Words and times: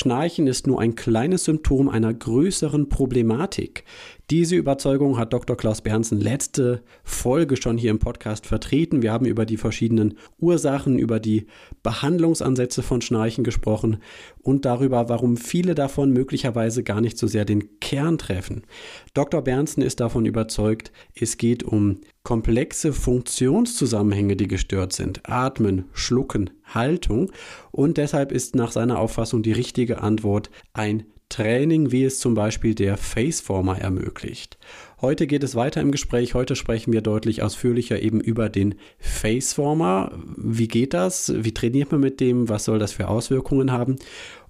Schnarchen 0.00 0.46
ist 0.46 0.66
nur 0.66 0.80
ein 0.80 0.94
kleines 0.94 1.44
Symptom 1.44 1.90
einer 1.90 2.14
größeren 2.14 2.88
Problematik. 2.88 3.84
Diese 4.30 4.56
Überzeugung 4.56 5.18
hat 5.18 5.34
Dr. 5.34 5.58
Klaus 5.58 5.82
Bernsen 5.82 6.18
letzte 6.18 6.82
Folge 7.04 7.58
schon 7.58 7.76
hier 7.76 7.90
im 7.90 7.98
Podcast 7.98 8.46
vertreten. 8.46 9.02
Wir 9.02 9.12
haben 9.12 9.26
über 9.26 9.44
die 9.44 9.58
verschiedenen 9.58 10.14
Ursachen, 10.38 10.98
über 10.98 11.20
die 11.20 11.48
Behandlungsansätze 11.82 12.82
von 12.82 13.02
Schnarchen 13.02 13.44
gesprochen 13.44 13.98
und 14.40 14.64
darüber, 14.64 15.10
warum 15.10 15.36
viele 15.36 15.74
davon 15.74 16.12
möglicherweise 16.12 16.82
gar 16.82 17.02
nicht 17.02 17.18
so 17.18 17.26
sehr 17.26 17.44
den 17.44 17.78
Kern 17.80 18.16
treffen. 18.16 18.62
Dr. 19.12 19.42
Bernsen 19.42 19.82
ist 19.82 20.00
davon 20.00 20.24
überzeugt, 20.24 20.92
es 21.14 21.36
geht 21.36 21.62
um 21.62 22.00
komplexe 22.22 22.92
Funktionszusammenhänge, 22.92 24.36
die 24.36 24.48
gestört 24.48 24.92
sind. 24.92 25.20
Atmen, 25.24 25.86
Schlucken, 25.92 26.50
Haltung. 26.64 27.30
Und 27.70 27.96
deshalb 27.96 28.32
ist 28.32 28.54
nach 28.54 28.72
seiner 28.72 28.98
Auffassung 28.98 29.42
die 29.42 29.52
richtige 29.52 30.02
Antwort 30.02 30.50
ein 30.72 31.04
Training, 31.30 31.92
wie 31.92 32.04
es 32.04 32.18
zum 32.18 32.34
Beispiel 32.34 32.74
der 32.74 32.96
Faceformer 32.96 33.78
ermöglicht. 33.78 34.58
Heute 35.00 35.28
geht 35.28 35.44
es 35.44 35.54
weiter 35.54 35.80
im 35.80 35.92
Gespräch. 35.92 36.34
Heute 36.34 36.56
sprechen 36.56 36.92
wir 36.92 37.02
deutlich 37.02 37.42
ausführlicher 37.42 38.02
eben 38.02 38.20
über 38.20 38.48
den 38.48 38.74
Faceformer. 38.98 40.12
Wie 40.36 40.68
geht 40.68 40.92
das? 40.92 41.32
Wie 41.34 41.54
trainiert 41.54 41.92
man 41.92 42.00
mit 42.00 42.18
dem? 42.18 42.48
Was 42.48 42.64
soll 42.64 42.80
das 42.80 42.92
für 42.92 43.08
Auswirkungen 43.08 43.70
haben? 43.70 43.96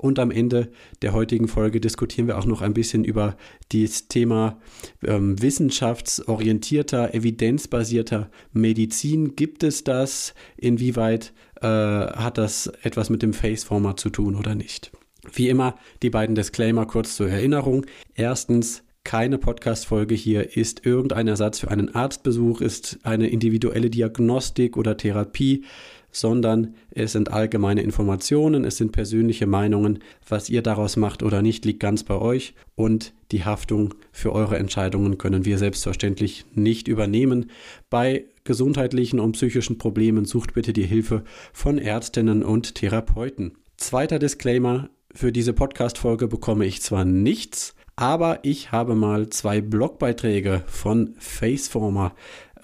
Und 0.00 0.18
am 0.18 0.30
Ende 0.30 0.72
der 1.02 1.12
heutigen 1.12 1.46
Folge 1.46 1.78
diskutieren 1.78 2.27
wir 2.27 2.38
auch 2.38 2.46
noch 2.46 2.62
ein 2.62 2.72
bisschen 2.72 3.04
über 3.04 3.36
das 3.70 4.08
Thema 4.08 4.58
ähm, 5.04 5.41
wissenschaftsorientierter, 5.42 7.12
evidenzbasierter 7.12 8.30
Medizin. 8.55 9.36
Gibt 9.36 9.62
es 9.62 9.84
das? 9.84 10.32
Inwieweit 10.56 11.34
äh, 11.60 11.66
hat 11.66 12.38
das 12.38 12.68
etwas 12.82 13.10
mit 13.10 13.20
dem 13.20 13.34
Faceformer 13.34 13.98
zu 13.98 14.08
tun 14.08 14.36
oder 14.36 14.55
nicht? 14.55 14.91
Wie 15.34 15.50
immer 15.50 15.74
die 16.02 16.08
beiden 16.08 16.34
Disclaimer 16.34 16.86
kurz 16.86 17.16
zur 17.16 17.28
Erinnerung. 17.28 17.84
Erstens, 18.14 18.82
keine 19.05 19.36
Podcast-Folge 19.36 20.14
hier 20.14 20.56
ist 20.56 20.86
irgendein 20.86 21.28
Ersatz 21.28 21.58
für 21.58 21.70
einen 21.70 21.94
Arztbesuch, 21.94 22.62
ist 22.62 23.00
eine 23.03 23.28
individuelle 23.28 23.91
Diagnostik 23.91 24.78
oder 24.78 24.97
Therapie, 24.97 25.64
sondern 26.12 26.75
es 26.91 27.12
sind 27.12 27.33
allgemeine 27.33 27.83
Informationen, 27.83 28.64
es 28.64 28.77
sind 28.77 28.92
persönliche 28.92 29.47
Meinungen. 29.47 30.00
Was 30.28 30.50
ihr 30.50 30.62
daraus 30.62 30.97
macht 30.97 31.22
oder 31.22 31.42
nicht, 31.42 31.64
liegt 31.64 31.80
ganz 31.80 32.03
bei 32.03 32.16
euch 32.16 32.55
und 32.75 33.12
die 33.33 33.44
Haftung 33.44 33.94
für 34.12 34.33
eure 34.33 34.58
Entscheidungen 34.58 35.19
können 35.19 35.44
wir 35.44 35.58
selbstverständlich 35.58 36.44
nicht 36.55 36.88
übernehmen. 36.88 37.50
Bei 37.88 38.25
gesundheitlichen 38.44 39.20
und 39.20 39.33
psychischen 39.33 39.78
Problemen 39.78 40.25
sucht 40.25 40.55
bitte 40.55 40.72
die 40.72 40.86
Hilfe 40.86 41.25
von 41.53 41.78
Ärztinnen 41.78 42.42
und 42.42 42.75
Therapeuten. 42.75 43.53
Zweiter 43.77 44.19
Disclaimer, 44.19 44.91
für 45.12 45.33
diese 45.33 45.53
Podcast-Folge 45.53 46.28
bekomme 46.28 46.66
ich 46.66 46.83
zwar 46.83 47.05
nichts, 47.05 47.75
aber 47.97 48.38
ich 48.42 48.72
habe 48.72 48.94
mal 48.94 49.28
zwei 49.28 49.61
Blogbeiträge 49.61 50.62
von 50.66 51.14
Faceformer, 51.19 52.14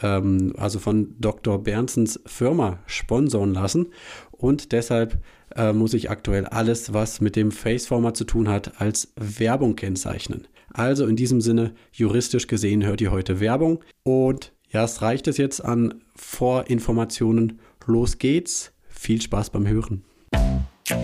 ähm, 0.02 0.54
also 0.56 0.78
von 0.78 1.14
Dr. 1.18 1.62
Bernsens 1.62 2.20
Firma, 2.26 2.78
sponsoren 2.86 3.54
lassen. 3.54 3.88
Und 4.32 4.72
deshalb 4.72 5.18
äh, 5.54 5.72
muss 5.72 5.94
ich 5.94 6.10
aktuell 6.10 6.46
alles, 6.46 6.92
was 6.92 7.20
mit 7.20 7.36
dem 7.36 7.50
Faceformer 7.50 8.14
zu 8.14 8.24
tun 8.24 8.48
hat, 8.48 8.80
als 8.80 9.12
Werbung 9.16 9.76
kennzeichnen. 9.76 10.46
Also 10.72 11.06
in 11.06 11.16
diesem 11.16 11.40
Sinne, 11.40 11.72
juristisch 11.92 12.46
gesehen 12.46 12.84
hört 12.84 13.00
ihr 13.00 13.10
heute 13.10 13.40
Werbung. 13.40 13.82
Und 14.02 14.52
ja, 14.68 14.84
es 14.84 15.00
reicht 15.00 15.26
es 15.28 15.38
jetzt 15.38 15.64
an 15.64 16.02
Vorinformationen. 16.14 17.60
Los 17.86 18.18
geht's. 18.18 18.72
Viel 18.88 19.22
Spaß 19.22 19.50
beim 19.50 19.66
Hören. 19.66 20.04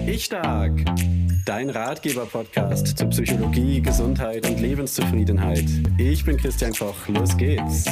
Ich 0.06 0.24
Stark, 0.26 0.84
dein 1.44 1.70
Ratgeber-Podcast 1.70 2.98
zu 2.98 3.06
Psychologie, 3.06 3.80
Gesundheit 3.80 4.48
und 4.48 4.60
Lebenszufriedenheit. 4.60 5.64
Ich 5.98 6.24
bin 6.24 6.36
Christian 6.36 6.72
Koch, 6.72 7.08
los 7.08 7.36
geht's. 7.36 7.84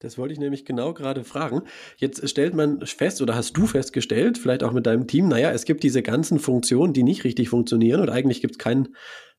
Das 0.00 0.16
wollte 0.16 0.32
ich 0.32 0.38
nämlich 0.38 0.64
genau 0.64 0.94
gerade 0.94 1.24
fragen. 1.24 1.62
Jetzt 1.96 2.28
stellt 2.28 2.54
man 2.54 2.80
fest, 2.86 3.20
oder 3.20 3.34
hast 3.34 3.56
du 3.56 3.66
festgestellt, 3.66 4.38
vielleicht 4.38 4.62
auch 4.62 4.72
mit 4.72 4.86
deinem 4.86 5.06
Team, 5.08 5.28
naja, 5.28 5.50
es 5.50 5.64
gibt 5.64 5.82
diese 5.82 6.02
ganzen 6.02 6.38
Funktionen, 6.38 6.92
die 6.92 7.02
nicht 7.02 7.24
richtig 7.24 7.48
funktionieren 7.48 8.00
und 8.00 8.10
eigentlich 8.10 8.40
gibt 8.40 8.54
es 8.54 8.58
kein 8.58 8.88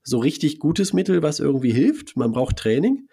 so 0.04 0.18
richtig 0.20 0.60
gutes 0.60 0.92
Mittel, 0.94 1.22
was 1.22 1.40
irgendwie 1.40 1.72
hilft. 1.72 2.18
Man 2.18 2.32
braucht 2.32 2.58
Training. 2.58 3.08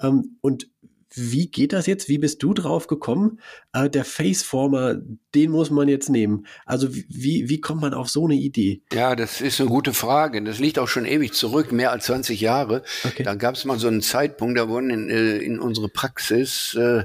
Ähm, 0.00 0.38
und 0.40 0.70
wie 1.14 1.50
geht 1.50 1.72
das 1.72 1.86
jetzt? 1.86 2.08
Wie 2.08 2.18
bist 2.18 2.42
du 2.42 2.54
drauf 2.54 2.86
gekommen? 2.86 3.40
Äh, 3.72 3.88
der 3.88 4.04
Faceformer, 4.04 4.96
den 5.34 5.50
muss 5.50 5.70
man 5.70 5.88
jetzt 5.88 6.10
nehmen. 6.10 6.46
Also 6.66 6.94
wie, 6.94 7.48
wie 7.48 7.60
kommt 7.60 7.80
man 7.80 7.94
auf 7.94 8.08
so 8.08 8.24
eine 8.24 8.34
Idee? 8.34 8.82
Ja, 8.92 9.16
das 9.16 9.40
ist 9.40 9.60
eine 9.60 9.70
gute 9.70 9.94
Frage. 9.94 10.42
Das 10.42 10.58
liegt 10.58 10.78
auch 10.78 10.88
schon 10.88 11.06
ewig 11.06 11.32
zurück, 11.32 11.72
mehr 11.72 11.92
als 11.92 12.06
20 12.06 12.40
Jahre. 12.40 12.82
Okay. 13.04 13.22
Da 13.22 13.34
gab 13.34 13.54
es 13.54 13.64
mal 13.64 13.78
so 13.78 13.88
einen 13.88 14.02
Zeitpunkt, 14.02 14.58
da 14.58 14.68
wurden 14.68 14.90
in, 14.90 15.10
äh, 15.10 15.38
in 15.38 15.58
unsere 15.58 15.88
Praxis 15.88 16.74
äh, 16.74 17.04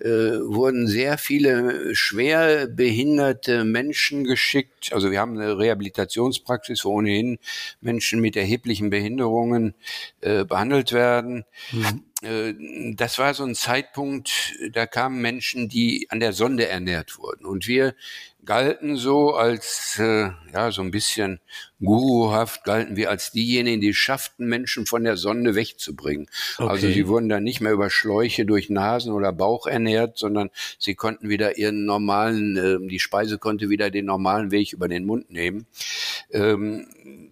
äh, 0.00 0.38
wurden 0.40 0.86
sehr 0.86 1.18
viele 1.18 1.94
schwer 1.94 2.68
behinderte 2.68 3.64
Menschen 3.64 4.24
geschickt. 4.24 4.92
Also 4.92 5.10
wir 5.10 5.18
haben 5.18 5.38
eine 5.38 5.58
Rehabilitationspraxis, 5.58 6.84
wo 6.84 6.90
ohnehin 6.90 7.38
Menschen 7.80 8.20
mit 8.20 8.36
erheblichen 8.36 8.90
Behinderungen 8.90 9.74
äh, 10.20 10.44
behandelt 10.44 10.92
werden. 10.92 11.44
Mhm. 11.72 12.04
Äh, 12.22 12.54
das 12.94 13.18
war 13.18 13.34
so 13.34 13.44
ein 13.44 13.54
Zeitpunkt, 13.54 14.56
da 14.72 14.86
kamen 14.86 15.20
Menschen, 15.20 15.68
die 15.68 16.06
an 16.10 16.20
der 16.20 16.32
Sonde 16.32 16.68
ernährt 16.68 17.18
wurden. 17.18 17.46
Und 17.46 17.66
wir 17.66 17.94
galten 18.44 18.96
so 18.96 19.34
als, 19.34 19.98
äh, 19.98 20.30
ja, 20.52 20.70
so 20.70 20.82
ein 20.82 20.90
bisschen 20.90 21.40
guruhaft, 21.80 22.64
galten 22.64 22.96
wir 22.96 23.10
als 23.10 23.30
diejenigen, 23.30 23.80
die 23.80 23.94
schafften, 23.94 24.46
Menschen 24.48 24.86
von 24.86 25.04
der 25.04 25.16
Sonne 25.16 25.54
wegzubringen. 25.54 26.28
Okay. 26.56 26.68
Also 26.68 26.88
sie 26.88 27.06
wurden 27.06 27.28
dann 27.28 27.44
nicht 27.44 27.60
mehr 27.60 27.72
über 27.72 27.90
Schläuche 27.90 28.46
durch 28.46 28.70
Nasen 28.70 29.12
oder 29.12 29.32
Bauch 29.32 29.66
ernährt, 29.66 30.18
sondern 30.18 30.50
sie 30.78 30.94
konnten 30.94 31.28
wieder 31.28 31.58
ihren 31.58 31.84
normalen, 31.84 32.56
äh, 32.56 32.88
die 32.88 32.98
Speise 32.98 33.38
konnte 33.38 33.70
wieder 33.70 33.90
den 33.90 34.06
normalen 34.06 34.50
Weg 34.50 34.72
über 34.72 34.88
den 34.88 35.04
Mund 35.04 35.30
nehmen. 35.30 35.66
Ähm, 36.30 36.86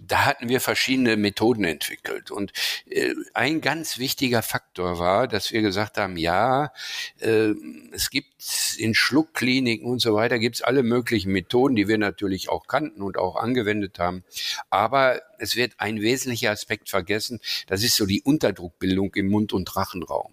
da 0.06 0.26
hatten 0.26 0.48
wir 0.48 0.60
verschiedene 0.60 1.16
Methoden 1.16 1.64
entwickelt. 1.64 2.30
Und 2.30 2.52
äh, 2.88 3.14
ein 3.34 3.60
ganz 3.60 3.98
wichtiger 3.98 4.42
Faktor 4.42 4.98
war, 4.98 5.26
dass 5.26 5.52
wir 5.52 5.62
gesagt 5.62 5.98
haben, 5.98 6.16
ja, 6.16 6.72
äh, 7.20 7.52
es 7.92 8.10
gibt 8.10 8.76
in 8.78 8.94
Schluckkliniken 8.94 9.90
und 9.90 10.00
so 10.00 10.14
weiter, 10.14 10.38
gibt 10.38 10.56
es 10.56 10.62
alle 10.62 10.82
möglichen 10.82 10.95
Methoden, 11.26 11.76
die 11.76 11.88
wir 11.88 11.98
natürlich 11.98 12.48
auch 12.48 12.66
kannten 12.66 13.02
und 13.02 13.18
auch 13.18 13.36
angewendet 13.36 13.98
haben. 13.98 14.24
Aber 14.70 15.20
es 15.38 15.56
wird 15.56 15.74
ein 15.78 16.00
wesentlicher 16.00 16.50
Aspekt 16.50 16.88
vergessen, 16.88 17.40
das 17.66 17.82
ist 17.82 17.96
so 17.96 18.06
die 18.06 18.22
Unterdruckbildung 18.22 19.14
im 19.14 19.28
Mund- 19.28 19.52
und 19.52 19.74
Rachenraum. 19.76 20.32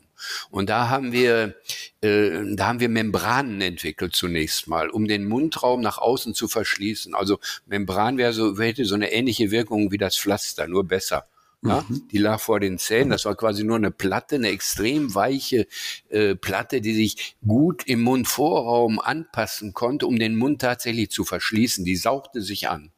Und 0.49 0.69
da 0.69 0.89
haben 0.89 1.11
wir, 1.11 1.55
äh, 2.01 2.55
da 2.55 2.67
haben 2.67 2.79
wir 2.79 2.89
Membranen 2.89 3.61
entwickelt 3.61 4.15
zunächst 4.15 4.67
mal, 4.67 4.89
um 4.89 5.07
den 5.07 5.25
Mundraum 5.25 5.81
nach 5.81 5.97
außen 5.97 6.33
zu 6.33 6.47
verschließen. 6.47 7.13
Also 7.15 7.39
Membran 7.65 8.17
wäre 8.17 8.33
so, 8.33 8.57
hätte 8.57 8.85
so 8.85 8.95
eine 8.95 9.11
ähnliche 9.11 9.51
Wirkung 9.51 9.91
wie 9.91 9.97
das 9.97 10.17
Pflaster, 10.17 10.67
nur 10.67 10.87
besser. 10.87 11.27
Ja, 11.65 11.85
mhm. 11.87 12.07
Die 12.11 12.17
lag 12.17 12.39
vor 12.39 12.59
den 12.59 12.77
Zähnen. 12.77 13.09
Das 13.09 13.25
war 13.25 13.35
quasi 13.35 13.63
nur 13.63 13.77
eine 13.77 13.91
Platte, 13.91 14.35
eine 14.35 14.49
extrem 14.49 15.15
weiche 15.15 15.67
äh, 16.09 16.35
Platte, 16.35 16.81
die 16.81 16.93
sich 16.93 17.35
gut 17.45 17.83
im 17.87 18.01
Mundvorraum 18.01 18.99
anpassen 18.99 19.73
konnte, 19.73 20.07
um 20.07 20.17
den 20.17 20.35
Mund 20.35 20.61
tatsächlich 20.61 21.09
zu 21.09 21.23
verschließen. 21.23 21.85
Die 21.85 21.95
sauchte 21.95 22.41
sich 22.41 22.67
an. 22.69 22.91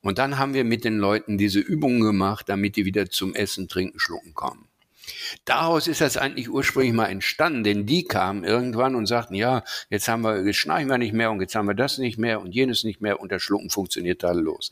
Und 0.00 0.18
dann 0.18 0.38
haben 0.38 0.54
wir 0.54 0.64
mit 0.64 0.84
den 0.84 0.98
Leuten 0.98 1.36
diese 1.36 1.58
Übungen 1.58 2.00
gemacht, 2.00 2.48
damit 2.48 2.76
die 2.76 2.84
wieder 2.84 3.10
zum 3.10 3.34
Essen, 3.34 3.68
Trinken, 3.68 3.98
Schlucken 3.98 4.34
kommen. 4.34 4.68
Daraus 5.44 5.86
ist 5.86 6.00
das 6.00 6.16
eigentlich 6.16 6.50
ursprünglich 6.50 6.92
mal 6.92 7.06
entstanden, 7.06 7.64
denn 7.64 7.86
die 7.86 8.04
kamen 8.04 8.44
irgendwann 8.44 8.94
und 8.94 9.06
sagten, 9.06 9.34
ja, 9.34 9.62
jetzt 9.90 10.08
haben 10.08 10.22
wir, 10.22 10.44
jetzt 10.44 10.56
schnarchen 10.56 10.88
wir 10.88 10.98
nicht 10.98 11.12
mehr 11.12 11.30
und 11.30 11.40
jetzt 11.40 11.54
haben 11.54 11.66
wir 11.66 11.74
das 11.74 11.98
nicht 11.98 12.18
mehr 12.18 12.40
und 12.40 12.54
jenes 12.54 12.84
nicht 12.84 13.00
mehr 13.00 13.20
und 13.20 13.32
das 13.32 13.42
Schlucken 13.42 13.70
funktioniert 13.70 14.20
tadellos. 14.20 14.70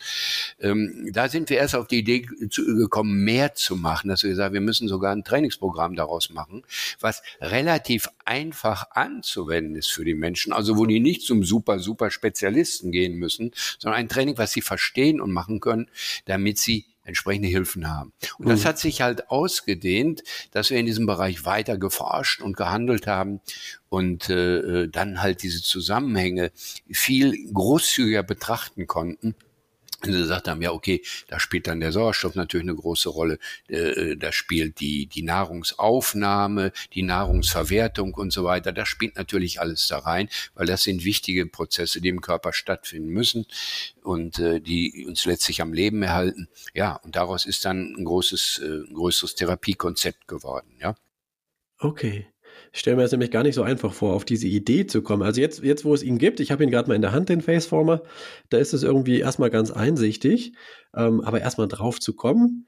Ähm, 0.60 1.10
da 1.12 1.28
sind 1.28 1.50
wir 1.50 1.58
erst 1.58 1.76
auf 1.76 1.86
die 1.86 1.98
Idee 1.98 2.20
gekommen, 2.20 3.24
mehr 3.24 3.54
zu 3.54 3.76
machen, 3.76 4.08
dass 4.08 4.22
wir 4.22 4.30
gesagt, 4.30 4.52
wir 4.54 4.60
müssen 4.60 4.88
sogar 4.88 5.12
ein 5.12 5.24
Trainingsprogramm 5.24 5.94
daraus 5.94 6.30
machen, 6.30 6.62
was 7.00 7.22
relativ 7.40 8.08
einfach 8.24 8.90
anzuwenden 8.90 9.76
ist 9.76 9.92
für 9.92 10.04
die 10.04 10.14
Menschen, 10.14 10.52
also 10.52 10.76
wo 10.76 10.86
die 10.86 11.00
nicht 11.00 11.22
zum 11.22 11.44
super, 11.44 11.78
super 11.78 12.10
Spezialisten 12.10 12.90
gehen 12.90 13.14
müssen, 13.16 13.52
sondern 13.78 14.00
ein 14.00 14.08
Training, 14.08 14.38
was 14.38 14.52
sie 14.52 14.62
verstehen 14.62 15.20
und 15.20 15.32
machen 15.32 15.60
können, 15.60 15.88
damit 16.24 16.58
sie 16.58 16.86
entsprechende 17.04 17.48
Hilfen 17.48 17.88
haben. 17.88 18.12
Und 18.38 18.46
mhm. 18.46 18.50
das 18.50 18.64
hat 18.64 18.78
sich 18.78 19.02
halt 19.02 19.30
ausgedehnt, 19.30 20.22
dass 20.50 20.70
wir 20.70 20.78
in 20.78 20.86
diesem 20.86 21.06
Bereich 21.06 21.44
weiter 21.44 21.78
geforscht 21.78 22.40
und 22.40 22.56
gehandelt 22.56 23.06
haben 23.06 23.40
und 23.88 24.30
äh, 24.30 24.82
äh 24.82 24.88
dann 24.88 25.22
halt 25.22 25.42
diese 25.42 25.62
Zusammenhänge 25.62 26.50
viel 26.90 27.52
großzügiger 27.52 28.22
betrachten 28.22 28.86
konnten 28.86 29.34
wenn 30.04 30.12
sie 30.12 30.20
gesagt 30.20 30.48
haben, 30.48 30.62
ja, 30.62 30.72
okay, 30.72 31.02
da 31.28 31.40
spielt 31.40 31.66
dann 31.66 31.80
der 31.80 31.92
Sauerstoff 31.92 32.34
natürlich 32.34 32.68
eine 32.68 32.76
große 32.76 33.08
Rolle, 33.08 33.38
äh, 33.68 34.16
da 34.16 34.32
spielt 34.32 34.80
die, 34.80 35.06
die 35.06 35.22
Nahrungsaufnahme, 35.22 36.72
die 36.92 37.02
Nahrungsverwertung 37.02 38.14
und 38.14 38.32
so 38.32 38.44
weiter, 38.44 38.72
das 38.72 38.88
spielt 38.88 39.16
natürlich 39.16 39.60
alles 39.60 39.88
da 39.88 39.98
rein, 39.98 40.28
weil 40.54 40.66
das 40.66 40.82
sind 40.84 41.04
wichtige 41.04 41.46
Prozesse, 41.46 42.00
die 42.00 42.08
im 42.08 42.20
Körper 42.20 42.52
stattfinden 42.52 43.08
müssen 43.08 43.46
und 44.02 44.38
äh, 44.38 44.60
die 44.60 45.06
uns 45.06 45.24
letztlich 45.24 45.62
am 45.62 45.72
Leben 45.72 46.02
erhalten. 46.02 46.48
Ja, 46.74 46.96
und 46.96 47.16
daraus 47.16 47.46
ist 47.46 47.64
dann 47.64 47.94
ein 47.96 48.04
großes, 48.04 48.60
äh, 48.62 48.88
ein 48.88 48.94
größeres 48.94 49.34
Therapiekonzept 49.34 50.28
geworden, 50.28 50.76
ja. 50.80 50.94
Okay. 51.78 52.33
Ich 52.74 52.80
stelle 52.80 52.96
mir 52.96 53.02
das 53.02 53.12
nämlich 53.12 53.30
gar 53.30 53.44
nicht 53.44 53.54
so 53.54 53.62
einfach 53.62 53.92
vor, 53.92 54.14
auf 54.14 54.24
diese 54.24 54.48
Idee 54.48 54.84
zu 54.84 55.00
kommen. 55.00 55.22
Also 55.22 55.40
jetzt, 55.40 55.62
jetzt 55.62 55.84
wo 55.84 55.94
es 55.94 56.02
ihn 56.02 56.18
gibt, 56.18 56.40
ich 56.40 56.50
habe 56.50 56.64
ihn 56.64 56.70
gerade 56.70 56.88
mal 56.88 56.96
in 56.96 57.02
der 57.02 57.12
Hand, 57.12 57.28
den 57.28 57.40
Faceformer, 57.40 58.02
da 58.50 58.58
ist 58.58 58.74
es 58.74 58.82
irgendwie 58.82 59.20
erstmal 59.20 59.48
ganz 59.48 59.70
einsichtig, 59.70 60.54
ähm, 60.92 61.20
aber 61.20 61.40
erstmal 61.40 61.68
drauf 61.68 62.00
zu 62.00 62.16
kommen, 62.16 62.66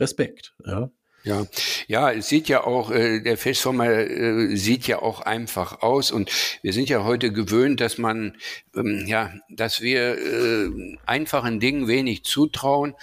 Respekt, 0.00 0.54
ja. 0.64 0.90
Ja, 1.24 1.46
ja, 1.86 2.10
es 2.10 2.28
sieht 2.28 2.48
ja 2.48 2.64
auch, 2.64 2.90
äh, 2.90 3.20
der 3.20 3.36
Festformer 3.36 3.88
äh, 3.88 4.56
sieht 4.56 4.88
ja 4.88 5.00
auch 5.00 5.20
einfach 5.20 5.80
aus 5.80 6.10
und 6.10 6.32
wir 6.62 6.72
sind 6.72 6.88
ja 6.88 7.04
heute 7.04 7.30
gewöhnt, 7.32 7.80
dass 7.80 7.96
man, 7.96 8.36
ähm, 8.74 9.04
ja, 9.06 9.32
dass 9.48 9.80
wir 9.80 10.18
äh, 10.18 10.96
einfachen 11.06 11.60
Dingen 11.60 11.86
wenig 11.86 12.24
zutrauen. 12.24 12.94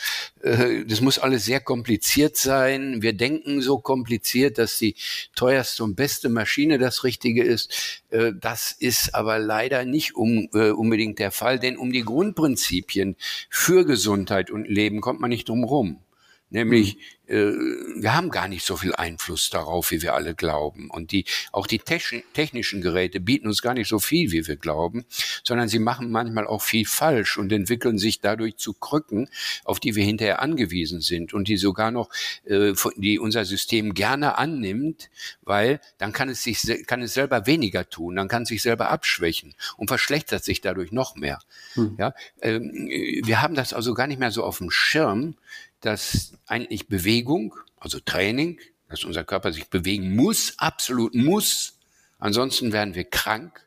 Äh, 0.41 0.83
das 0.85 0.99
muss 0.99 1.17
alles 1.17 1.45
sehr 1.45 1.61
kompliziert 1.61 2.35
sein. 2.35 3.01
Wir 3.01 3.13
denken 3.13 3.61
so 3.61 3.79
kompliziert, 3.79 4.57
dass 4.57 4.77
die 4.77 4.95
teuerste 5.33 5.85
und 5.85 5.95
beste 5.95 6.27
Maschine 6.27 6.77
das 6.77 7.05
Richtige 7.05 7.43
ist. 7.45 8.03
Äh, 8.09 8.33
das 8.37 8.73
ist 8.73 9.15
aber 9.15 9.39
leider 9.39 9.85
nicht 9.85 10.17
um, 10.17 10.49
äh, 10.53 10.71
unbedingt 10.71 11.19
der 11.19 11.31
Fall, 11.31 11.57
denn 11.57 11.77
um 11.77 11.93
die 11.93 12.03
Grundprinzipien 12.03 13.15
für 13.49 13.85
Gesundheit 13.85 14.51
und 14.51 14.67
Leben 14.67 14.99
kommt 14.99 15.21
man 15.21 15.29
nicht 15.29 15.47
drum 15.47 15.63
rum. 15.63 16.01
Nämlich, 16.51 16.97
mhm. 17.27 17.35
äh, 17.35 18.01
wir 18.01 18.15
haben 18.15 18.29
gar 18.29 18.47
nicht 18.47 18.65
so 18.65 18.75
viel 18.75 18.95
Einfluss 18.95 19.49
darauf, 19.49 19.91
wie 19.91 20.01
wir 20.01 20.15
alle 20.15 20.33
glauben. 20.33 20.89
Und 20.89 21.11
die, 21.11 21.25
auch 21.51 21.67
die 21.67 21.79
technischen 21.79 22.81
Geräte 22.81 23.19
bieten 23.19 23.47
uns 23.47 23.61
gar 23.61 23.75
nicht 23.75 23.87
so 23.87 23.99
viel, 23.99 24.31
wie 24.31 24.47
wir 24.47 24.55
glauben, 24.55 25.05
sondern 25.43 25.67
sie 25.67 25.79
machen 25.79 26.09
manchmal 26.09 26.47
auch 26.47 26.61
viel 26.61 26.85
falsch 26.85 27.37
und 27.37 27.51
entwickeln 27.51 27.99
sich 27.99 28.19
dadurch 28.19 28.57
zu 28.57 28.73
Krücken, 28.73 29.29
auf 29.63 29.79
die 29.79 29.95
wir 29.95 30.03
hinterher 30.03 30.41
angewiesen 30.41 31.01
sind 31.01 31.33
und 31.33 31.47
die 31.47 31.57
sogar 31.57 31.91
noch, 31.91 32.09
äh, 32.45 32.73
die 32.97 33.19
unser 33.19 33.45
System 33.45 33.93
gerne 33.93 34.37
annimmt, 34.39 35.09
weil 35.43 35.79
dann 35.99 36.13
kann 36.13 36.29
es 36.29 36.43
sich, 36.43 36.87
kann 36.87 37.01
es 37.03 37.13
selber 37.13 37.45
weniger 37.45 37.87
tun, 37.87 38.15
dann 38.15 38.27
kann 38.27 38.43
es 38.43 38.49
sich 38.49 38.63
selber 38.63 38.89
abschwächen 38.89 39.53
und 39.77 39.87
verschlechtert 39.87 40.43
sich 40.43 40.61
dadurch 40.61 40.91
noch 40.91 41.15
mehr. 41.15 41.39
Mhm. 41.75 41.95
Ja, 41.99 42.13
ähm, 42.41 42.89
wir 43.23 43.41
haben 43.41 43.53
das 43.53 43.73
also 43.73 43.93
gar 43.93 44.07
nicht 44.07 44.19
mehr 44.19 44.31
so 44.31 44.43
auf 44.43 44.57
dem 44.57 44.71
Schirm, 44.71 45.35
dass 45.81 46.33
eigentlich 46.45 46.87
Bewegung, 46.87 47.55
also 47.77 47.99
Training, 47.99 48.59
dass 48.89 49.03
unser 49.03 49.23
Körper 49.23 49.53
sich 49.53 49.69
bewegen 49.69 50.15
muss, 50.15 50.53
absolut 50.57 51.15
muss, 51.15 51.79
ansonsten 52.17 52.71
werden 52.71 52.95
wir 52.95 53.05
krank. 53.05 53.65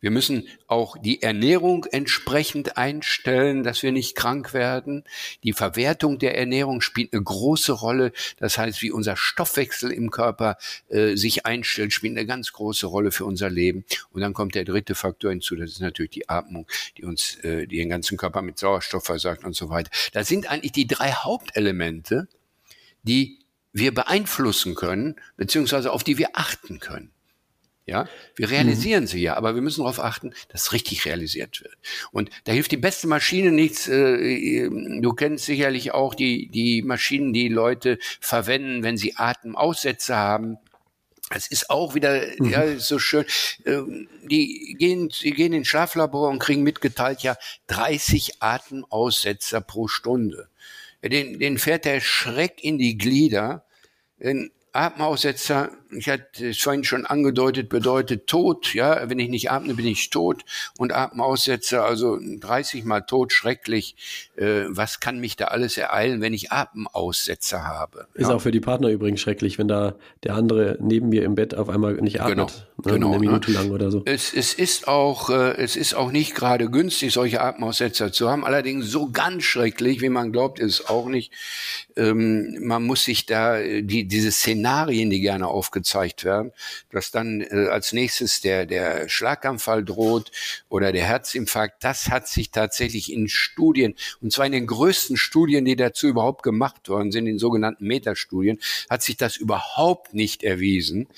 Wir 0.00 0.10
müssen 0.10 0.46
auch 0.66 0.96
die 0.98 1.22
Ernährung 1.22 1.84
entsprechend 1.86 2.76
einstellen, 2.76 3.62
dass 3.62 3.82
wir 3.82 3.92
nicht 3.92 4.14
krank 4.14 4.54
werden. 4.54 5.04
Die 5.42 5.52
Verwertung 5.52 6.18
der 6.18 6.36
Ernährung 6.38 6.80
spielt 6.80 7.12
eine 7.12 7.22
große 7.22 7.72
Rolle. 7.72 8.12
Das 8.38 8.58
heißt, 8.58 8.82
wie 8.82 8.90
unser 8.90 9.16
Stoffwechsel 9.16 9.90
im 9.90 10.10
Körper 10.10 10.56
äh, 10.88 11.16
sich 11.16 11.46
einstellt, 11.46 11.92
spielt 11.92 12.16
eine 12.16 12.26
ganz 12.26 12.52
große 12.52 12.86
Rolle 12.86 13.10
für 13.10 13.24
unser 13.24 13.50
Leben. 13.50 13.84
Und 14.10 14.20
dann 14.20 14.34
kommt 14.34 14.54
der 14.54 14.64
dritte 14.64 14.94
Faktor 14.94 15.30
hinzu, 15.30 15.56
das 15.56 15.70
ist 15.70 15.80
natürlich 15.80 16.10
die 16.10 16.28
Atmung, 16.28 16.66
die 16.96 17.04
uns 17.04 17.36
äh, 17.42 17.66
die 17.66 17.78
den 17.78 17.88
ganzen 17.88 18.18
Körper 18.18 18.42
mit 18.42 18.58
Sauerstoff 18.58 19.04
versorgt 19.04 19.44
und 19.44 19.54
so 19.54 19.70
weiter. 19.70 19.90
Das 20.12 20.28
sind 20.28 20.50
eigentlich 20.50 20.72
die 20.72 20.86
drei 20.86 21.12
Hauptelemente, 21.12 22.28
die 23.02 23.38
wir 23.72 23.94
beeinflussen 23.94 24.74
können, 24.74 25.16
beziehungsweise 25.36 25.92
auf 25.92 26.04
die 26.04 26.18
wir 26.18 26.30
achten 26.34 26.80
können. 26.80 27.10
Ja, 27.88 28.06
wir 28.36 28.50
realisieren 28.50 29.04
mhm. 29.04 29.06
sie 29.06 29.22
ja, 29.22 29.38
aber 29.38 29.54
wir 29.54 29.62
müssen 29.62 29.80
darauf 29.80 29.98
achten, 29.98 30.34
dass 30.50 30.74
richtig 30.74 31.06
realisiert 31.06 31.62
wird. 31.62 31.74
Und 32.12 32.28
da 32.44 32.52
hilft 32.52 32.70
die 32.70 32.76
beste 32.76 33.06
Maschine 33.06 33.50
nichts. 33.50 33.88
Äh, 33.88 34.68
du 34.68 35.14
kennst 35.14 35.46
sicherlich 35.46 35.92
auch 35.92 36.14
die, 36.14 36.48
die 36.48 36.82
Maschinen, 36.82 37.32
die 37.32 37.48
Leute 37.48 37.98
verwenden, 38.20 38.82
wenn 38.82 38.98
sie 38.98 39.16
Atemaussätze 39.16 40.14
haben. 40.14 40.58
Es 41.30 41.46
ist 41.46 41.70
auch 41.70 41.94
wieder 41.94 42.26
mhm. 42.38 42.50
ja, 42.50 42.78
so 42.78 42.98
schön. 42.98 43.24
Ähm, 43.64 44.06
die 44.22 44.76
gehen, 44.78 45.08
die 45.22 45.32
gehen 45.32 45.54
ins 45.54 45.68
Schlaflabor 45.68 46.28
und 46.28 46.40
kriegen 46.40 46.64
mitgeteilt, 46.64 47.22
ja, 47.22 47.38
30 47.68 48.42
Atemaussetzer 48.42 49.62
pro 49.62 49.88
Stunde. 49.88 50.50
Den, 51.02 51.38
den 51.38 51.56
fährt 51.56 51.86
der 51.86 52.02
Schreck 52.02 52.62
in 52.62 52.76
die 52.76 52.98
Glieder. 52.98 53.64
Denn 54.18 54.50
Atemaussetzer, 54.72 55.70
ich 55.90 56.08
hatte 56.08 56.48
es 56.48 56.58
vorhin 56.58 56.84
schon 56.84 57.06
angedeutet, 57.06 57.68
bedeutet 57.68 58.26
tot. 58.26 58.74
Ja, 58.74 59.08
wenn 59.08 59.18
ich 59.18 59.28
nicht 59.28 59.50
atme, 59.50 59.74
bin 59.74 59.86
ich 59.86 60.10
tot. 60.10 60.44
Und 60.78 60.92
Atemaussetzer, 60.92 61.84
also 61.84 62.18
30 62.20 62.84
mal 62.84 63.00
tot, 63.00 63.32
schrecklich. 63.32 63.96
Äh, 64.36 64.64
was 64.68 65.00
kann 65.00 65.20
mich 65.20 65.36
da 65.36 65.46
alles 65.46 65.76
ereilen, 65.76 66.20
wenn 66.20 66.34
ich 66.34 66.52
Atemaussetzer 66.52 67.64
habe? 67.64 68.06
Ist 68.14 68.28
ja. 68.28 68.34
auch 68.34 68.40
für 68.40 68.50
die 68.50 68.60
Partner 68.60 68.88
übrigens 68.88 69.20
schrecklich, 69.20 69.58
wenn 69.58 69.68
da 69.68 69.94
der 70.24 70.34
andere 70.34 70.76
neben 70.80 71.08
mir 71.08 71.24
im 71.24 71.34
Bett 71.34 71.54
auf 71.54 71.68
einmal 71.68 71.94
nicht 71.94 72.20
atmet. 72.20 72.36
Genau, 72.36 72.46
ne, 72.84 72.92
genau 72.92 73.08
eine 73.08 73.18
Minute 73.18 73.50
ne? 73.50 73.58
lang 73.58 73.70
oder 73.70 73.90
so. 73.90 74.02
Es, 74.04 74.32
es 74.34 74.54
ist 74.54 74.88
auch, 74.88 75.30
äh, 75.30 75.56
es 75.56 75.76
ist 75.76 75.94
auch 75.94 76.12
nicht 76.12 76.34
gerade 76.34 76.70
günstig, 76.70 77.12
solche 77.12 77.40
Atemaussetzer 77.40 78.12
zu 78.12 78.28
haben. 78.28 78.44
Allerdings 78.44 78.86
so 78.86 79.10
ganz 79.10 79.44
schrecklich, 79.44 80.00
wie 80.00 80.08
man 80.08 80.32
glaubt, 80.32 80.60
ist 80.60 80.80
es 80.80 80.86
auch 80.88 81.08
nicht. 81.08 81.32
Ähm, 81.96 82.58
man 82.60 82.84
muss 82.84 83.04
sich 83.04 83.26
da 83.26 83.58
äh, 83.58 83.82
die, 83.82 84.06
diese 84.06 84.30
Szenarien, 84.30 85.10
die 85.10 85.20
gerne 85.20 85.48
aufgezeigt 85.78 86.24
werden, 86.24 86.52
dass 86.90 87.10
dann 87.10 87.40
äh, 87.40 87.68
als 87.70 87.92
nächstes 87.92 88.40
der, 88.40 88.66
der 88.66 89.08
Schlaganfall 89.08 89.84
droht 89.84 90.30
oder 90.68 90.92
der 90.92 91.04
Herzinfarkt, 91.04 91.82
das 91.84 92.08
hat 92.08 92.28
sich 92.28 92.50
tatsächlich 92.50 93.12
in 93.12 93.28
Studien, 93.28 93.94
und 94.20 94.32
zwar 94.32 94.46
in 94.46 94.52
den 94.52 94.66
größten 94.66 95.16
Studien, 95.16 95.64
die 95.64 95.76
dazu 95.76 96.08
überhaupt 96.08 96.42
gemacht 96.42 96.88
worden 96.88 97.12
sind, 97.12 97.26
in 97.26 97.38
sogenannten 97.38 97.86
Metastudien, 97.86 98.58
hat 98.90 99.02
sich 99.02 99.16
das 99.16 99.36
überhaupt 99.36 100.14
nicht 100.14 100.42
erwiesen. 100.42 101.08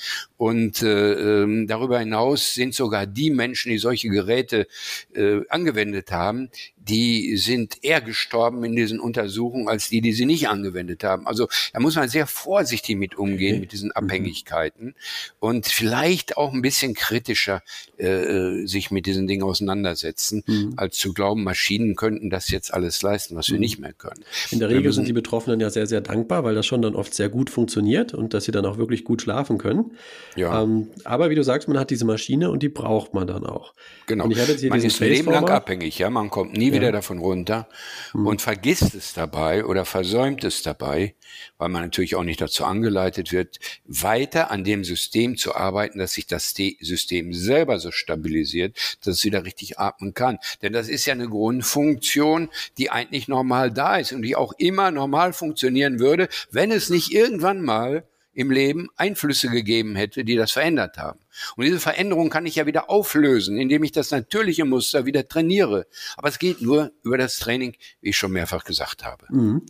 Und 0.41 0.81
äh, 0.81 1.43
ähm, 1.43 1.67
darüber 1.67 1.99
hinaus 1.99 2.55
sind 2.55 2.75
sogar 2.75 3.07
die 3.07 3.29
Menschen, 3.29 3.73
die 3.73 3.77
solche 3.77 4.09
Geräte 4.09 4.69
äh, 5.15 5.41
angewendet 5.51 6.13
haben, 6.13 6.49
die 6.79 7.37
sind 7.37 7.85
eher 7.85 8.01
gestorben 8.01 8.65
in 8.65 8.75
diesen 8.75 9.01
Untersuchungen 9.01 9.69
als 9.69 9.91
die, 9.91 10.01
die 10.01 10.15
sie 10.15 10.25
nicht 10.25 10.49
angewendet 10.49 11.05
haben. 11.05 11.27
Also 11.27 11.47
da 11.75 11.81
muss 11.81 11.95
man 11.95 12.09
sehr 12.09 12.27
vorsichtig 12.27 12.97
mit 12.97 13.19
umgehen, 13.19 13.57
okay. 13.57 13.61
mit 13.61 13.73
diesen 13.73 13.89
mhm. 13.89 13.97
Abhängigkeiten 13.97 14.95
und 15.41 15.67
vielleicht 15.67 16.39
auch 16.39 16.55
ein 16.55 16.63
bisschen 16.63 16.95
kritischer 16.95 17.63
äh, 17.99 18.65
sich 18.67 18.91
mit 18.91 19.05
diesen 19.05 19.27
Dingen 19.27 19.43
auseinandersetzen, 19.43 20.43
mhm. 20.47 20.73
als 20.77 20.97
zu 20.97 21.13
glauben, 21.13 21.45
Maschinen 21.45 21.97
könnten 21.97 22.31
das 22.31 22.51
jetzt 22.51 22.73
alles 22.73 23.03
leisten, 23.03 23.37
was 23.37 23.49
wir 23.49 23.57
mhm. 23.57 23.61
nicht 23.61 23.79
mehr 23.79 23.93
können. 23.93 24.25
In 24.51 24.59
der 24.59 24.71
Regel 24.71 24.91
sind 24.95 25.07
die 25.07 25.13
Betroffenen 25.13 25.61
ja 25.61 25.69
sehr, 25.69 25.87
sehr 25.87 26.01
dankbar, 26.01 26.45
weil 26.45 26.55
das 26.55 26.65
schon 26.65 26.81
dann 26.81 26.95
oft 26.95 27.13
sehr 27.13 27.29
gut 27.29 27.51
funktioniert 27.51 28.15
und 28.15 28.33
dass 28.33 28.45
sie 28.45 28.53
dann 28.53 28.65
auch 28.65 28.79
wirklich 28.79 29.05
gut 29.05 29.21
schlafen 29.21 29.59
können. 29.59 29.93
Ja. 30.37 30.63
Ähm, 30.63 30.91
aber 31.05 31.31
wie 31.31 31.35
du 31.35 31.43
sagst, 31.43 31.69
man 31.69 31.79
hat 31.79 31.91
diese 31.91 32.05
Maschine 32.05 32.51
und 32.51 32.63
die 32.63 32.69
braucht 32.69 33.15
man 33.15 33.27
dann 33.27 33.45
auch. 33.45 33.75
Genau. 34.07 34.27
man 34.27 34.83
ist 34.83 35.01
Leben 35.01 35.31
lang 35.31 35.49
abhängig, 35.49 35.99
ja. 35.99 36.11
Man 36.11 36.31
kommt 36.31 36.53
nie 36.57 36.73
wieder 36.73 36.93
davon 36.93 37.19
runter 37.19 37.69
mhm. 38.15 38.27
und 38.27 38.43
vergisst 38.43 38.95
es 38.95 39.13
dabei 39.13 39.65
oder 39.65 39.85
versäumt 39.85 40.45
es 40.45 40.63
dabei, 40.63 41.15
weil 41.59 41.69
man 41.69 41.83
natürlich 41.83 42.15
auch 42.15 42.23
nicht 42.23 42.41
dazu 42.41 42.65
angeleitet 42.65 43.33
wird, 43.33 43.59
weiter 43.87 44.51
an 44.51 44.65
dem 44.65 44.85
System 44.85 45.37
zu 45.37 45.55
arbeiten, 45.55 45.99
dass 45.99 46.13
sich 46.13 46.27
das 46.27 46.55
System 46.81 47.33
selber 47.33 47.79
so 47.79 47.91
stabilisiert, 47.91 48.77
dass 49.05 49.17
es 49.17 49.25
wieder 49.25 49.45
richtig 49.45 49.79
atmen 49.79 50.15
kann. 50.15 50.39
Denn 50.63 50.73
das 50.73 50.89
ist 50.89 51.07
ja 51.07 51.15
eine 51.15 51.29
Grundfunktion, 51.29 52.51
die 52.79 52.91
eigentlich 52.91 53.29
normal 53.29 53.71
da 53.71 53.97
ist 53.97 54.13
und 54.13 54.23
die 54.23 54.37
auch 54.37 54.53
immer 54.59 54.91
normal 54.91 55.33
funktionieren 55.33 55.99
würde, 55.99 56.29
wenn 56.51 56.71
es 56.71 56.91
nicht 56.91 57.13
irgendwann 57.13 57.63
mal 57.63 58.05
im 58.33 58.51
Leben 58.51 58.89
Einflüsse 58.97 59.49
gegeben 59.49 59.97
hätte, 59.97 60.25
die 60.25 60.37
das 60.37 60.53
verändert 60.53 60.99
haben. 60.99 61.19
Und 61.57 61.65
diese 61.65 61.81
Veränderung 61.81 62.31
kann 62.31 62.47
ich 62.47 62.57
ja 62.57 62.67
wieder 62.67 62.89
auflösen, 62.89 63.57
indem 63.57 63.83
ich 63.83 63.93
das 63.93 64.11
natürliche 64.11 64.65
Muster 64.65 65.05
wieder 65.05 65.27
trainiere. 65.27 65.87
Aber 66.17 66.29
es 66.29 66.39
geht 66.39 66.61
nur 66.61 66.93
über 67.03 67.19
das 67.19 67.39
Training, 67.39 67.77
wie 68.01 68.11
ich 68.11 68.17
schon 68.17 68.33
mehrfach 68.33 68.65
gesagt 68.65 69.05
habe. 69.05 69.27
Mhm. 69.31 69.63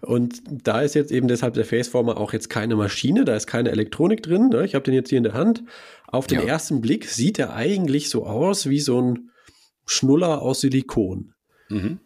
Und 0.00 0.42
da 0.48 0.82
ist 0.82 0.94
jetzt 0.94 1.10
eben 1.10 1.26
deshalb 1.26 1.54
der 1.54 1.64
Faceformer 1.64 2.16
auch 2.16 2.32
jetzt 2.32 2.50
keine 2.50 2.76
Maschine, 2.76 3.24
da 3.24 3.34
ist 3.34 3.46
keine 3.46 3.70
Elektronik 3.70 4.22
drin. 4.22 4.48
Ne? 4.48 4.64
Ich 4.64 4.74
habe 4.74 4.84
den 4.84 4.94
jetzt 4.94 5.08
hier 5.08 5.18
in 5.18 5.24
der 5.24 5.34
Hand. 5.34 5.64
Auf 6.06 6.26
den 6.28 6.40
ja. 6.40 6.46
ersten 6.46 6.80
Blick 6.80 7.06
sieht 7.06 7.40
er 7.40 7.54
eigentlich 7.54 8.10
so 8.10 8.26
aus 8.26 8.68
wie 8.68 8.80
so 8.80 9.00
ein 9.00 9.30
Schnuller 9.86 10.40
aus 10.40 10.60
Silikon. 10.60 11.34
Mhm. 11.68 11.98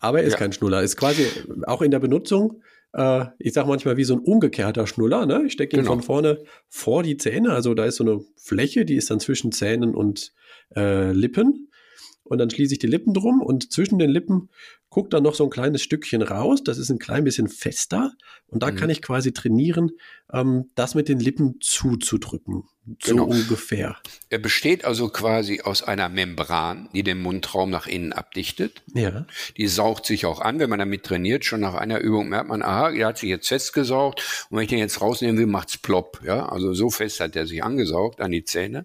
Aber 0.00 0.20
er 0.20 0.26
ist 0.26 0.32
ja. 0.32 0.38
kein 0.38 0.52
Schnuller, 0.52 0.82
ist 0.82 0.96
quasi 0.96 1.26
auch 1.66 1.80
in 1.80 1.90
der 1.90 2.00
Benutzung 2.00 2.60
äh, 2.94 3.26
ich 3.38 3.52
sage 3.52 3.68
manchmal 3.68 3.96
wie 3.96 4.04
so 4.04 4.14
ein 4.14 4.20
umgekehrter 4.20 4.86
Schnuller. 4.86 5.26
Ne? 5.26 5.44
Ich 5.46 5.52
stecke 5.52 5.76
ihn 5.76 5.82
genau. 5.82 5.94
von 5.94 6.02
vorne 6.02 6.44
vor 6.68 7.02
die 7.02 7.16
Zähne. 7.16 7.52
Also 7.52 7.74
da 7.74 7.84
ist 7.84 7.96
so 7.96 8.04
eine 8.04 8.20
Fläche, 8.36 8.84
die 8.84 8.94
ist 8.94 9.10
dann 9.10 9.20
zwischen 9.20 9.52
Zähnen 9.52 9.94
und 9.94 10.32
äh, 10.74 11.12
Lippen. 11.12 11.70
Und 12.22 12.38
dann 12.38 12.48
schließe 12.48 12.74
ich 12.74 12.78
die 12.78 12.86
Lippen 12.86 13.12
drum 13.12 13.42
und 13.42 13.70
zwischen 13.70 13.98
den 13.98 14.10
Lippen 14.10 14.48
guckt 14.94 15.12
dann 15.12 15.24
noch 15.24 15.34
so 15.34 15.42
ein 15.42 15.50
kleines 15.50 15.82
Stückchen 15.82 16.22
raus, 16.22 16.62
das 16.62 16.78
ist 16.78 16.88
ein 16.88 17.00
klein 17.00 17.24
bisschen 17.24 17.48
fester 17.48 18.12
und 18.46 18.62
da 18.62 18.70
mhm. 18.70 18.76
kann 18.76 18.90
ich 18.90 19.02
quasi 19.02 19.32
trainieren, 19.32 19.90
ähm, 20.32 20.70
das 20.76 20.94
mit 20.94 21.08
den 21.08 21.18
Lippen 21.18 21.56
zuzudrücken. 21.60 22.62
So 23.02 23.12
genau. 23.12 23.24
ungefähr. 23.24 23.96
Er 24.28 24.38
besteht 24.38 24.84
also 24.84 25.08
quasi 25.08 25.62
aus 25.62 25.82
einer 25.82 26.10
Membran, 26.10 26.90
die 26.92 27.02
den 27.02 27.22
Mundraum 27.22 27.70
nach 27.70 27.86
innen 27.86 28.12
abdichtet. 28.12 28.82
Ja. 28.92 29.24
Die 29.56 29.68
saugt 29.68 30.04
sich 30.04 30.26
auch 30.26 30.42
an, 30.42 30.58
wenn 30.58 30.68
man 30.68 30.80
damit 30.80 31.02
trainiert. 31.04 31.46
Schon 31.46 31.60
nach 31.60 31.72
einer 31.72 32.00
Übung 32.00 32.28
merkt 32.28 32.50
man, 32.50 32.62
aha, 32.62 32.90
der 32.90 33.06
hat 33.06 33.16
sich 33.16 33.30
jetzt 33.30 33.48
festgesaugt. 33.48 34.46
Und 34.50 34.58
wenn 34.58 34.64
ich 34.64 34.68
den 34.68 34.78
jetzt 34.78 35.00
rausnehmen 35.00 35.38
will, 35.38 35.46
macht's 35.46 35.78
plopp. 35.78 36.20
Ja, 36.26 36.46
also 36.46 36.74
so 36.74 36.90
fest 36.90 37.20
hat 37.20 37.36
er 37.36 37.46
sich 37.46 37.64
angesaugt 37.64 38.20
an 38.20 38.32
die 38.32 38.44
Zähne. 38.44 38.84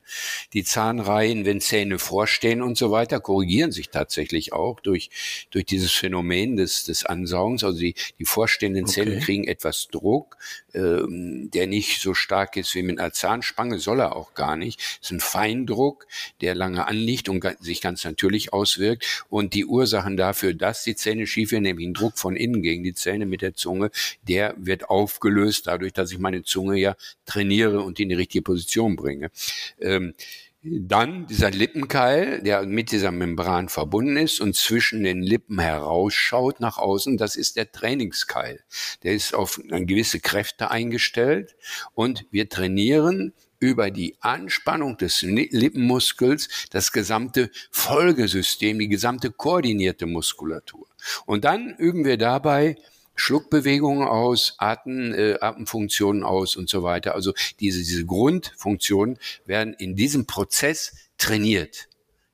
Die 0.54 0.64
Zahnreihen, 0.64 1.44
wenn 1.44 1.60
Zähne 1.60 2.00
vorstehen 2.00 2.62
und 2.62 2.78
so 2.78 2.92
weiter, 2.92 3.20
korrigieren 3.20 3.74
sich 3.74 3.90
tatsächlich 3.90 4.54
auch 4.54 4.80
durch, 4.80 5.10
durch 5.52 5.66
dieses 5.66 5.92
Phänomen 6.00 6.58
des, 6.58 6.86
des 6.86 7.06
Ansaugens. 7.06 7.64
Also 7.64 7.80
die, 7.80 7.96
die 8.18 8.26
vorstehenden 8.26 8.88
Zähne 8.88 9.18
okay. 9.18 9.20
kriegen 9.20 9.48
etwas 9.48 9.88
Druck, 9.90 10.38
ähm, 10.74 11.50
der 11.52 11.68
nicht 11.68 12.02
so 12.02 12.14
stark 12.14 12.58
ist 12.58 12.76
wie 12.76 12.84
mit 12.84 13.00
einer 13.00 13.12
Zahnspange 13.12 13.80
soll 13.80 14.00
er 14.00 14.16
auch 14.16 14.34
gar 14.34 14.56
nicht. 14.56 14.80
Es 14.80 15.08
ist 15.08 15.12
ein 15.12 15.20
Feindruck, 15.20 16.08
der 16.42 16.56
lange 16.56 16.88
anliegt 16.88 17.30
und 17.30 17.46
sich 17.60 17.82
ganz 17.82 18.04
natürlich 18.04 18.54
auswirkt. 18.54 19.26
Und 19.30 19.54
die 19.54 19.66
Ursachen 19.66 20.18
dafür, 20.18 20.54
dass 20.54 20.84
die 20.84 20.96
Zähne 20.96 21.28
schief 21.28 21.52
werden, 21.52 21.64
nämlich 21.64 21.88
ein 21.88 21.94
Druck 21.94 22.18
von 22.18 22.36
innen 22.36 22.62
gegen 22.62 22.84
die 22.84 22.94
Zähne 22.94 23.26
mit 23.26 23.42
der 23.42 23.54
Zunge, 23.54 23.92
der 24.24 24.56
wird 24.58 24.90
aufgelöst 24.90 25.68
dadurch, 25.68 25.94
dass 25.94 26.12
ich 26.12 26.20
meine 26.20 26.44
Zunge 26.44 26.78
ja 26.78 26.96
trainiere 27.26 27.82
und 27.82 28.00
in 28.00 28.10
die 28.10 28.16
richtige 28.16 28.42
Position 28.42 28.96
bringe. 28.96 29.32
Ähm, 29.80 30.14
dann 30.62 31.26
dieser 31.28 31.52
Lippenkeil, 31.52 32.42
der 32.42 32.66
mit 32.66 32.92
dieser 32.92 33.12
Membran 33.12 33.70
verbunden 33.70 34.18
ist 34.18 34.42
und 34.42 34.56
zwischen 34.56 35.04
den 35.04 35.22
Lippen 35.22 35.60
herausschaut 35.60 36.60
nach 36.60 36.78
außen, 36.78 37.18
das 37.18 37.38
ist 37.38 37.56
der 37.56 37.72
Trainingskeil. 37.72 38.64
Der 39.04 39.14
ist 39.14 39.34
auf 39.34 39.62
gewisse 39.68 40.20
Kräfte 40.20 40.70
eingestellt 40.70 41.56
und 41.94 42.26
wir 42.32 42.50
trainieren 42.50 43.34
über 43.60 43.92
die 43.92 44.16
Anspannung 44.22 44.98
des 44.98 45.22
Lippenmuskels 45.22 46.68
das 46.72 46.92
gesamte 46.92 47.52
Folgesystem, 47.72 48.80
die 48.80 48.88
gesamte 48.90 49.32
koordinierte 49.32 50.06
Muskulatur. 50.06 50.88
Und 51.26 51.46
dann 51.46 51.76
üben 51.78 52.06
wir 52.06 52.18
dabei 52.18 52.76
Schluckbewegungen 53.20 54.08
aus, 54.08 54.56
Atem, 54.58 55.14
äh, 55.14 55.40
Atemfunktionen 55.40 56.24
aus 56.24 56.56
und 56.56 56.70
so 56.70 56.84
weiter. 56.84 57.16
Also 57.16 57.34
diese, 57.60 57.80
diese 57.80 58.06
Grundfunktionen 58.06 59.18
werden 59.46 59.74
in 59.74 59.96
diesem 59.96 60.26
Prozess 60.26 60.96
trainiert. 61.18 61.88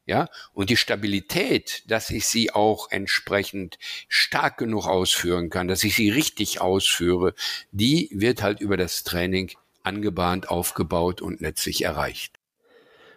Ja, 0.08 0.30
und 0.54 0.70
die 0.70 0.78
Stabilität, 0.78 1.82
dass 1.88 2.12
ich 2.12 2.28
sie 2.28 2.52
auch 2.52 2.92
entsprechend 2.92 3.80
stark 4.08 4.60
genug 4.60 4.86
ausführen 4.86 5.50
kann, 5.50 5.68
dass 5.68 5.84
ich 5.84 5.96
sie 5.96 6.12
richtig 6.12 6.62
ausführe, 6.62 7.34
die 7.72 8.10
wird 8.12 8.44
halt 8.44 8.62
über 8.62 8.78
das 8.78 9.04
Training 9.04 9.52
angebahnt, 9.82 10.50
aufgebaut 10.50 11.24
und 11.24 11.42
letztlich 11.42 11.84
erreicht. 11.84 12.38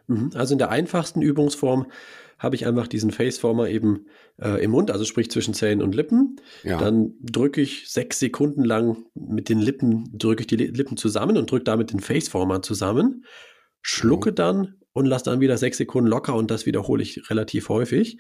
Mhm. 0.07 0.31
Also 0.35 0.55
in 0.55 0.59
der 0.59 0.71
einfachsten 0.71 1.21
Übungsform 1.21 1.93
habe 2.39 2.55
ich 2.55 2.67
einfach 2.67 2.87
diesen 2.87 3.11
Faceformer 3.11 3.69
eben 3.69 4.07
äh, 4.41 4.63
im 4.63 4.71
Mund, 4.71 4.91
also 4.91 5.05
sprich 5.05 5.31
zwischen 5.31 5.55
Zähnen 5.55 5.83
und 5.83 5.95
Lippen. 5.95 6.37
Ja. 6.63 6.79
Dann 6.79 7.15
drücke 7.21 7.61
ich 7.61 7.91
sechs 7.91 8.19
Sekunden 8.19 8.65
lang 8.65 9.05
mit 9.15 9.49
den 9.49 9.59
Lippen, 9.59 10.09
drücke 10.13 10.43
ich 10.43 10.47
die 10.47 10.57
Lippen 10.57 10.97
zusammen 10.97 11.37
und 11.37 11.51
drücke 11.51 11.65
damit 11.65 11.93
den 11.93 12.01
Faceformer 12.01 12.63
zusammen, 12.63 13.25
schlucke 13.83 14.31
mhm. 14.31 14.37
dann 14.37 14.75
und 14.93 15.07
lasse 15.07 15.27
dann 15.27 15.41
wieder 15.41 15.59
sechs 15.59 15.79
Sekunden 15.79 16.09
locker 16.09 16.35
und 16.35 16.51
das 16.51 16.65
wiederhole 16.65 17.03
ich 17.03 17.29
relativ 17.29 17.69
häufig. 17.69 18.19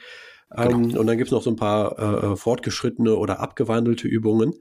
Genau. 0.50 0.70
Ähm, 0.70 0.96
und 0.96 1.06
dann 1.06 1.18
gibt 1.18 1.28
es 1.28 1.32
noch 1.32 1.42
so 1.42 1.50
ein 1.50 1.56
paar 1.56 1.98
äh, 1.98 2.32
äh, 2.32 2.36
fortgeschrittene 2.36 3.16
oder 3.16 3.40
abgewandelte 3.40 4.08
Übungen. 4.08 4.54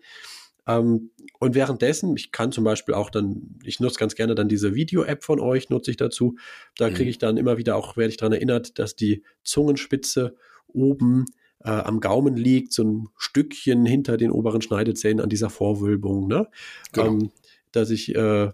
Ähm, 0.67 1.12
und 1.39 1.55
währenddessen, 1.55 2.15
ich 2.17 2.31
kann 2.31 2.51
zum 2.51 2.63
Beispiel 2.63 2.93
auch 2.95 3.09
dann, 3.09 3.59
ich 3.63 3.79
nutze 3.79 4.00
ganz 4.00 4.15
gerne 4.15 4.36
dann 4.36 4.50
diese 4.50 4.75
Video-App 4.75 5.24
von 5.24 5.39
euch, 5.39 5.69
nutze 5.69 5.91
ich 5.91 5.97
dazu. 5.97 6.36
Da 6.77 6.89
kriege 6.89 7.03
mhm. 7.03 7.09
ich 7.09 7.17
dann 7.17 7.38
immer 7.38 7.57
wieder 7.57 7.75
auch, 7.75 7.95
werde 7.95 8.09
ich 8.09 8.17
daran 8.17 8.33
erinnert, 8.33 8.79
dass 8.79 8.95
die 8.95 9.24
Zungenspitze 9.43 10.36
oben 10.67 11.25
äh, 11.63 11.69
am 11.69 12.00
Gaumen 12.00 12.36
liegt, 12.36 12.74
so 12.74 12.83
ein 12.83 13.09
Stückchen 13.17 13.86
hinter 13.86 14.17
den 14.17 14.31
oberen 14.31 14.62
Schneidezähnen 14.62 15.21
an 15.21 15.29
dieser 15.29 15.50
Vorwölbung, 15.50 16.27
ne? 16.27 16.47
Genau. 16.91 17.07
Ähm, 17.07 17.31
dass 17.71 17.89
ich 17.89 18.15
äh, 18.15 18.51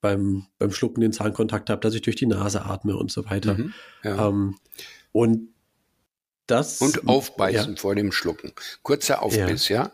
beim, 0.00 0.46
beim 0.58 0.70
Schlucken 0.70 1.00
den 1.00 1.12
Zahnkontakt 1.12 1.70
habe, 1.70 1.80
dass 1.80 1.94
ich 1.94 2.02
durch 2.02 2.16
die 2.16 2.26
Nase 2.26 2.64
atme 2.64 2.96
und 2.96 3.10
so 3.10 3.24
weiter. 3.24 3.54
Mhm, 3.54 3.72
ja. 4.02 4.28
ähm, 4.28 4.56
und 5.12 5.48
das. 6.46 6.80
Und 6.80 7.08
aufbeißen 7.08 7.74
ja. 7.74 7.80
vor 7.80 7.94
dem 7.94 8.12
Schlucken. 8.12 8.52
Kurzer 8.82 9.22
Aufbiss, 9.22 9.68
ja? 9.68 9.90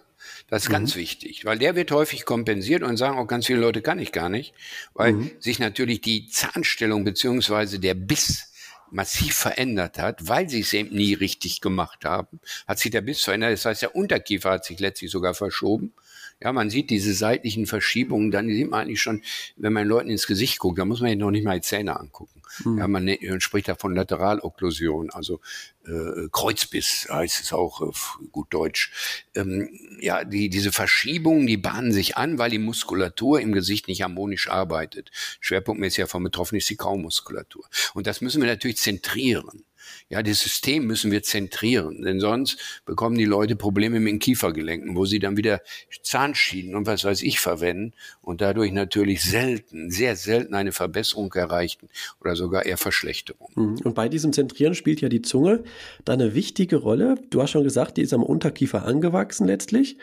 Das 0.48 0.64
ist 0.64 0.68
mhm. 0.68 0.72
ganz 0.72 0.96
wichtig, 0.96 1.44
weil 1.44 1.58
der 1.58 1.76
wird 1.76 1.90
häufig 1.92 2.24
kompensiert 2.24 2.82
und 2.82 2.96
sagen 2.96 3.18
auch 3.18 3.26
ganz 3.26 3.46
viele 3.46 3.60
Leute, 3.60 3.82
kann 3.82 3.98
ich 3.98 4.12
gar 4.12 4.28
nicht, 4.28 4.54
weil 4.94 5.12
mhm. 5.12 5.30
sich 5.38 5.58
natürlich 5.58 6.00
die 6.00 6.28
Zahnstellung 6.28 7.04
beziehungsweise 7.04 7.78
der 7.78 7.94
Biss 7.94 8.50
massiv 8.90 9.34
verändert 9.34 9.98
hat, 9.98 10.28
weil 10.28 10.48
sie 10.48 10.60
es 10.60 10.72
eben 10.72 10.94
nie 10.94 11.14
richtig 11.14 11.60
gemacht 11.60 12.04
haben, 12.04 12.40
hat 12.66 12.78
sich 12.78 12.90
der 12.90 13.02
Biss 13.02 13.22
verändert. 13.22 13.52
Das 13.52 13.64
heißt, 13.64 13.82
der 13.82 13.94
Unterkiefer 13.94 14.50
hat 14.50 14.64
sich 14.64 14.80
letztlich 14.80 15.10
sogar 15.10 15.34
verschoben. 15.34 15.92
Ja, 16.42 16.52
man 16.52 16.70
sieht 16.70 16.90
diese 16.90 17.12
seitlichen 17.12 17.66
Verschiebungen, 17.66 18.30
dann 18.30 18.48
sieht 18.48 18.70
man 18.70 18.82
eigentlich 18.82 19.02
schon, 19.02 19.22
wenn 19.56 19.72
man 19.72 19.86
Leuten 19.86 20.08
ins 20.08 20.26
Gesicht 20.26 20.58
guckt, 20.58 20.78
da 20.78 20.84
muss 20.84 21.00
man 21.00 21.10
ja 21.10 21.16
noch 21.16 21.30
nicht 21.30 21.44
mal 21.44 21.58
die 21.60 21.66
Zähne 21.66 21.98
angucken. 21.98 22.40
Mhm. 22.64 22.78
Ja, 22.78 22.88
man, 22.88 23.04
man 23.04 23.40
spricht 23.40 23.68
da 23.68 23.74
von 23.74 23.94
Lateralokklusion, 23.94 25.10
also 25.10 25.40
äh, 25.86 26.28
Kreuzbiss 26.32 27.08
heißt 27.10 27.42
es 27.42 27.52
auch 27.52 27.80
auf 27.80 28.18
gut 28.32 28.52
Deutsch. 28.52 28.92
Ähm, 29.34 29.68
ja, 30.00 30.24
die, 30.24 30.48
diese 30.48 30.72
Verschiebungen, 30.72 31.46
die 31.46 31.56
bahnen 31.56 31.92
sich 31.92 32.16
an, 32.16 32.38
weil 32.38 32.50
die 32.50 32.58
Muskulatur 32.58 33.40
im 33.40 33.52
Gesicht 33.52 33.88
nicht 33.88 34.02
harmonisch 34.02 34.48
arbeitet. 34.48 35.10
Schwerpunktmäßig 35.40 36.04
davon 36.04 36.24
betroffen 36.24 36.56
ist 36.56 36.70
die 36.70 36.76
Kaumuskulatur. 36.76 37.66
Und 37.94 38.06
das 38.06 38.20
müssen 38.20 38.40
wir 38.40 38.48
natürlich 38.48 38.78
zentrieren. 38.78 39.64
Ja, 40.08 40.22
das 40.22 40.40
System 40.40 40.86
müssen 40.86 41.10
wir 41.10 41.22
zentrieren, 41.22 42.02
denn 42.02 42.20
sonst 42.20 42.82
bekommen 42.84 43.16
die 43.16 43.24
Leute 43.24 43.56
Probleme 43.56 44.00
mit 44.00 44.12
den 44.12 44.18
Kiefergelenken, 44.18 44.96
wo 44.96 45.04
sie 45.04 45.18
dann 45.18 45.36
wieder 45.36 45.60
Zahnschienen 46.02 46.74
und 46.74 46.86
was 46.86 47.04
weiß 47.04 47.22
ich 47.22 47.40
verwenden 47.40 47.92
und 48.22 48.40
dadurch 48.40 48.72
natürlich 48.72 49.22
selten, 49.22 49.90
sehr 49.90 50.16
selten 50.16 50.54
eine 50.54 50.72
Verbesserung 50.72 51.32
erreichen 51.34 51.88
oder 52.20 52.36
sogar 52.36 52.66
eher 52.66 52.76
Verschlechterung. 52.76 53.50
Mhm. 53.54 53.78
Und 53.84 53.94
bei 53.94 54.08
diesem 54.08 54.32
Zentrieren 54.32 54.74
spielt 54.74 55.00
ja 55.00 55.08
die 55.08 55.22
Zunge 55.22 55.62
da 56.04 56.14
eine 56.14 56.34
wichtige 56.34 56.76
Rolle. 56.76 57.16
Du 57.30 57.42
hast 57.42 57.50
schon 57.50 57.64
gesagt, 57.64 57.96
die 57.96 58.02
ist 58.02 58.12
am 58.12 58.22
Unterkiefer 58.22 58.84
angewachsen 58.84 59.46
letztlich 59.46 59.98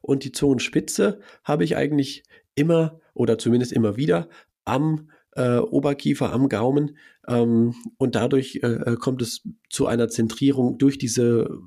und 0.00 0.24
die 0.24 0.32
Zungenspitze 0.32 1.20
habe 1.44 1.64
ich 1.64 1.76
eigentlich 1.76 2.22
immer 2.54 3.00
oder 3.14 3.38
zumindest 3.38 3.72
immer 3.72 3.96
wieder 3.96 4.28
am 4.64 5.10
äh, 5.32 5.58
Oberkiefer 5.58 6.32
am 6.32 6.48
Gaumen 6.48 6.96
ähm, 7.26 7.74
und 7.98 8.14
dadurch 8.14 8.60
äh, 8.62 8.66
äh, 8.66 8.96
kommt 8.96 9.22
es 9.22 9.42
zu 9.68 9.86
einer 9.86 10.08
Zentrierung 10.08 10.78
durch 10.78 10.98
diese 10.98 11.60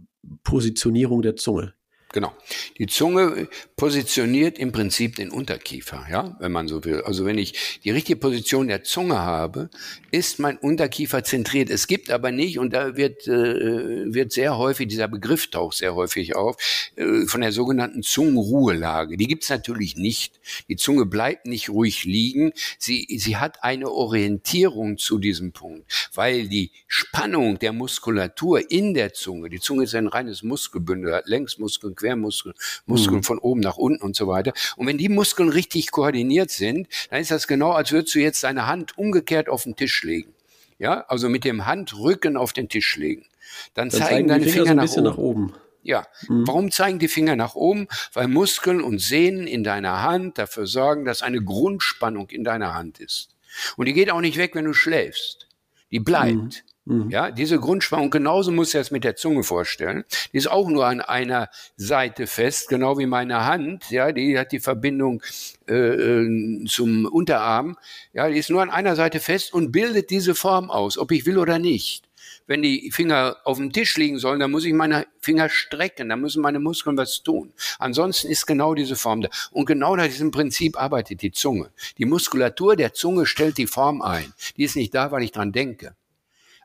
Positionierung 0.43 1.21
der 1.21 1.35
Zunge. 1.35 1.73
Genau. 2.13 2.31
Die 2.77 2.85
Zunge 2.85 3.49
positioniert 3.75 4.59
im 4.59 4.71
Prinzip 4.71 5.15
den 5.15 5.31
Unterkiefer, 5.31 6.05
ja, 6.11 6.37
wenn 6.39 6.51
man 6.51 6.67
so 6.67 6.85
will. 6.85 7.01
Also 7.01 7.25
wenn 7.25 7.39
ich 7.39 7.79
die 7.83 7.89
richtige 7.89 8.19
Position 8.19 8.67
der 8.67 8.83
Zunge 8.83 9.17
habe, 9.17 9.71
ist 10.11 10.37
mein 10.37 10.57
Unterkiefer 10.57 11.23
zentriert. 11.23 11.71
Es 11.71 11.87
gibt 11.87 12.11
aber 12.11 12.31
nicht, 12.31 12.59
und 12.59 12.71
da 12.71 12.95
wird, 12.95 13.27
äh, 13.27 14.13
wird 14.13 14.31
sehr 14.31 14.59
häufig, 14.59 14.89
dieser 14.89 15.07
Begriff 15.07 15.49
taucht 15.49 15.75
sehr 15.77 15.95
häufig 15.95 16.35
auf, 16.35 16.55
äh, 16.95 17.25
von 17.25 17.41
der 17.41 17.51
sogenannten 17.51 18.03
Zungenruhelage. 18.03 19.17
Die 19.17 19.27
gibt 19.27 19.41
es 19.43 19.49
natürlich 19.49 19.95
nicht. 19.95 20.39
Die 20.69 20.75
Zunge 20.75 21.07
bleibt 21.07 21.47
nicht 21.47 21.69
ruhig 21.69 22.03
liegen. 22.05 22.53
Sie, 22.77 23.07
sie 23.17 23.37
hat 23.37 23.63
eine 23.63 23.89
Orientierung 23.89 24.99
zu 24.99 25.17
diesem 25.17 25.51
Punkt, 25.51 25.91
weil 26.13 26.47
die 26.47 26.69
Spannung 26.87 27.57
der 27.57 27.73
Muskulatur 27.73 28.69
in 28.69 28.93
der 28.93 29.13
Zunge, 29.13 29.49
die 29.49 29.59
Zunge 29.59 29.85
ist 29.85 29.95
ein 29.95 30.07
reines 30.07 30.43
Muskelbündel, 30.43 31.15
hat 31.15 31.27
Längsmuskeln, 31.27 31.95
Quermuskeln, 32.03 32.53
Muskeln 32.85 33.17
mhm. 33.17 33.23
von 33.23 33.39
oben 33.39 33.61
nach 33.61 33.77
unten 33.77 34.03
und 34.03 34.15
so 34.15 34.27
weiter. 34.27 34.53
Und 34.75 34.87
wenn 34.87 34.97
die 34.97 35.09
Muskeln 35.09 35.49
richtig 35.49 35.91
koordiniert 35.91 36.51
sind, 36.51 36.87
dann 37.09 37.21
ist 37.21 37.31
das 37.31 37.47
genau, 37.47 37.71
als 37.71 37.91
würdest 37.91 38.13
du 38.15 38.19
jetzt 38.19 38.43
deine 38.43 38.67
Hand 38.67 38.97
umgekehrt 38.97 39.47
auf 39.47 39.63
den 39.63 39.75
Tisch 39.75 40.03
legen. 40.03 40.33
Ja, 40.79 41.05
also 41.07 41.29
mit 41.29 41.45
dem 41.45 41.65
Handrücken 41.65 42.35
auf 42.35 42.51
den 42.51 42.67
Tisch 42.67 42.97
legen. 42.97 43.25
Dann, 43.73 43.89
dann 43.89 43.91
zeigen, 43.91 44.09
zeigen 44.09 44.27
deine 44.27 44.45
Finger, 44.45 44.65
Finger 44.65 44.87
so 44.87 45.01
nach, 45.01 45.17
oben. 45.17 45.45
nach 45.45 45.51
oben. 45.51 45.63
Ja, 45.83 46.07
mhm. 46.27 46.47
warum 46.47 46.71
zeigen 46.71 46.99
die 46.99 47.07
Finger 47.07 47.35
nach 47.35 47.55
oben? 47.55 47.87
Weil 48.13 48.27
Muskeln 48.27 48.81
und 48.81 48.99
Sehnen 48.99 49.47
in 49.47 49.63
deiner 49.63 50.01
Hand 50.01 50.37
dafür 50.37 50.65
sorgen, 50.65 51.05
dass 51.05 51.21
eine 51.21 51.41
Grundspannung 51.41 52.29
in 52.29 52.43
deiner 52.43 52.73
Hand 52.73 52.99
ist. 52.99 53.29
Und 53.77 53.85
die 53.85 53.93
geht 53.93 54.09
auch 54.09 54.21
nicht 54.21 54.37
weg, 54.37 54.55
wenn 54.55 54.65
du 54.65 54.73
schläfst. 54.73 55.47
Die 55.91 55.99
bleibt. 55.99 56.35
Mhm. 56.35 56.72
Mhm. 56.85 57.09
Ja, 57.09 57.31
diese 57.31 57.59
Grundspannung, 57.59 58.09
genauso 58.09 58.51
muss 58.51 58.73
er 58.73 58.81
es 58.81 58.91
mit 58.91 59.05
der 59.05 59.15
Zunge 59.15 59.43
vorstellen. 59.43 60.03
Die 60.33 60.37
ist 60.37 60.51
auch 60.51 60.67
nur 60.69 60.85
an 60.85 60.99
einer 60.99 61.49
Seite 61.77 62.27
fest, 62.27 62.67
genau 62.67 62.97
wie 62.97 63.05
meine 63.05 63.45
Hand. 63.45 63.89
Ja, 63.89 64.11
die 64.11 64.37
hat 64.37 64.51
die 64.51 64.59
Verbindung 64.59 65.21
äh, 65.69 65.73
äh, 65.75 66.65
zum 66.65 67.05
Unterarm. 67.05 67.77
Ja, 68.11 68.27
die 68.29 68.37
ist 68.37 68.49
nur 68.49 68.61
an 68.61 68.69
einer 68.69 68.95
Seite 68.97 69.21
fest 69.21 69.53
und 69.53 69.71
bildet 69.71 70.09
diese 70.09 70.35
Form 70.35 70.69
aus, 70.69 70.97
ob 70.97 71.11
ich 71.11 71.25
will 71.25 71.37
oder 71.37 71.57
nicht. 71.59 72.03
wenn 72.47 72.61
die 72.61 72.91
Finger 72.91 73.37
auf 73.43 73.57
dem 73.57 73.71
Tisch 73.71 73.97
liegen 73.97 74.17
sollen, 74.19 74.39
dann 74.39 74.51
muss 74.51 74.65
ich 74.65 74.73
meine 74.73 75.05
Finger 75.19 75.49
strecken, 75.49 76.09
dann 76.09 76.21
müssen 76.21 76.41
meine 76.41 76.59
Muskeln 76.59 76.97
was 76.97 77.23
tun. 77.23 77.53
Ansonsten 77.79 78.27
ist 78.29 78.45
genau 78.45 78.73
diese 78.75 78.95
Form 78.95 79.21
da. 79.21 79.29
Und 79.51 79.65
genau 79.65 79.95
nach 79.95 80.05
diesem 80.05 80.31
Prinzip 80.31 80.79
arbeitet 80.79 81.21
die 81.21 81.31
Zunge. 81.31 81.71
Die 81.97 82.05
Muskulatur 82.05 82.75
der 82.75 82.93
Zunge 82.93 83.25
stellt 83.25 83.57
die 83.57 83.67
Form 83.67 84.01
ein. 84.01 84.33
Die 84.57 84.63
ist 84.63 84.75
nicht 84.75 84.93
da, 84.93 85.11
weil 85.11 85.23
ich 85.23 85.31
dran 85.31 85.51
denke. 85.51 85.95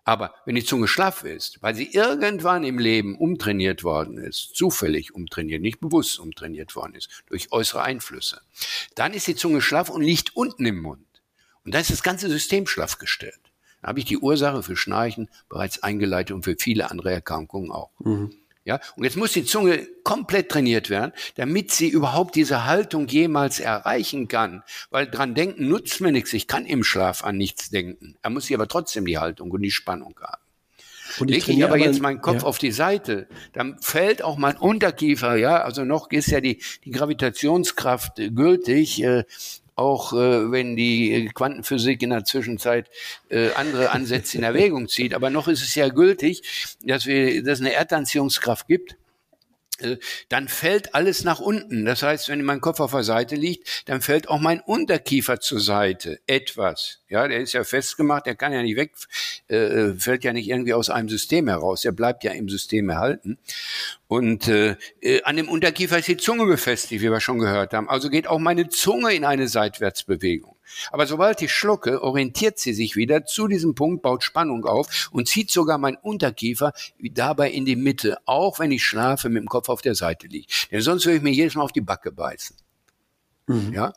Aber 0.08 0.32
wenn 0.46 0.54
die 0.54 0.64
Zunge 0.64 0.88
schlaff 0.88 1.22
ist, 1.22 1.60
weil 1.60 1.74
sie 1.74 1.92
irgendwann 1.92 2.64
im 2.64 2.78
Leben 2.78 3.18
umtrainiert 3.18 3.84
worden 3.84 4.16
ist, 4.16 4.56
zufällig 4.56 5.14
umtrainiert, 5.14 5.60
nicht 5.60 5.80
bewusst 5.80 6.18
umtrainiert 6.18 6.74
worden 6.76 6.94
ist, 6.94 7.10
durch 7.26 7.52
äußere 7.52 7.82
Einflüsse, 7.82 8.40
dann 8.94 9.12
ist 9.12 9.26
die 9.26 9.36
Zunge 9.36 9.60
schlaff 9.60 9.90
und 9.90 10.00
liegt 10.00 10.34
unten 10.34 10.64
im 10.64 10.80
Mund. 10.80 11.04
Und 11.62 11.74
da 11.74 11.80
ist 11.80 11.90
das 11.90 12.02
ganze 12.02 12.30
System 12.30 12.66
schlaff 12.66 12.96
gestellt. 12.96 13.38
Da 13.82 13.88
habe 13.88 13.98
ich 13.98 14.06
die 14.06 14.16
Ursache 14.16 14.62
für 14.62 14.76
Schnarchen 14.76 15.28
bereits 15.50 15.82
eingeleitet 15.82 16.34
und 16.34 16.42
für 16.42 16.56
viele 16.58 16.90
andere 16.90 17.12
Erkrankungen 17.12 17.70
auch. 17.70 17.90
Mhm. 17.98 18.34
Ja, 18.68 18.80
und 18.96 19.04
jetzt 19.04 19.16
muss 19.16 19.32
die 19.32 19.46
Zunge 19.46 19.88
komplett 20.04 20.50
trainiert 20.50 20.90
werden, 20.90 21.12
damit 21.36 21.72
sie 21.72 21.88
überhaupt 21.88 22.34
diese 22.34 22.66
Haltung 22.66 23.08
jemals 23.08 23.60
erreichen 23.60 24.28
kann. 24.28 24.62
Weil 24.90 25.06
dran 25.06 25.34
denken 25.34 25.68
nutzt 25.68 26.02
mir 26.02 26.12
nichts. 26.12 26.34
Ich 26.34 26.46
kann 26.48 26.66
im 26.66 26.84
Schlaf 26.84 27.24
an 27.24 27.38
nichts 27.38 27.70
denken. 27.70 28.16
Er 28.20 28.28
muss 28.28 28.44
sie 28.44 28.54
aber 28.54 28.68
trotzdem 28.68 29.06
die 29.06 29.16
Haltung 29.16 29.50
und 29.50 29.62
die 29.62 29.70
Spannung 29.70 30.14
haben. 30.20 30.42
Und 31.18 31.30
Lege 31.30 31.50
ich 31.50 31.64
aber 31.64 31.78
jetzt 31.78 32.02
meinen 32.02 32.20
Kopf 32.20 32.42
ja. 32.42 32.46
auf 32.46 32.58
die 32.58 32.70
Seite, 32.70 33.26
dann 33.54 33.78
fällt 33.80 34.22
auch 34.22 34.36
mein 34.36 34.58
Unterkiefer, 34.58 35.36
ja, 35.36 35.62
also 35.62 35.86
noch 35.86 36.10
ist 36.10 36.26
ja 36.26 36.42
die, 36.42 36.62
die 36.84 36.90
Gravitationskraft 36.90 38.16
gültig, 38.34 39.02
äh, 39.02 39.24
auch 39.78 40.12
äh, 40.12 40.50
wenn 40.50 40.76
die 40.76 41.30
Quantenphysik 41.32 42.02
in 42.02 42.10
der 42.10 42.24
Zwischenzeit 42.24 42.90
äh, 43.30 43.52
andere 43.52 43.90
Ansätze 43.90 44.38
in 44.38 44.44
Erwägung 44.44 44.88
zieht. 44.88 45.14
Aber 45.14 45.30
noch 45.30 45.48
ist 45.48 45.62
es 45.62 45.74
ja 45.74 45.88
gültig, 45.88 46.76
dass, 46.82 47.06
wir, 47.06 47.42
dass 47.42 47.60
es 47.60 47.64
eine 47.64 47.74
Erdanziehungskraft 47.74 48.66
gibt 48.66 48.92
äh, 48.92 49.07
dann 50.28 50.48
fällt 50.48 50.94
alles 50.94 51.24
nach 51.24 51.40
unten. 51.40 51.84
Das 51.84 52.02
heißt, 52.02 52.28
wenn 52.28 52.42
mein 52.42 52.60
Kopf 52.60 52.80
auf 52.80 52.90
der 52.90 53.04
Seite 53.04 53.36
liegt, 53.36 53.88
dann 53.88 54.00
fällt 54.00 54.28
auch 54.28 54.40
mein 54.40 54.60
Unterkiefer 54.60 55.40
zur 55.40 55.60
Seite. 55.60 56.20
Etwas. 56.26 57.00
Ja, 57.08 57.26
der 57.26 57.40
ist 57.40 57.52
ja 57.54 57.64
festgemacht, 57.64 58.26
der 58.26 58.34
kann 58.34 58.52
ja 58.52 58.62
nicht 58.62 58.76
weg, 58.76 58.92
äh, 59.48 59.56
äh, 59.56 59.94
fällt 59.94 60.24
ja 60.24 60.32
nicht 60.32 60.48
irgendwie 60.48 60.74
aus 60.74 60.90
einem 60.90 61.08
System 61.08 61.48
heraus. 61.48 61.82
Der 61.82 61.92
bleibt 61.92 62.24
ja 62.24 62.32
im 62.32 62.48
System 62.48 62.90
erhalten. 62.90 63.38
Und 64.08 64.48
äh, 64.48 64.76
äh, 65.00 65.22
an 65.22 65.36
dem 65.36 65.48
Unterkiefer 65.48 65.98
ist 65.98 66.08
die 66.08 66.16
Zunge 66.16 66.46
befestigt, 66.46 67.02
wie 67.02 67.10
wir 67.10 67.20
schon 67.20 67.38
gehört 67.38 67.72
haben. 67.72 67.88
Also 67.88 68.10
geht 68.10 68.26
auch 68.26 68.38
meine 68.38 68.68
Zunge 68.68 69.14
in 69.14 69.24
eine 69.24 69.48
Seitwärtsbewegung. 69.48 70.57
Aber 70.90 71.06
sobald 71.06 71.40
ich 71.42 71.52
schlucke, 71.52 72.02
orientiert 72.02 72.58
sie 72.58 72.72
sich 72.72 72.96
wieder 72.96 73.24
zu 73.24 73.48
diesem 73.48 73.74
Punkt, 73.74 74.02
baut 74.02 74.22
Spannung 74.22 74.64
auf 74.64 75.08
und 75.12 75.28
zieht 75.28 75.50
sogar 75.50 75.78
mein 75.78 75.96
Unterkiefer 75.96 76.72
dabei 76.98 77.50
in 77.50 77.64
die 77.64 77.76
Mitte, 77.76 78.18
auch 78.24 78.58
wenn 78.58 78.70
ich 78.70 78.84
schlafe 78.84 79.28
mit 79.28 79.42
dem 79.42 79.48
Kopf 79.48 79.68
auf 79.68 79.82
der 79.82 79.94
Seite 79.94 80.26
liege. 80.26 80.46
Denn 80.70 80.80
sonst 80.80 81.06
würde 81.06 81.16
ich 81.16 81.22
mir 81.22 81.32
jedes 81.32 81.54
Mal 81.54 81.62
auf 81.62 81.72
die 81.72 81.80
Backe 81.80 82.12
beißen. 82.12 82.56
Mhm. 83.46 83.72
Ja? 83.72 83.92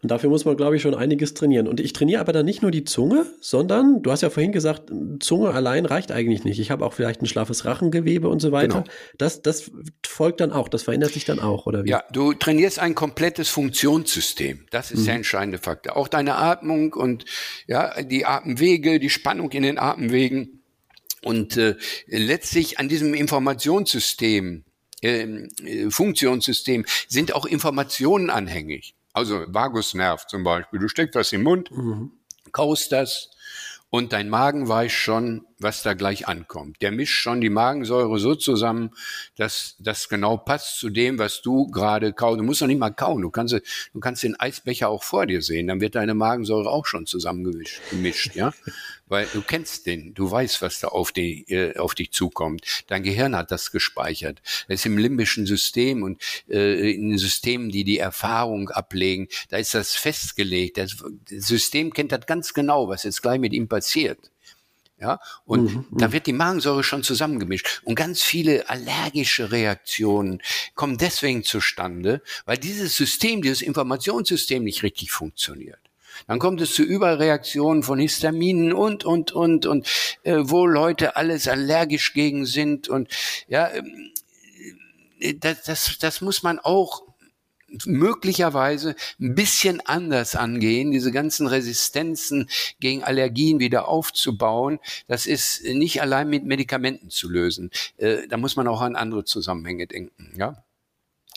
Und 0.00 0.10
dafür 0.12 0.30
muss 0.30 0.44
man, 0.44 0.56
glaube 0.56 0.76
ich, 0.76 0.82
schon 0.82 0.94
einiges 0.94 1.34
trainieren. 1.34 1.66
Und 1.66 1.80
ich 1.80 1.92
trainiere 1.92 2.20
aber 2.20 2.32
dann 2.32 2.46
nicht 2.46 2.62
nur 2.62 2.70
die 2.70 2.84
Zunge, 2.84 3.26
sondern, 3.40 4.00
du 4.02 4.12
hast 4.12 4.20
ja 4.22 4.30
vorhin 4.30 4.52
gesagt, 4.52 4.92
Zunge 5.18 5.50
allein 5.50 5.86
reicht 5.86 6.12
eigentlich 6.12 6.44
nicht. 6.44 6.60
Ich 6.60 6.70
habe 6.70 6.86
auch 6.86 6.92
vielleicht 6.92 7.20
ein 7.20 7.26
schlaffes 7.26 7.64
Rachengewebe 7.64 8.28
und 8.28 8.40
so 8.40 8.52
weiter. 8.52 8.82
Genau. 8.82 8.96
Das, 9.18 9.42
das 9.42 9.72
folgt 10.06 10.40
dann 10.40 10.52
auch, 10.52 10.68
das 10.68 10.84
verändert 10.84 11.12
sich 11.12 11.24
dann 11.24 11.40
auch, 11.40 11.66
oder 11.66 11.84
wie? 11.84 11.90
Ja, 11.90 12.04
du 12.12 12.32
trainierst 12.32 12.78
ein 12.78 12.94
komplettes 12.94 13.48
Funktionssystem. 13.48 14.66
Das 14.70 14.92
ist 14.92 15.00
mhm. 15.00 15.04
der 15.06 15.14
entscheidende 15.16 15.58
Faktor. 15.58 15.96
Auch 15.96 16.06
deine 16.06 16.36
Atmung 16.36 16.92
und 16.92 17.24
ja, 17.66 18.00
die 18.00 18.24
Atemwege, 18.24 19.00
die 19.00 19.10
Spannung 19.10 19.50
in 19.50 19.64
den 19.64 19.78
Atemwegen. 19.78 20.62
Und 21.24 21.56
äh, 21.56 21.74
letztlich 22.06 22.78
an 22.78 22.88
diesem 22.88 23.14
Informationssystem, 23.14 24.62
ähm, 25.02 25.48
äh, 25.64 25.90
Funktionssystem 25.90 26.84
sind 27.08 27.34
auch 27.34 27.46
Informationen 27.46 28.30
anhängig. 28.30 28.94
Also 29.18 29.42
Vagusnerv 29.48 30.28
zum 30.28 30.44
Beispiel. 30.44 30.78
Du 30.78 30.86
steckst 30.86 31.16
was 31.16 31.32
im 31.32 31.42
Mund, 31.42 31.72
mhm. 31.72 32.12
kaust 32.52 32.92
das 32.92 33.30
und 33.90 34.12
dein 34.12 34.28
Magen 34.28 34.68
weiß 34.68 34.92
schon, 34.92 35.44
was 35.58 35.82
da 35.82 35.94
gleich 35.94 36.28
ankommt. 36.28 36.80
Der 36.82 36.92
mischt 36.92 37.20
schon 37.20 37.40
die 37.40 37.50
Magensäure 37.50 38.18
so 38.18 38.34
zusammen, 38.34 38.90
dass 39.36 39.76
das 39.78 40.08
genau 40.08 40.36
passt 40.36 40.78
zu 40.78 40.90
dem, 40.90 41.18
was 41.18 41.42
du 41.42 41.70
gerade 41.70 42.12
kaust. 42.12 42.40
Du 42.40 42.44
musst 42.44 42.62
doch 42.62 42.66
nicht 42.66 42.78
mal 42.78 42.90
kauen. 42.90 43.22
Du 43.22 43.30
kannst, 43.30 43.54
du 43.54 44.00
kannst 44.00 44.22
den 44.22 44.38
Eisbecher 44.38 44.88
auch 44.88 45.02
vor 45.02 45.26
dir 45.26 45.42
sehen. 45.42 45.66
Dann 45.66 45.80
wird 45.80 45.94
deine 45.94 46.14
Magensäure 46.14 46.70
auch 46.70 46.86
schon 46.86 47.06
zusammengemischt, 47.06 47.80
gemischt, 47.90 48.34
ja 48.34 48.52
weil 49.08 49.26
du 49.32 49.42
kennst 49.42 49.86
den, 49.86 50.14
du 50.14 50.30
weißt, 50.30 50.62
was 50.62 50.80
da 50.80 50.88
auf, 50.88 51.12
die, 51.12 51.44
äh, 51.48 51.76
auf 51.78 51.94
dich 51.94 52.12
zukommt. 52.12 52.84
Dein 52.86 53.02
Gehirn 53.02 53.36
hat 53.36 53.50
das 53.50 53.72
gespeichert. 53.72 54.40
Es 54.68 54.80
ist 54.80 54.86
im 54.86 54.98
limbischen 54.98 55.46
System 55.46 56.02
und 56.02 56.22
äh, 56.48 56.92
in 56.92 57.16
Systemen, 57.18 57.70
die 57.70 57.84
die 57.84 57.98
Erfahrung 57.98 58.70
ablegen, 58.70 59.28
da 59.48 59.56
ist 59.56 59.74
das 59.74 59.96
festgelegt. 59.96 60.78
Das, 60.78 60.96
das 61.30 61.46
System 61.46 61.92
kennt 61.92 62.12
das 62.12 62.26
ganz 62.26 62.54
genau, 62.54 62.88
was 62.88 63.02
jetzt 63.04 63.22
gleich 63.22 63.40
mit 63.40 63.52
ihm 63.52 63.68
passiert. 63.68 64.30
Ja, 65.00 65.20
und 65.44 65.74
mhm, 65.74 65.86
da 65.92 66.08
mhm. 66.08 66.12
wird 66.12 66.26
die 66.26 66.32
Magensäure 66.32 66.82
schon 66.82 67.04
zusammengemischt. 67.04 67.82
Und 67.84 67.94
ganz 67.94 68.22
viele 68.22 68.68
allergische 68.68 69.52
Reaktionen 69.52 70.42
kommen 70.74 70.98
deswegen 70.98 71.44
zustande, 71.44 72.20
weil 72.46 72.58
dieses 72.58 72.96
System, 72.96 73.40
dieses 73.40 73.62
Informationssystem 73.62 74.64
nicht 74.64 74.82
richtig 74.82 75.12
funktioniert. 75.12 75.78
Dann 76.26 76.40
kommt 76.40 76.60
es 76.60 76.74
zu 76.74 76.82
Überreaktionen 76.82 77.84
von 77.84 78.00
Histaminen 78.00 78.72
und, 78.72 79.04
und, 79.04 79.30
und, 79.32 79.66
und, 79.66 79.86
äh, 80.24 80.36
wo 80.38 80.66
Leute 80.66 81.14
alles 81.14 81.46
allergisch 81.46 82.12
gegen 82.12 82.44
sind. 82.44 82.88
Und 82.88 83.08
ja, 83.46 83.70
ähm, 83.70 84.10
äh, 85.20 85.34
das, 85.34 85.62
das, 85.62 85.98
das 86.00 86.20
muss 86.20 86.42
man 86.42 86.58
auch 86.58 87.07
möglicherweise 87.84 88.94
ein 89.20 89.34
bisschen 89.34 89.80
anders 89.80 90.36
angehen, 90.36 90.90
diese 90.90 91.12
ganzen 91.12 91.46
Resistenzen 91.46 92.48
gegen 92.80 93.04
Allergien 93.04 93.60
wieder 93.60 93.88
aufzubauen. 93.88 94.78
Das 95.06 95.26
ist 95.26 95.64
nicht 95.64 96.00
allein 96.02 96.28
mit 96.28 96.44
Medikamenten 96.44 97.10
zu 97.10 97.28
lösen. 97.28 97.70
Äh, 97.96 98.26
da 98.28 98.36
muss 98.36 98.56
man 98.56 98.68
auch 98.68 98.80
an 98.80 98.96
andere 98.96 99.24
Zusammenhänge 99.24 99.86
denken, 99.86 100.32
ja. 100.36 100.64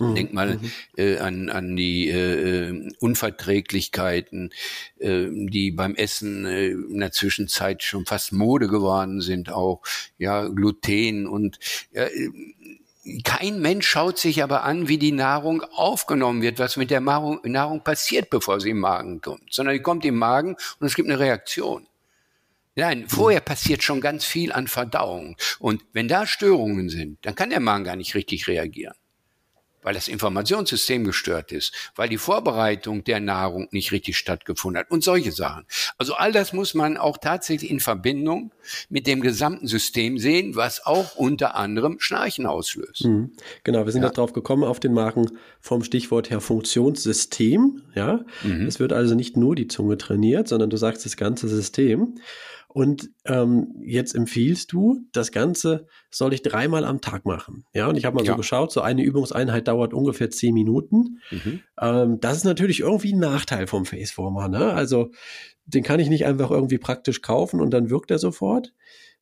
Mhm. 0.01 0.15
Denk 0.15 0.33
mal 0.33 0.57
mhm. 0.57 0.71
äh, 0.97 1.17
an, 1.17 1.49
an 1.49 1.75
die 1.75 2.09
äh, 2.09 2.69
äh, 2.69 2.91
Unverträglichkeiten, 2.99 4.51
äh, 4.99 5.27
die 5.29 5.71
beim 5.71 5.95
Essen 5.95 6.45
äh, 6.45 6.69
in 6.69 6.99
der 6.99 7.11
Zwischenzeit 7.11 7.83
schon 7.83 8.05
fast 8.05 8.31
Mode 8.31 8.67
geworden 8.67 9.21
sind, 9.21 9.51
auch 9.51 9.81
ja 10.17 10.47
Gluten 10.47 11.27
und 11.27 11.59
ja, 11.93 12.03
äh, 12.03 12.29
kein 13.23 13.59
Mensch 13.61 13.87
schaut 13.87 14.19
sich 14.19 14.43
aber 14.43 14.63
an, 14.63 14.87
wie 14.87 14.97
die 14.97 15.11
Nahrung 15.11 15.63
aufgenommen 15.63 16.41
wird, 16.41 16.59
was 16.59 16.77
mit 16.77 16.91
der 16.91 17.01
Nahrung, 17.01 17.39
Nahrung 17.43 17.83
passiert, 17.83 18.29
bevor 18.29 18.59
sie 18.59 18.69
im 18.69 18.79
Magen 18.79 19.21
kommt, 19.21 19.51
sondern 19.51 19.73
die 19.73 19.81
kommt 19.81 20.05
im 20.05 20.17
Magen 20.17 20.55
und 20.79 20.87
es 20.87 20.95
gibt 20.95 21.09
eine 21.09 21.19
Reaktion. 21.19 21.87
Nein, 22.75 23.05
vorher 23.09 23.41
passiert 23.41 23.83
schon 23.83 23.99
ganz 23.99 24.23
viel 24.23 24.53
an 24.53 24.67
Verdauung. 24.67 25.35
Und 25.59 25.83
wenn 25.91 26.07
da 26.07 26.25
Störungen 26.25 26.89
sind, 26.89 27.17
dann 27.25 27.35
kann 27.35 27.49
der 27.49 27.59
Magen 27.59 27.83
gar 27.83 27.97
nicht 27.97 28.15
richtig 28.15 28.47
reagieren 28.47 28.95
weil 29.81 29.93
das 29.93 30.07
Informationssystem 30.07 31.03
gestört 31.03 31.51
ist, 31.51 31.73
weil 31.95 32.09
die 32.09 32.17
Vorbereitung 32.17 33.03
der 33.03 33.19
Nahrung 33.19 33.67
nicht 33.71 33.91
richtig 33.91 34.17
stattgefunden 34.17 34.79
hat 34.79 34.91
und 34.91 35.03
solche 35.03 35.31
Sachen. 35.31 35.65
Also 35.97 36.13
all 36.15 36.31
das 36.31 36.53
muss 36.53 36.73
man 36.73 36.97
auch 36.97 37.17
tatsächlich 37.17 37.69
in 37.71 37.79
Verbindung 37.79 38.51
mit 38.89 39.07
dem 39.07 39.21
gesamten 39.21 39.67
System 39.67 40.17
sehen, 40.17 40.55
was 40.55 40.85
auch 40.85 41.15
unter 41.15 41.55
anderem 41.55 41.99
Schnarchen 41.99 42.45
auslöst. 42.45 43.05
Mhm. 43.05 43.31
Genau, 43.63 43.85
wir 43.85 43.91
sind 43.91 44.03
ja. 44.03 44.09
darauf 44.09 44.33
gekommen 44.33 44.63
auf 44.63 44.79
den 44.79 44.93
Marken 44.93 45.37
vom 45.59 45.83
Stichwort 45.83 46.29
her 46.29 46.41
Funktionssystem. 46.41 47.81
Ja, 47.95 48.23
mhm. 48.43 48.67
es 48.67 48.79
wird 48.79 48.93
also 48.93 49.15
nicht 49.15 49.37
nur 49.37 49.55
die 49.55 49.67
Zunge 49.67 49.97
trainiert, 49.97 50.47
sondern 50.47 50.69
du 50.69 50.77
sagst 50.77 51.05
das 51.05 51.17
ganze 51.17 51.47
System. 51.47 52.15
Und 52.73 53.11
ähm, 53.25 53.75
jetzt 53.83 54.15
empfiehlst 54.15 54.71
du, 54.71 55.01
das 55.11 55.31
Ganze 55.31 55.87
soll 56.09 56.33
ich 56.33 56.41
dreimal 56.41 56.85
am 56.85 57.01
Tag 57.01 57.25
machen. 57.25 57.65
Ja, 57.73 57.87
und 57.87 57.97
ich 57.97 58.05
habe 58.05 58.15
mal 58.15 58.25
ja. 58.25 58.31
so 58.31 58.37
geschaut, 58.37 58.71
so 58.71 58.81
eine 58.81 59.03
Übungseinheit 59.03 59.67
dauert 59.67 59.93
ungefähr 59.93 60.29
zehn 60.29 60.53
Minuten. 60.53 61.19
Mhm. 61.31 61.61
Ähm, 61.79 62.19
das 62.21 62.37
ist 62.37 62.43
natürlich 62.45 62.79
irgendwie 62.79 63.13
ein 63.13 63.19
Nachteil 63.19 63.67
vom 63.67 63.85
Faceformer. 63.85 64.47
Ne? 64.47 64.73
Also 64.73 65.11
den 65.65 65.83
kann 65.83 65.99
ich 65.99 66.09
nicht 66.09 66.25
einfach 66.25 66.49
irgendwie 66.49 66.77
praktisch 66.77 67.21
kaufen 67.21 67.59
und 67.59 67.71
dann 67.71 67.89
wirkt 67.89 68.11
er 68.11 68.19
sofort 68.19 68.73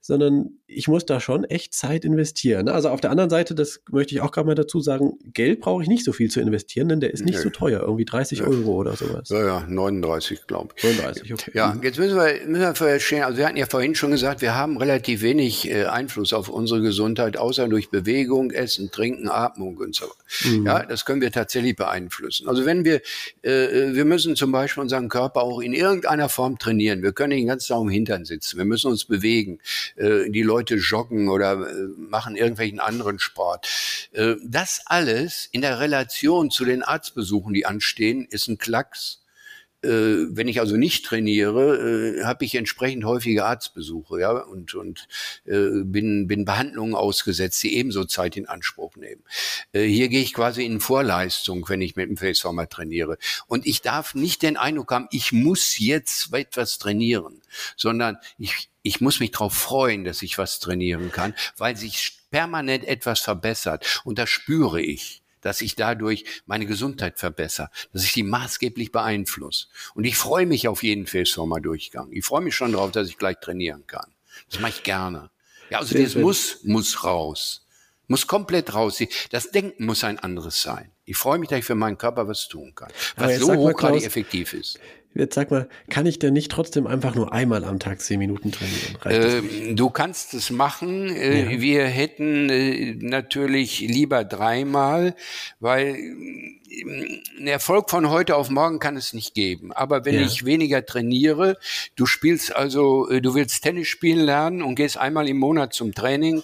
sondern 0.02 0.60
ich 0.66 0.88
muss 0.88 1.06
da 1.06 1.20
schon 1.20 1.44
echt 1.44 1.74
Zeit 1.74 2.06
investieren. 2.06 2.66
Ne? 2.66 2.74
Also 2.74 2.90
auf 2.90 3.02
der 3.02 3.12
anderen 3.12 3.30
Seite, 3.30 3.56
das 3.56 3.82
möchte 3.92 4.14
ich 4.14 4.22
auch 4.22 4.32
gerade 4.32 4.48
mal 4.48 4.56
dazu 4.56 4.80
sagen, 4.82 5.18
Geld 5.34 5.62
brauche 5.62 5.82
ich 5.84 5.90
nicht 5.90 6.06
so 6.06 6.14
viel 6.14 6.30
zu 6.30 6.40
investieren, 6.40 6.90
denn 6.90 7.00
der 7.00 7.12
ist 7.12 7.26
nicht 7.26 7.38
nee. 7.38 7.42
so 7.42 7.50
teuer, 7.50 7.82
irgendwie 7.82 8.06
30 8.06 8.40
ja. 8.40 8.46
Euro 8.46 8.74
oder 8.74 8.96
sowas. 8.96 9.30
Ja, 9.30 9.46
ja, 9.46 9.66
39, 9.68 10.48
glaube 10.48 10.74
ich. 10.76 10.84
39, 10.84 11.34
okay. 11.34 11.52
Ja, 11.54 11.74
mhm. 11.74 11.84
jetzt 11.84 12.00
müssen 12.00 12.16
wir, 12.16 12.48
müssen 12.48 12.62
wir 12.62 12.76
verstehen, 12.76 13.24
also 13.24 13.38
wir 13.38 13.48
hatten 13.48 13.58
ja 13.58 13.66
vorhin 13.66 13.96
schon 13.96 14.12
gesagt, 14.12 14.42
wir 14.42 14.56
haben 14.56 14.78
relativ 14.78 15.22
wenig 15.22 15.70
äh, 15.70 15.86
Einfluss 15.86 16.34
auf 16.34 16.50
unsere 16.50 16.82
Gesundheit, 16.82 17.38
außer 17.38 17.68
durch 17.68 17.90
Bewegung, 17.90 18.52
Essen, 18.52 18.92
Trinken, 18.92 19.28
Atmung 19.28 19.78
und 19.78 19.96
so. 19.96 20.06
Mhm. 20.46 20.66
Ja, 20.66 20.86
das 20.86 21.06
können 21.06 21.22
wir 21.22 21.32
tatsächlich 21.32 21.76
beeinflussen. 21.76 22.48
Also 22.48 22.66
wenn 22.66 22.86
wir, 22.86 23.02
äh, 23.42 23.94
wir 23.94 24.06
müssen 24.06 24.36
zum 24.36 24.52
Beispiel 24.52 24.82
unseren 24.82 25.10
Körper 25.10 25.42
auch 25.42 25.60
in 25.60 25.74
irgendeiner 25.74 26.30
Form 26.30 26.58
trainieren. 26.60 27.02
Wir 27.02 27.12
können 27.12 27.32
den 27.32 27.48
ganzen 27.48 27.74
Tag 27.74 27.82
im 27.82 27.90
Hintern 27.90 28.26
sitzen. 28.26 28.58
Wir 28.58 28.66
müssen 28.66 28.90
uns 28.90 29.06
bewegen. 29.06 29.60
Äh, 29.96 30.30
die 30.30 30.44
Leute 30.44 30.76
joggen 30.76 31.30
oder 31.30 31.54
äh, 31.54 31.88
machen 31.98 32.36
irgendwelchen 32.36 32.80
anderen 32.80 33.20
Sport. 33.20 33.68
Äh, 34.12 34.36
das 34.44 34.82
alles 34.86 35.48
in 35.52 35.62
der 35.62 35.80
Relation 35.80 36.52
zu 36.52 36.66
den 36.66 36.84
Arztbesuchen, 36.84 37.54
die 37.54 37.66
anstehen, 37.66 38.26
ist 38.30 38.48
ein 38.48 38.58
Klacks 38.58 39.20
wenn 39.82 40.48
ich 40.48 40.60
also 40.60 40.76
nicht 40.76 41.06
trainiere, 41.06 42.18
äh, 42.20 42.24
habe 42.26 42.44
ich 42.44 42.56
entsprechend 42.56 43.06
häufige 43.06 43.46
Arztbesuche, 43.46 44.20
ja, 44.20 44.32
und 44.32 44.74
und 44.74 45.08
äh, 45.46 45.84
bin 45.84 46.28
bin 46.28 46.46
Behandlungen 46.46 46.96
ausgesetzt, 46.96 47.64
die 47.64 47.76
ebenso 47.78 48.06
Zeit 48.06 48.36
in 48.36 48.48
Anspruch 48.48 48.96
nehmen. 48.98 49.24
Äh, 49.72 49.84
hier 49.84 50.10
gehe 50.10 50.22
ich 50.22 50.34
quasi 50.34 50.66
in 50.66 50.80
Vorleistung, 50.80 51.68
wenn 51.70 51.82
ich 51.82 51.96
mit 51.96 52.10
dem 52.10 52.18
Faceformer 52.18 52.68
trainiere, 52.68 53.18
und 53.48 53.66
ich 53.66 53.82
darf 53.82 54.16
nicht 54.16 54.42
den 54.42 54.58
Eindruck 54.58 54.92
haben, 54.92 55.08
ich 55.12 55.32
muss 55.32 55.80
jetzt 55.80 56.34
etwas 56.34 56.78
trainieren, 56.78 57.42
sondern 57.78 58.18
ich 58.38 58.70
ich 58.82 59.02
muss 59.02 59.20
mich 59.20 59.32
darauf 59.32 59.54
freuen, 59.54 60.04
dass 60.04 60.22
ich 60.22 60.38
was 60.38 60.60
trainieren 60.60 61.12
kann, 61.12 61.34
weil 61.58 61.76
sich 61.76 62.18
permanent 62.32 62.86
etwas 62.86 63.20
verbessert. 63.20 64.02
Und 64.04 64.20
das 64.20 64.30
spüre 64.30 64.82
ich 64.82 65.22
dass 65.42 65.62
ich 65.62 65.76
dadurch 65.76 66.26
meine 66.46 66.66
Gesundheit 66.66 67.20
verbessere, 67.20 67.70
dass 67.94 68.04
ich 68.04 68.14
die 68.14 68.24
maßgeblich 68.24 68.92
beeinflusse. 68.92 69.68
Und 69.94 70.04
ich 70.04 70.18
freue 70.18 70.46
mich 70.46 70.68
auf 70.68 70.84
jeden 70.84 71.08
Faceformer-Durchgang. 71.08 72.12
Ich 72.12 72.26
freue 72.26 72.42
mich 72.42 72.56
schon 72.56 72.74
darauf, 72.74 72.92
dass 72.92 73.08
ich 73.08 73.18
gleich 73.18 73.40
trainieren 73.40 73.86
kann. 73.88 74.12
Das 74.50 74.60
mache 74.60 74.72
ich 74.72 74.84
gerne. 74.84 75.30
Ja, 75.70 75.80
also 75.80 75.98
das 75.98 76.16
muss, 76.16 76.64
muss 76.64 77.04
raus. 77.04 77.66
Muss 78.08 78.26
komplett 78.26 78.74
raus. 78.74 79.04
Das 79.30 79.52
Denken 79.52 79.86
muss 79.86 80.04
ein 80.04 80.18
anderes 80.18 80.62
sein. 80.62 80.92
Ich 81.06 81.18
freue 81.18 81.38
mich, 81.38 81.50
dass 81.50 81.60
ich 81.60 81.66
für 81.66 81.76
meinen 81.76 81.98
Körper 81.98 82.28
was 82.28 82.48
tun 82.48 82.74
kann. 82.74 82.92
Was 83.16 83.38
so 83.38 83.54
hochgradig 83.54 84.04
effektiv 84.04 84.54
ist. 84.54 84.80
Jetzt 85.16 85.36
sag 85.36 85.50
mal, 85.50 85.68
kann 85.90 86.06
ich 86.06 86.20
denn 86.20 86.34
nicht 86.34 86.52
trotzdem 86.52 86.86
einfach 86.86 87.16
nur 87.16 87.34
einmal 87.34 87.64
am 87.64 87.80
Tag 87.80 88.00
zehn 88.00 88.20
Minuten 88.20 88.52
trainieren? 88.52 88.96
Äh, 89.06 89.74
du 89.74 89.90
kannst 89.90 90.36
es 90.36 90.52
machen. 90.52 91.10
Äh, 91.10 91.56
ja. 91.56 91.62
Wir 91.62 91.86
hätten 91.86 92.50
äh, 92.50 92.96
natürlich 92.96 93.80
lieber 93.80 94.24
dreimal, 94.24 95.16
weil 95.60 95.98
ein 96.72 97.48
Erfolg 97.48 97.90
von 97.90 98.10
heute 98.10 98.36
auf 98.36 98.50
morgen 98.50 98.80
kann 98.80 98.96
es 98.96 99.14
nicht 99.14 99.34
geben. 99.34 99.72
Aber 99.74 100.06
wenn 100.06 100.16
ja. 100.16 100.22
ich 100.22 100.46
weniger 100.46 100.86
trainiere, 100.86 101.58
du 101.96 102.06
spielst 102.06 102.56
also, 102.56 103.10
äh, 103.10 103.22
du 103.22 103.34
willst 103.36 103.64
Tennis 103.64 103.88
spielen 103.88 104.20
lernen 104.20 104.62
und 104.62 104.76
gehst 104.76 104.98
einmal 104.98 105.28
im 105.28 105.38
Monat 105.38 105.74
zum 105.74 105.94
Training, 105.94 106.44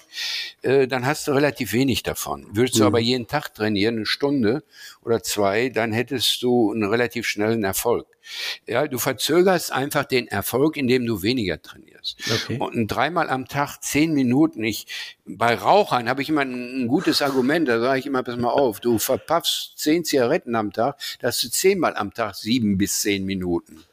äh, 0.62 0.88
dann 0.88 1.06
hast 1.06 1.28
du 1.28 1.32
relativ 1.32 1.74
wenig 1.74 2.04
davon. 2.04 2.48
Würdest 2.52 2.76
mhm. 2.76 2.80
du 2.80 2.86
aber 2.86 3.00
jeden 3.00 3.28
Tag 3.28 3.54
trainieren, 3.54 3.98
eine 3.98 4.06
Stunde 4.06 4.64
oder 5.04 5.22
zwei, 5.22 5.70
dann 5.70 5.92
hättest 5.92 6.42
du 6.42 6.72
einen 6.72 6.84
relativ 6.84 7.28
schnellen 7.28 7.64
Erfolg. 7.64 8.08
Ja, 8.66 8.88
du 8.88 8.98
verzögerst 8.98 9.72
einfach 9.72 10.06
den 10.06 10.28
Erfolg, 10.28 10.78
indem 10.78 11.06
du 11.06 11.22
weniger 11.22 11.62
trainierst. 11.62 11.95
Okay. 12.32 12.58
Und 12.60 12.88
dreimal 12.88 13.30
am 13.30 13.48
Tag 13.48 13.78
zehn 13.82 14.14
Minuten. 14.14 14.64
Ich, 14.64 14.88
bei 15.26 15.56
Rauchern 15.56 16.10
habe 16.10 16.22
ich 16.22 16.30
immer 16.30 16.42
ein, 16.42 16.84
ein 16.84 16.88
gutes 16.88 17.22
Argument, 17.22 17.68
da 17.68 17.80
sage 17.80 18.00
ich 18.00 18.06
immer, 18.06 18.24
pass 18.24 18.38
mal 18.38 18.50
auf, 18.50 18.80
du 18.80 19.00
verpaffst 19.00 19.74
zehn 19.78 20.04
Zigaretten 20.06 20.56
am 20.56 20.72
Tag, 20.72 20.98
da 21.20 21.28
hast 21.28 21.44
du 21.44 21.50
zehnmal 21.50 21.96
am 21.96 22.14
Tag 22.14 22.36
sieben 22.36 22.78
bis 22.78 23.02
zehn 23.02 23.26
Minuten 23.26 23.86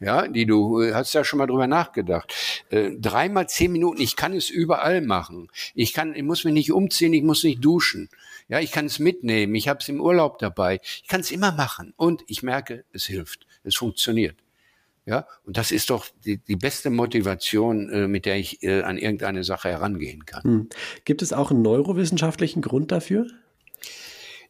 ja, 0.00 0.26
die 0.26 0.46
du 0.46 0.80
äh, 0.80 0.94
hast 0.94 1.12
ja 1.12 1.24
schon 1.24 1.38
mal 1.38 1.46
drüber 1.46 1.66
nachgedacht. 1.66 2.32
Äh, 2.70 2.92
dreimal 2.98 3.48
zehn 3.48 3.70
Minuten, 3.70 4.00
ich 4.00 4.16
kann 4.16 4.32
es 4.32 4.50
überall 4.50 5.02
machen. 5.02 5.48
Ich 5.74 5.92
kann, 5.92 6.14
ich 6.14 6.22
muss 6.22 6.44
mich 6.44 6.54
nicht 6.54 6.72
umziehen, 6.72 7.12
ich 7.12 7.22
muss 7.22 7.44
nicht 7.44 7.62
duschen. 7.62 8.08
Ja, 8.48 8.58
ich 8.58 8.72
kann 8.72 8.86
es 8.86 8.98
mitnehmen, 8.98 9.54
ich 9.54 9.68
habe 9.68 9.80
es 9.80 9.88
im 9.88 10.00
Urlaub 10.00 10.38
dabei. 10.38 10.80
Ich 10.82 11.06
kann 11.06 11.20
es 11.20 11.30
immer 11.30 11.52
machen 11.52 11.92
und 11.96 12.24
ich 12.26 12.42
merke, 12.42 12.84
es 12.92 13.04
hilft, 13.04 13.46
es 13.62 13.76
funktioniert. 13.76 14.36
Ja, 15.06 15.26
und 15.44 15.56
das 15.56 15.70
ist 15.72 15.90
doch 15.90 16.06
die, 16.24 16.38
die 16.38 16.56
beste 16.56 16.90
Motivation, 16.90 17.90
äh, 17.90 18.06
mit 18.06 18.26
der 18.26 18.36
ich 18.36 18.62
äh, 18.62 18.82
an 18.82 18.98
irgendeine 18.98 19.44
Sache 19.44 19.70
herangehen 19.70 20.26
kann. 20.26 20.42
Hm. 20.42 20.68
Gibt 21.04 21.22
es 21.22 21.32
auch 21.32 21.50
einen 21.50 21.62
neurowissenschaftlichen 21.62 22.62
Grund 22.62 22.92
dafür? 22.92 23.26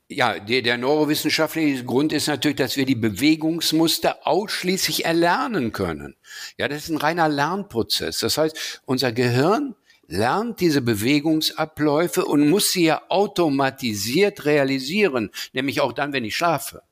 Ja, 0.09 0.41
der, 0.41 0.63
der 0.63 0.77
neurowissenschaftliche 0.77 1.85
Grund 1.85 2.13
ist 2.13 2.27
natürlich, 2.27 2.57
dass 2.57 2.77
wir 2.77 2.85
die 2.85 2.97
Bewegungsmuster 2.97 4.27
ausschließlich 4.27 5.05
erlernen 5.05 5.71
können. 5.71 6.17
Ja, 6.59 6.67
das 6.67 6.85
ist 6.85 6.89
ein 6.89 6.97
reiner 6.97 7.29
Lernprozess. 7.29 8.19
Das 8.19 8.37
heißt, 8.37 8.83
unser 8.87 9.13
Gehirn 9.13 9.77
lernt 10.09 10.59
diese 10.59 10.83
Bewegungsabläufe 10.83 12.25
und 12.25 12.51
muss 12.51 12.73
sie 12.73 12.87
ja 12.87 13.03
automatisiert 13.09 14.45
realisieren, 14.45 15.31
nämlich 15.53 15.81
auch 15.81 15.93
dann, 15.93 16.13
wenn 16.13 16.25
ich 16.25 16.35
schlafe. 16.35 16.83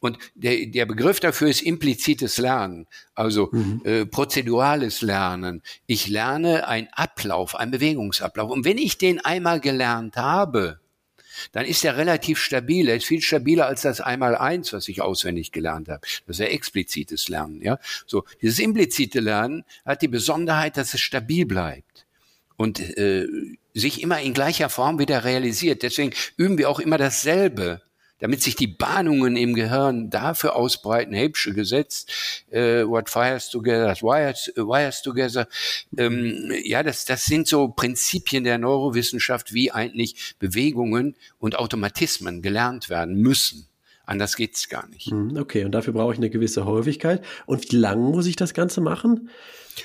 Und 0.00 0.18
der, 0.34 0.66
der 0.66 0.86
Begriff 0.86 1.20
dafür 1.20 1.48
ist 1.48 1.62
implizites 1.62 2.38
Lernen, 2.38 2.86
also 3.14 3.50
mhm. 3.52 3.82
äh, 3.84 4.06
prozedurales 4.06 5.02
Lernen. 5.02 5.62
Ich 5.86 6.08
lerne 6.08 6.66
einen 6.66 6.88
Ablauf, 6.92 7.54
einen 7.54 7.70
Bewegungsablauf. 7.70 8.50
Und 8.50 8.64
wenn 8.64 8.78
ich 8.78 8.96
den 8.96 9.20
einmal 9.20 9.60
gelernt 9.60 10.16
habe, 10.16 10.80
dann 11.52 11.66
ist 11.66 11.84
er 11.84 11.96
relativ 11.96 12.38
stabil. 12.38 12.88
Er 12.88 12.96
ist 12.96 13.06
viel 13.06 13.20
stabiler 13.20 13.66
als 13.66 13.82
das 13.82 14.00
Einmal-Eins, 14.00 14.72
was 14.72 14.88
ich 14.88 15.02
auswendig 15.02 15.52
gelernt 15.52 15.88
habe. 15.88 16.00
Das 16.26 16.36
ist 16.36 16.40
ja 16.40 16.46
explizites 16.46 17.28
Lernen. 17.28 17.62
Ja, 17.62 17.78
so 18.06 18.24
dieses 18.42 18.58
implizite 18.58 19.20
Lernen 19.20 19.64
hat 19.84 20.02
die 20.02 20.08
Besonderheit, 20.08 20.76
dass 20.76 20.94
es 20.94 21.00
stabil 21.00 21.46
bleibt 21.46 22.06
und 22.56 22.80
äh, 22.98 23.26
sich 23.74 24.02
immer 24.02 24.20
in 24.20 24.34
gleicher 24.34 24.68
Form 24.68 24.98
wieder 24.98 25.24
realisiert. 25.24 25.82
Deswegen 25.82 26.12
üben 26.36 26.58
wir 26.58 26.68
auch 26.68 26.80
immer 26.80 26.98
dasselbe 26.98 27.82
damit 28.20 28.42
sich 28.42 28.54
die 28.54 28.66
Bahnungen 28.68 29.36
im 29.36 29.54
Gehirn 29.54 30.10
dafür 30.10 30.54
ausbreiten, 30.54 31.12
Hebsche 31.12 31.52
Gesetz, 31.52 32.06
äh, 32.50 32.84
what 32.84 33.10
fires 33.10 33.50
together, 33.50 33.94
wires, 34.00 34.52
wires 34.56 35.02
together. 35.02 35.48
Ähm, 35.96 36.52
ja, 36.62 36.82
das, 36.82 37.04
das 37.04 37.24
sind 37.24 37.48
so 37.48 37.68
Prinzipien 37.68 38.44
der 38.44 38.58
Neurowissenschaft, 38.58 39.52
wie 39.52 39.72
eigentlich 39.72 40.36
Bewegungen 40.38 41.16
und 41.38 41.58
Automatismen 41.58 42.42
gelernt 42.42 42.88
werden 42.88 43.16
müssen. 43.16 43.66
Anders 44.10 44.36
geht's 44.36 44.68
gar 44.68 44.88
nicht. 44.88 45.06
Hm, 45.06 45.36
okay, 45.36 45.64
und 45.64 45.72
dafür 45.72 45.92
brauche 45.92 46.12
ich 46.12 46.18
eine 46.18 46.30
gewisse 46.30 46.64
Häufigkeit. 46.64 47.24
Und 47.46 47.70
wie 47.70 47.76
lange 47.76 48.10
muss 48.10 48.26
ich 48.26 48.34
das 48.34 48.54
Ganze 48.54 48.80
machen? 48.80 49.30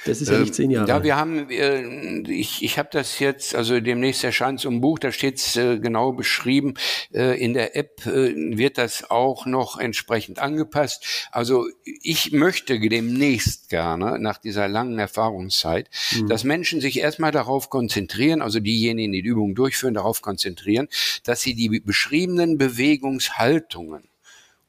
Das 0.05 0.21
ist 0.21 0.29
ja 0.29 0.39
nicht 0.39 0.55
zehn 0.55 0.71
Jahre. 0.71 0.87
Ja, 0.87 1.03
wir 1.03 1.15
haben, 1.15 1.49
äh, 1.49 2.21
ich, 2.31 2.63
ich 2.63 2.77
habe 2.77 2.89
das 2.91 3.19
jetzt, 3.19 3.55
also 3.55 3.79
demnächst 3.79 4.23
erscheint 4.23 4.59
so 4.59 4.69
ein 4.69 4.81
Buch, 4.81 4.99
da 4.99 5.11
steht 5.11 5.37
es 5.37 5.55
äh, 5.55 5.79
genau 5.79 6.11
beschrieben. 6.11 6.75
Äh, 7.13 7.39
in 7.39 7.53
der 7.53 7.75
App 7.75 8.05
wird 8.05 8.77
das 8.77 9.09
auch 9.09 9.45
noch 9.45 9.79
entsprechend 9.79 10.39
angepasst. 10.39 11.27
Also 11.31 11.67
ich 11.83 12.31
möchte 12.31 12.79
demnächst 12.79 13.69
gerne, 13.69 14.19
nach 14.19 14.37
dieser 14.37 14.67
langen 14.67 14.99
Erfahrungszeit, 14.99 15.89
mhm. 16.15 16.27
dass 16.27 16.43
Menschen 16.43 16.81
sich 16.81 16.99
erstmal 16.99 17.31
darauf 17.31 17.69
konzentrieren, 17.69 18.41
also 18.41 18.59
diejenigen, 18.59 19.11
die 19.13 19.21
die 19.21 19.29
Übung 19.29 19.55
durchführen, 19.55 19.93
darauf 19.93 20.21
konzentrieren, 20.21 20.87
dass 21.23 21.41
sie 21.41 21.55
die 21.55 21.79
beschriebenen 21.79 22.57
Bewegungshaltungen 22.57 24.09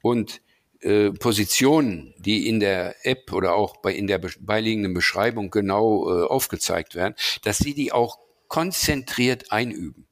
und 0.02 0.40
äh, 0.86 1.10
Positionen, 1.10 2.14
die 2.18 2.48
in 2.48 2.60
der 2.60 2.94
App 3.04 3.32
oder 3.32 3.54
auch 3.54 3.78
bei, 3.78 3.92
in 3.92 4.06
der 4.06 4.20
beiliegenden 4.38 4.94
Beschreibung 4.94 5.50
genau 5.50 6.08
äh, 6.08 6.26
aufgezeigt 6.26 6.94
werden, 6.94 7.14
dass 7.42 7.58
sie 7.58 7.74
die 7.74 7.90
auch 7.90 8.20
konzentriert 8.46 9.50
einüben. 9.50 10.06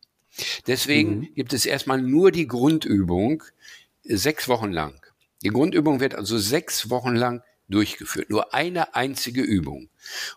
Deswegen 0.66 1.18
mhm. 1.18 1.34
gibt 1.36 1.52
es 1.52 1.64
erstmal 1.64 2.02
nur 2.02 2.32
die 2.32 2.48
Grundübung 2.48 3.44
äh, 4.02 4.16
sechs 4.16 4.48
Wochen 4.48 4.72
lang. 4.72 5.00
Die 5.42 5.50
Grundübung 5.50 6.00
wird 6.00 6.16
also 6.16 6.38
sechs 6.38 6.90
Wochen 6.90 7.14
lang 7.14 7.42
durchgeführt. 7.68 8.30
Nur 8.30 8.52
eine 8.52 8.96
einzige 8.96 9.42
Übung. 9.42 9.90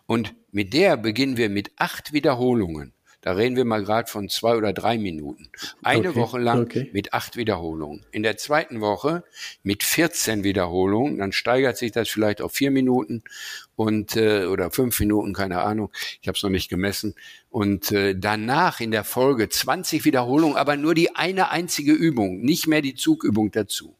Und 0.06 0.36
mit 0.52 0.72
der 0.72 0.96
beginnen 0.96 1.36
wir 1.36 1.48
mit 1.48 1.72
acht 1.76 2.12
Wiederholungen. 2.12 2.92
Da 3.20 3.32
reden 3.32 3.56
wir 3.56 3.64
mal 3.64 3.82
gerade 3.82 4.08
von 4.08 4.28
zwei 4.28 4.56
oder 4.56 4.72
drei 4.72 4.96
Minuten. 4.96 5.48
Eine 5.82 6.10
okay, 6.10 6.20
Woche 6.20 6.38
lang 6.38 6.62
okay. 6.62 6.88
mit 6.92 7.12
acht 7.14 7.36
Wiederholungen. 7.36 8.06
In 8.12 8.22
der 8.22 8.36
zweiten 8.36 8.80
Woche 8.80 9.24
mit 9.64 9.82
14 9.82 10.44
Wiederholungen. 10.44 11.18
Dann 11.18 11.32
steigert 11.32 11.76
sich 11.76 11.90
das 11.90 12.08
vielleicht 12.08 12.40
auf 12.40 12.52
vier 12.52 12.70
Minuten 12.70 13.24
und 13.74 14.16
äh, 14.16 14.44
oder 14.46 14.70
fünf 14.70 15.00
Minuten, 15.00 15.32
keine 15.32 15.62
Ahnung. 15.62 15.90
Ich 16.22 16.28
habe 16.28 16.36
es 16.36 16.42
noch 16.44 16.50
nicht 16.50 16.68
gemessen. 16.68 17.16
Und 17.50 17.90
äh, 17.90 18.14
danach 18.16 18.80
in 18.80 18.92
der 18.92 19.04
Folge 19.04 19.48
20 19.48 20.04
Wiederholungen, 20.04 20.56
aber 20.56 20.76
nur 20.76 20.94
die 20.94 21.16
eine 21.16 21.50
einzige 21.50 21.92
Übung, 21.92 22.40
nicht 22.40 22.68
mehr 22.68 22.82
die 22.82 22.94
Zugübung 22.94 23.50
dazu. 23.50 23.96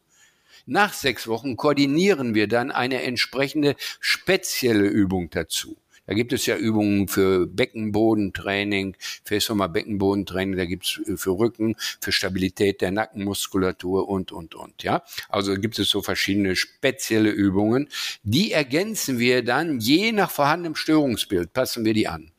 Nach 0.65 0.93
sechs 0.93 1.27
Wochen 1.27 1.57
koordinieren 1.57 2.35
wir 2.35 2.47
dann 2.47 2.71
eine 2.71 3.01
entsprechende 3.01 3.75
spezielle 3.99 4.87
Übung 4.87 5.29
dazu. 5.29 5.77
Da 6.09 6.15
gibt 6.15 6.33
es 6.33 6.47
ja 6.47 6.57
Übungen 6.57 7.07
für 7.07 7.45
Beckenbodentraining, 7.45 8.97
Faceformer 9.23 9.69
Beckenbodentraining, 9.69 10.57
da 10.57 10.65
gibt 10.65 10.85
es 10.85 11.21
für 11.21 11.37
Rücken, 11.37 11.75
für 12.01 12.11
Stabilität 12.11 12.81
der 12.81 12.89
Nackenmuskulatur 12.89 14.09
und, 14.09 14.31
und, 14.31 14.55
und, 14.55 14.81
ja. 14.81 15.03
Also 15.29 15.53
gibt 15.53 15.77
es 15.77 15.87
so 15.87 16.01
verschiedene 16.01 16.55
spezielle 16.55 17.29
Übungen. 17.29 17.89
Die 18.23 18.51
ergänzen 18.53 19.19
wir 19.19 19.43
dann 19.43 19.79
je 19.79 20.11
nach 20.11 20.31
vorhandenem 20.31 20.73
Störungsbild, 20.73 21.53
passen 21.53 21.85
wir 21.85 21.93
die 21.93 22.07
an. 22.07 22.31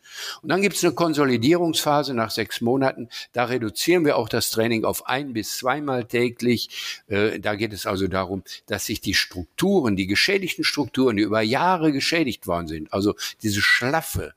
Und 0.43 0.49
dann 0.49 0.63
gibt 0.63 0.77
es 0.77 0.85
eine 0.85 0.95
Konsolidierungsphase 0.95 2.15
nach 2.15 2.31
sechs 2.31 2.61
Monaten. 2.61 3.09
Da 3.33 3.45
reduzieren 3.45 4.05
wir 4.05 4.17
auch 4.17 4.29
das 4.29 4.51
Training 4.51 4.85
auf 4.85 5.07
ein 5.07 5.33
bis 5.33 5.57
zweimal 5.59 6.05
täglich. 6.05 7.03
Äh, 7.09 7.41
da 7.41 7.55
geht 7.55 7.73
es 7.73 7.87
also 7.87 8.09
darum, 8.09 8.43
dass 8.67 8.87
sich 8.87 9.01
die 9.01 9.15
Strukturen, 9.15 9.97
die 9.97 10.07
geschädigten 10.07 10.65
Strukturen, 10.65 11.17
die 11.17 11.23
über 11.23 11.43
Jahre 11.43 11.93
geschädigt 11.93 12.47
worden 12.47 12.69
sind, 12.69 12.93
also 12.93 13.15
diese 13.43 13.61
schlaffe, 13.61 14.35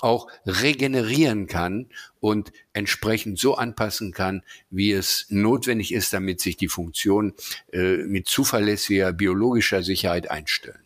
auch 0.00 0.26
regenerieren 0.46 1.46
kann 1.46 1.86
und 2.20 2.52
entsprechend 2.72 3.38
so 3.38 3.54
anpassen 3.54 4.12
kann, 4.12 4.42
wie 4.70 4.92
es 4.92 5.26
notwendig 5.28 5.92
ist, 5.92 6.12
damit 6.12 6.40
sich 6.40 6.56
die 6.56 6.68
Funktionen 6.68 7.34
äh, 7.72 7.98
mit 7.98 8.26
zuverlässiger 8.26 9.12
biologischer 9.12 9.82
Sicherheit 9.82 10.30
einstellen. 10.30 10.82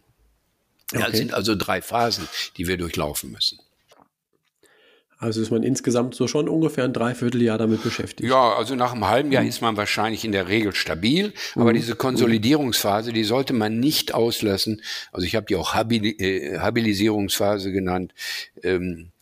Okay. 0.93 1.03
Das 1.03 1.17
sind 1.17 1.35
also 1.35 1.55
drei 1.57 1.83
Phasen, 1.83 2.29
die 2.57 2.69
wir 2.69 2.77
durchlaufen 2.77 3.33
müssen. 3.33 3.59
Also 5.19 5.41
ist 5.41 5.51
man 5.51 5.63
insgesamt 5.63 6.15
so 6.15 6.29
schon 6.29 6.49
ungefähr 6.49 6.85
ein 6.85 6.93
Dreivierteljahr 6.93 7.57
damit 7.57 7.83
beschäftigt. 7.83 8.29
Ja, 8.29 8.55
also 8.55 8.75
nach 8.75 8.93
einem 8.93 9.09
halben 9.09 9.33
Jahr 9.33 9.43
mhm. 9.43 9.49
ist 9.49 9.63
man 9.63 9.77
wahrscheinlich 9.77 10.25
in 10.25 10.33
der 10.33 10.49
Regel 10.49 10.75
stabil, 10.75 11.33
aber 11.55 11.71
mhm. 11.71 11.77
diese 11.77 11.97
Konsolidierungsphase, 11.97 13.13
die 13.15 13.25
sollte 13.25 13.55
man 13.55 13.81
nicht 13.81 14.13
auslassen. 14.13 14.83
Also 15.13 15.27
ich 15.27 15.35
habe 15.35 15.47
die 15.47 15.57
auch 15.57 15.75
Habil 15.75 16.05
äh, 16.05 16.59
Habilisierungsphase 16.59 17.73
genannt. 17.73 18.13
Ähm, 18.63 19.13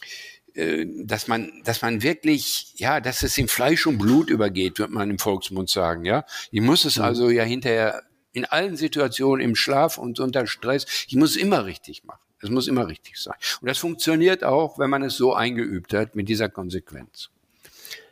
äh, 0.55 0.85
dass 1.05 1.29
man, 1.29 1.53
dass 1.65 1.83
man 1.83 2.03
wirklich, 2.03 2.75
ja, 2.77 3.01
dass 3.01 3.23
es 3.23 3.39
in 3.39 3.47
Fleisch 3.47 3.87
und 3.87 3.99
Blut 3.99 4.31
übergeht, 4.31 4.81
wird 4.81 4.91
man 4.91 5.11
im 5.11 5.19
Volksmund 5.19 5.71
sagen, 5.71 6.05
ja. 6.05 6.25
Ich 6.51 6.61
muss 6.61 6.85
es 6.85 6.97
mhm. 6.97 7.05
also 7.05 7.31
ja 7.31 7.45
hinterher 7.45 8.03
in 8.33 8.45
allen 8.45 8.77
Situationen 8.77 9.45
im 9.45 9.55
Schlaf 9.55 9.97
und 9.97 10.19
unter 10.19 10.47
Stress, 10.49 10.87
ich 11.07 11.15
muss 11.15 11.31
es 11.31 11.37
immer 11.37 11.67
richtig 11.67 12.03
machen. 12.05 12.24
Das 12.45 12.51
muss 12.51 12.69
immer 12.69 12.89
richtig 12.89 13.17
sein. 13.17 13.37
Und 13.63 13.69
das 13.69 13.79
funktioniert 13.79 14.45
auch, 14.45 14.79
wenn 14.79 14.91
man 14.91 15.03
es 15.03 15.17
so 15.17 15.33
eingeübt 15.33 15.95
hat, 15.95 16.15
mit 16.15 16.29
dieser 16.29 16.51
Konsequenz. 16.51 17.31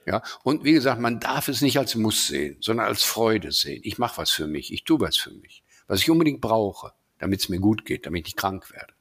Ja, 0.06 0.22
und 0.42 0.64
wie 0.64 0.72
gesagt, 0.72 1.02
man 1.02 1.20
darf 1.20 1.48
es 1.48 1.60
nicht 1.60 1.76
als 1.76 1.96
Muss 1.96 2.28
sehen, 2.28 2.56
sondern 2.60 2.86
als 2.86 3.02
Freude 3.02 3.52
sehen. 3.52 3.82
Ich 3.84 3.98
mache 3.98 4.16
was 4.16 4.30
für 4.30 4.46
mich, 4.46 4.72
ich 4.72 4.84
tue 4.84 5.00
was 5.00 5.18
für 5.18 5.32
mich, 5.32 5.62
was 5.86 6.00
ich 6.00 6.08
unbedingt 6.08 6.40
brauche, 6.40 6.94
damit 7.18 7.40
es 7.40 7.50
mir 7.50 7.60
gut 7.60 7.84
geht, 7.84 8.06
damit 8.06 8.26
ich 8.26 8.34
krank 8.34 8.72
werde. 8.72 8.94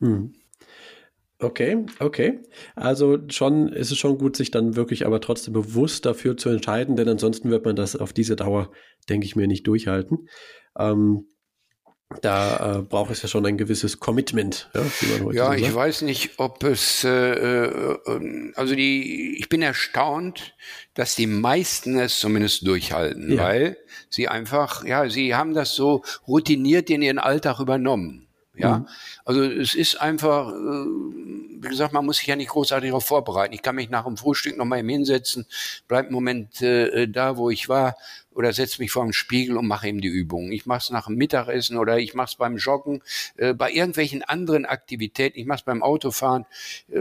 Hm. 0.00 0.36
Okay, 1.38 1.84
okay. 1.98 2.40
Also 2.74 3.18
schon 3.28 3.68
ist 3.68 3.90
es 3.90 3.98
schon 3.98 4.16
gut, 4.16 4.38
sich 4.38 4.50
dann 4.50 4.74
wirklich 4.74 5.04
aber 5.04 5.20
trotzdem 5.20 5.52
bewusst 5.52 6.06
dafür 6.06 6.38
zu 6.38 6.48
entscheiden, 6.48 6.96
denn 6.96 7.10
ansonsten 7.10 7.50
wird 7.50 7.66
man 7.66 7.76
das 7.76 7.94
auf 7.94 8.14
diese 8.14 8.36
Dauer, 8.36 8.72
denke 9.10 9.26
ich 9.26 9.36
mir, 9.36 9.46
nicht 9.46 9.66
durchhalten. 9.66 10.30
Ähm, 10.78 11.26
da 12.20 12.78
äh, 12.78 12.82
braucht 12.82 13.10
es 13.10 13.22
ja 13.22 13.28
schon 13.28 13.46
ein 13.46 13.56
gewisses 13.56 14.00
Commitment. 14.00 14.70
Ja, 14.74 15.32
ja 15.32 15.54
ich 15.54 15.74
weiß 15.74 16.02
nicht, 16.02 16.38
ob 16.38 16.62
es, 16.64 17.04
äh, 17.04 17.08
äh, 17.10 18.52
also 18.54 18.74
die, 18.74 19.36
ich 19.38 19.48
bin 19.48 19.62
erstaunt, 19.62 20.54
dass 20.94 21.14
die 21.14 21.26
meisten 21.26 21.98
es 21.98 22.18
zumindest 22.18 22.66
durchhalten, 22.66 23.32
ja. 23.32 23.42
weil 23.42 23.76
sie 24.10 24.28
einfach, 24.28 24.84
ja, 24.84 25.08
sie 25.08 25.34
haben 25.34 25.54
das 25.54 25.74
so 25.74 26.02
routiniert 26.26 26.90
in 26.90 27.02
ihren 27.02 27.18
Alltag 27.18 27.60
übernommen. 27.60 28.28
Ja, 28.54 28.80
mhm. 28.80 28.88
also 29.24 29.42
es 29.42 29.74
ist 29.74 29.98
einfach, 29.98 30.52
äh, 30.52 30.54
wie 30.54 31.68
gesagt, 31.68 31.94
man 31.94 32.04
muss 32.04 32.18
sich 32.18 32.26
ja 32.26 32.36
nicht 32.36 32.50
großartig 32.50 32.90
darauf 32.90 33.06
vorbereiten. 33.06 33.54
Ich 33.54 33.62
kann 33.62 33.76
mich 33.76 33.88
nach 33.88 34.04
dem 34.04 34.18
Frühstück 34.18 34.58
noch 34.58 34.66
mal 34.66 34.78
eben 34.78 34.90
hinsetzen, 34.90 35.46
bleib 35.88 36.06
einen 36.06 36.14
Moment 36.14 36.60
äh, 36.60 37.08
da, 37.08 37.38
wo 37.38 37.48
ich 37.48 37.70
war, 37.70 37.96
oder 38.34 38.52
setze 38.52 38.80
mich 38.80 38.90
vor 38.90 39.04
dem 39.04 39.12
Spiegel 39.12 39.56
und 39.56 39.66
mache 39.66 39.88
eben 39.88 40.00
die 40.00 40.08
Übungen. 40.08 40.52
Ich 40.52 40.66
mache 40.66 40.78
es 40.78 40.90
nach 40.90 41.06
dem 41.06 41.16
Mittagessen 41.16 41.76
oder 41.76 41.98
ich 41.98 42.14
mache 42.14 42.28
es 42.28 42.34
beim 42.36 42.56
Joggen, 42.56 43.02
äh, 43.36 43.54
bei 43.54 43.70
irgendwelchen 43.70 44.22
anderen 44.22 44.66
Aktivitäten. 44.66 45.38
Ich 45.38 45.46
mache 45.46 45.58
es 45.58 45.64
beim 45.64 45.82
Autofahren. 45.82 46.46
Äh, 46.90 47.00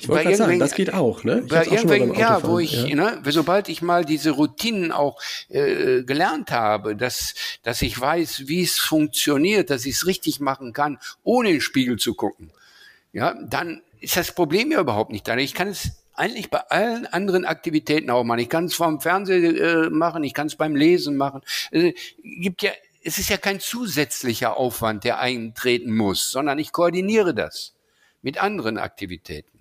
ich 0.00 0.08
wollte 0.08 0.34
sagen, 0.34 0.58
das 0.58 0.74
geht 0.74 0.94
auch, 0.94 1.24
ne? 1.24 1.42
Ich 1.44 1.50
bei 1.50 1.66
irgendwelchen, 1.66 2.14
ja, 2.14 2.42
wo 2.42 2.58
ich, 2.58 2.84
ja. 2.84 2.96
ne, 2.96 3.22
sobald 3.26 3.68
ich 3.68 3.82
mal 3.82 4.04
diese 4.04 4.30
Routinen 4.30 4.92
auch 4.92 5.20
äh, 5.50 6.02
gelernt 6.04 6.50
habe, 6.52 6.96
dass, 6.96 7.34
dass 7.62 7.82
ich 7.82 8.00
weiß, 8.00 8.44
wie 8.46 8.62
es 8.62 8.78
funktioniert, 8.78 9.68
dass 9.68 9.84
ich 9.84 9.96
es 9.96 10.06
richtig 10.06 10.40
machen 10.40 10.72
kann, 10.72 10.98
ohne 11.22 11.50
in 11.50 11.56
den 11.56 11.60
Spiegel 11.60 11.98
zu 11.98 12.14
gucken, 12.14 12.50
ja, 13.12 13.34
dann 13.46 13.82
ist 14.00 14.16
das 14.16 14.32
Problem 14.32 14.72
ja 14.72 14.80
überhaupt 14.80 15.12
nicht 15.12 15.28
da. 15.28 15.36
Ich 15.36 15.52
kann 15.52 15.68
es 15.68 15.99
eigentlich 16.20 16.50
bei 16.50 16.60
allen 16.68 17.06
anderen 17.06 17.44
Aktivitäten 17.44 18.10
auch 18.10 18.24
machen. 18.24 18.40
Ich 18.40 18.48
kann 18.48 18.66
es 18.66 18.74
vom 18.74 19.00
Fernsehen 19.00 19.56
äh, 19.56 19.90
machen, 19.90 20.22
ich 20.22 20.34
kann 20.34 20.46
es 20.46 20.56
beim 20.56 20.76
Lesen 20.76 21.16
machen. 21.16 21.40
Also, 21.72 21.92
gibt 22.22 22.62
ja, 22.62 22.70
es 23.02 23.18
ist 23.18 23.30
ja 23.30 23.38
kein 23.38 23.58
zusätzlicher 23.58 24.56
Aufwand, 24.56 25.04
der 25.04 25.18
eintreten 25.18 25.96
muss, 25.96 26.30
sondern 26.30 26.58
ich 26.58 26.72
koordiniere 26.72 27.34
das 27.34 27.74
mit 28.20 28.42
anderen 28.42 28.76
Aktivitäten. 28.76 29.60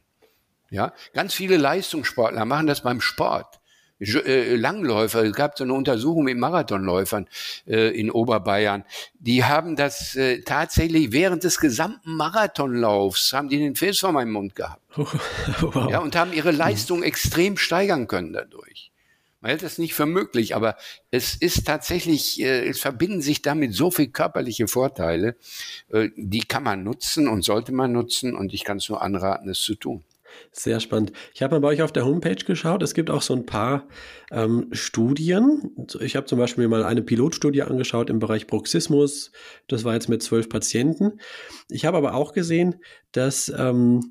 Ja, 0.69 0.93
ganz 1.13 1.33
viele 1.33 1.57
Leistungssportler 1.57 2.45
machen 2.45 2.67
das 2.67 2.83
beim 2.83 3.01
Sport. 3.01 3.58
Äh, 3.99 4.55
Langläufer, 4.55 5.23
es 5.23 5.33
gab 5.33 5.57
so 5.57 5.65
eine 5.65 5.73
Untersuchung 5.73 6.23
mit 6.23 6.37
Marathonläufern 6.37 7.27
äh, 7.67 7.89
in 7.89 8.09
Oberbayern, 8.09 8.85
die 9.19 9.43
haben 9.43 9.75
das 9.75 10.15
äh, 10.15 10.41
tatsächlich 10.41 11.11
während 11.11 11.43
des 11.43 11.59
gesamten 11.59 12.15
Marathonlaufs, 12.15 13.33
haben 13.33 13.49
die 13.49 13.57
den 13.57 13.75
Filzformer 13.75 14.21
im 14.21 14.31
Mund 14.31 14.55
gehabt. 14.55 14.81
wow. 14.95 15.89
Ja, 15.91 15.99
und 15.99 16.15
haben 16.15 16.31
ihre 16.31 16.51
Leistung 16.51 17.03
extrem 17.03 17.57
steigern 17.57 18.07
können 18.07 18.31
dadurch. 18.31 18.89
Man 19.41 19.51
hält 19.51 19.63
das 19.63 19.77
nicht 19.77 19.93
für 19.93 20.05
möglich, 20.05 20.55
aber 20.55 20.75
es 21.11 21.35
ist 21.35 21.65
tatsächlich, 21.65 22.41
äh, 22.41 22.67
es 22.67 22.81
verbinden 22.81 23.21
sich 23.21 23.41
damit 23.41 23.73
so 23.73 23.91
viel 23.91 24.07
körperliche 24.07 24.67
Vorteile, 24.67 25.35
äh, 25.89 26.09
die 26.15 26.41
kann 26.41 26.63
man 26.63 26.83
nutzen 26.83 27.27
und 27.27 27.43
sollte 27.43 27.71
man 27.71 27.91
nutzen 27.91 28.35
und 28.35 28.53
ich 28.53 28.63
kann 28.63 28.77
es 28.77 28.89
nur 28.89 29.01
anraten, 29.01 29.49
es 29.49 29.61
zu 29.61 29.75
tun. 29.75 30.03
Sehr 30.51 30.79
spannend. 30.79 31.11
Ich 31.33 31.41
habe 31.41 31.55
mal 31.55 31.61
bei 31.61 31.67
euch 31.69 31.81
auf 31.81 31.91
der 31.91 32.05
Homepage 32.05 32.35
geschaut. 32.35 32.83
Es 32.83 32.93
gibt 32.93 33.09
auch 33.09 33.21
so 33.21 33.33
ein 33.33 33.45
paar 33.45 33.87
ähm, 34.31 34.67
Studien. 34.71 35.75
Ich 35.99 36.15
habe 36.15 36.25
zum 36.25 36.39
Beispiel 36.39 36.67
mal 36.67 36.83
eine 36.83 37.01
Pilotstudie 37.01 37.63
angeschaut 37.63 38.09
im 38.09 38.19
Bereich 38.19 38.47
Bruxismus. 38.47 39.31
Das 39.67 39.83
war 39.83 39.93
jetzt 39.93 40.09
mit 40.09 40.23
zwölf 40.23 40.49
Patienten. 40.49 41.19
Ich 41.69 41.85
habe 41.85 41.97
aber 41.97 42.13
auch 42.13 42.33
gesehen, 42.33 42.75
dass 43.11 43.49
ähm, 43.57 44.01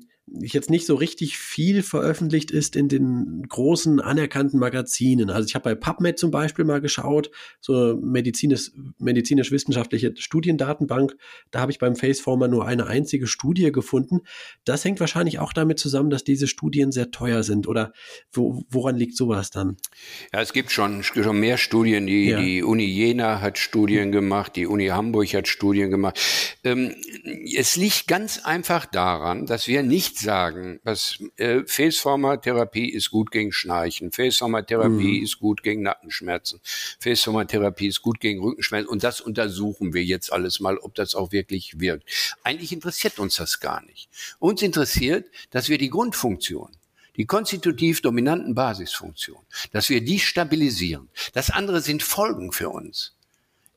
jetzt 0.41 0.69
nicht 0.69 0.85
so 0.85 0.95
richtig 0.95 1.37
viel 1.37 1.83
veröffentlicht 1.83 2.51
ist 2.51 2.75
in 2.75 2.87
den 2.87 3.43
großen 3.47 3.99
anerkannten 3.99 4.59
Magazinen. 4.59 5.29
Also 5.29 5.47
ich 5.47 5.55
habe 5.55 5.63
bei 5.63 5.75
PubMed 5.75 6.19
zum 6.19 6.31
Beispiel 6.31 6.65
mal 6.65 6.81
geschaut, 6.81 7.31
so 7.59 7.97
medizinisch, 8.01 8.71
medizinisch-wissenschaftliche 8.99 10.13
Studiendatenbank. 10.17 11.15
Da 11.51 11.61
habe 11.61 11.71
ich 11.71 11.79
beim 11.79 11.95
Faceformer 11.95 12.47
nur 12.47 12.65
eine 12.65 12.87
einzige 12.87 13.27
Studie 13.27 13.71
gefunden. 13.71 14.21
Das 14.65 14.85
hängt 14.85 14.99
wahrscheinlich 14.99 15.39
auch 15.39 15.53
damit 15.53 15.79
zusammen, 15.79 16.09
dass 16.09 16.23
diese 16.23 16.47
Studien 16.47 16.91
sehr 16.91 17.11
teuer 17.11 17.43
sind. 17.43 17.67
Oder 17.67 17.93
wo, 18.31 18.63
woran 18.69 18.95
liegt 18.95 19.15
sowas 19.15 19.49
dann? 19.49 19.77
Ja, 20.33 20.41
es 20.41 20.53
gibt 20.53 20.71
schon, 20.71 21.03
schon 21.03 21.39
mehr 21.39 21.57
Studien. 21.57 22.05
Die, 22.07 22.29
ja. 22.29 22.39
die 22.39 22.63
Uni 22.63 22.85
Jena 22.85 23.41
hat 23.41 23.57
Studien 23.57 24.11
gemacht, 24.11 24.55
die 24.55 24.67
Uni 24.67 24.87
Hamburg 24.87 25.33
hat 25.33 25.47
Studien 25.47 25.89
gemacht. 25.89 26.19
Ähm, 26.63 26.93
es 27.55 27.75
liegt 27.75 28.07
ganz 28.07 28.39
einfach 28.39 28.85
daran, 28.85 29.45
dass 29.45 29.67
wir 29.67 29.83
nicht 29.83 30.18
sagen, 30.19 30.79
was 30.83 31.19
äh, 31.37 31.61
Faceformer-Therapie 31.65 32.89
ist 32.89 33.11
gut 33.11 33.31
gegen 33.31 33.51
Schnarchen, 33.51 34.11
Faceformer-Therapie 34.11 35.19
mhm. 35.19 35.23
ist 35.23 35.39
gut 35.39 35.63
gegen 35.63 35.81
Nackenschmerzen, 35.83 36.59
Faceformer-Therapie 36.99 37.87
ist 37.87 38.01
gut 38.01 38.19
gegen 38.19 38.41
Rückenschmerzen 38.41 38.89
und 38.89 39.03
das 39.03 39.21
untersuchen 39.21 39.93
wir 39.93 40.03
jetzt 40.03 40.31
alles 40.31 40.59
mal, 40.59 40.77
ob 40.77 40.95
das 40.95 41.15
auch 41.15 41.31
wirklich 41.31 41.79
wirkt. 41.79 42.05
Eigentlich 42.43 42.71
interessiert 42.71 43.19
uns 43.19 43.35
das 43.35 43.59
gar 43.59 43.83
nicht. 43.83 44.09
Uns 44.39 44.61
interessiert, 44.61 45.27
dass 45.51 45.69
wir 45.69 45.77
die 45.77 45.89
Grundfunktion 45.89 46.69
die 47.17 47.25
konstitutiv 47.25 48.01
dominanten 48.01 48.55
Basisfunktionen, 48.55 49.45
dass 49.73 49.89
wir 49.89 49.99
die 49.99 50.19
stabilisieren. 50.19 51.09
Das 51.33 51.49
andere 51.49 51.81
sind 51.81 52.01
Folgen 52.01 52.53
für 52.53 52.69
uns. 52.69 53.13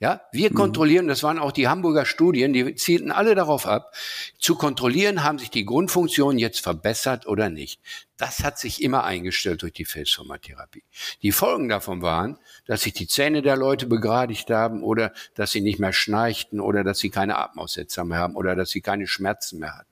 Ja, 0.02 0.20
wir 0.32 0.50
mhm. 0.50 0.54
kontrollieren, 0.54 1.06
das 1.06 1.22
waren 1.22 1.38
auch 1.38 1.52
die 1.52 1.68
Hamburger 1.68 2.04
Studien, 2.04 2.52
die 2.52 2.74
zielten 2.74 3.12
alle 3.12 3.36
darauf 3.36 3.68
ab, 3.68 3.94
zu 4.36 4.56
kontrollieren, 4.56 5.22
haben 5.22 5.38
sich 5.38 5.48
die 5.48 5.64
Grundfunktionen 5.64 6.40
jetzt 6.40 6.58
verbessert 6.58 7.28
oder 7.28 7.50
nicht. 7.50 7.80
Das 8.16 8.40
hat 8.40 8.58
sich 8.58 8.82
immer 8.82 9.04
eingestellt 9.04 9.62
durch 9.62 9.74
die 9.74 9.84
Felsformatherapie. 9.84 10.82
Die 11.22 11.30
Folgen 11.30 11.68
davon 11.68 12.02
waren, 12.02 12.36
dass 12.66 12.80
sich 12.80 12.94
die 12.94 13.06
Zähne 13.06 13.42
der 13.42 13.56
Leute 13.56 13.86
begradigt 13.86 14.50
haben 14.50 14.82
oder 14.82 15.12
dass 15.36 15.52
sie 15.52 15.60
nicht 15.60 15.78
mehr 15.78 15.92
schnarchten 15.92 16.58
oder 16.58 16.82
dass 16.82 16.98
sie 16.98 17.10
keine 17.10 17.38
Atemaussetzer 17.38 18.02
mehr 18.02 18.18
haben 18.18 18.34
oder 18.34 18.56
dass 18.56 18.70
sie 18.70 18.80
keine 18.80 19.06
Schmerzen 19.06 19.60
mehr 19.60 19.78
hatten. 19.78 19.90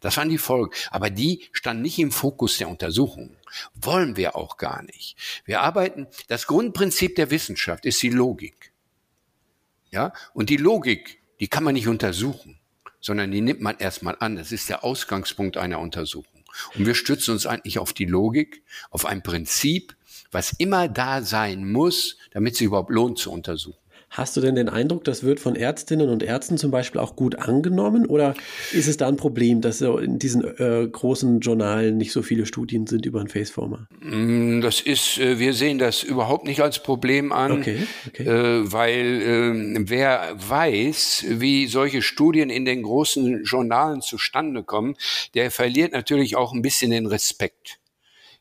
Das 0.00 0.18
waren 0.18 0.28
die 0.28 0.36
Folgen. 0.36 0.74
Aber 0.90 1.08
die 1.08 1.48
standen 1.52 1.82
nicht 1.82 1.98
im 1.98 2.12
Fokus 2.12 2.58
der 2.58 2.68
Untersuchung. 2.68 3.34
Wollen 3.74 4.18
wir 4.18 4.36
auch 4.36 4.58
gar 4.58 4.82
nicht. 4.82 5.16
Wir 5.46 5.62
arbeiten, 5.62 6.08
das 6.28 6.46
Grundprinzip 6.46 7.16
der 7.16 7.30
Wissenschaft 7.30 7.86
ist 7.86 8.02
die 8.02 8.10
Logik. 8.10 8.75
Ja? 9.90 10.12
Und 10.34 10.50
die 10.50 10.56
Logik, 10.56 11.20
die 11.40 11.48
kann 11.48 11.64
man 11.64 11.74
nicht 11.74 11.88
untersuchen, 11.88 12.58
sondern 13.00 13.30
die 13.30 13.40
nimmt 13.40 13.60
man 13.60 13.78
erstmal 13.78 14.16
an. 14.20 14.36
Das 14.36 14.52
ist 14.52 14.68
der 14.68 14.84
Ausgangspunkt 14.84 15.56
einer 15.56 15.80
Untersuchung. 15.80 16.44
Und 16.74 16.86
wir 16.86 16.94
stützen 16.94 17.32
uns 17.32 17.46
eigentlich 17.46 17.78
auf 17.78 17.92
die 17.92 18.06
Logik, 18.06 18.62
auf 18.90 19.04
ein 19.04 19.22
Prinzip, 19.22 19.94
was 20.30 20.52
immer 20.52 20.88
da 20.88 21.22
sein 21.22 21.70
muss, 21.70 22.16
damit 22.32 22.54
es 22.54 22.60
überhaupt 22.60 22.90
lohnt 22.90 23.18
zu 23.18 23.30
untersuchen. 23.30 23.78
Hast 24.08 24.36
du 24.36 24.40
denn 24.40 24.54
den 24.54 24.68
Eindruck, 24.68 25.04
das 25.04 25.24
wird 25.24 25.40
von 25.40 25.56
Ärztinnen 25.56 26.08
und 26.08 26.22
Ärzten 26.22 26.56
zum 26.58 26.70
Beispiel 26.70 27.00
auch 27.00 27.16
gut 27.16 27.36
angenommen? 27.36 28.06
Oder 28.06 28.34
ist 28.72 28.86
es 28.88 28.96
da 28.96 29.08
ein 29.08 29.16
Problem, 29.16 29.60
dass 29.60 29.78
so 29.78 29.98
in 29.98 30.18
diesen 30.18 30.42
äh, 30.42 30.88
großen 30.90 31.40
Journalen 31.40 31.98
nicht 31.98 32.12
so 32.12 32.22
viele 32.22 32.46
Studien 32.46 32.86
sind 32.86 33.04
über 33.04 33.20
ein 33.20 33.28
Faceformer? 33.28 33.88
Mm, 34.00 34.60
das 34.60 34.80
ist, 34.80 35.18
äh, 35.18 35.38
wir 35.38 35.52
sehen 35.52 35.78
das 35.78 36.02
überhaupt 36.02 36.46
nicht 36.46 36.60
als 36.60 36.82
Problem 36.82 37.32
an, 37.32 37.52
okay, 37.52 37.78
okay. 38.08 38.22
Äh, 38.22 38.72
weil 38.72 39.22
äh, 39.22 39.84
wer 39.88 40.34
weiß, 40.36 41.26
wie 41.28 41.66
solche 41.66 42.00
Studien 42.00 42.48
in 42.48 42.64
den 42.64 42.84
großen 42.84 43.42
Journalen 43.44 44.00
zustande 44.00 44.62
kommen, 44.62 44.94
der 45.34 45.50
verliert 45.50 45.92
natürlich 45.92 46.36
auch 46.36 46.54
ein 46.54 46.62
bisschen 46.62 46.90
den 46.90 47.06
Respekt 47.06 47.80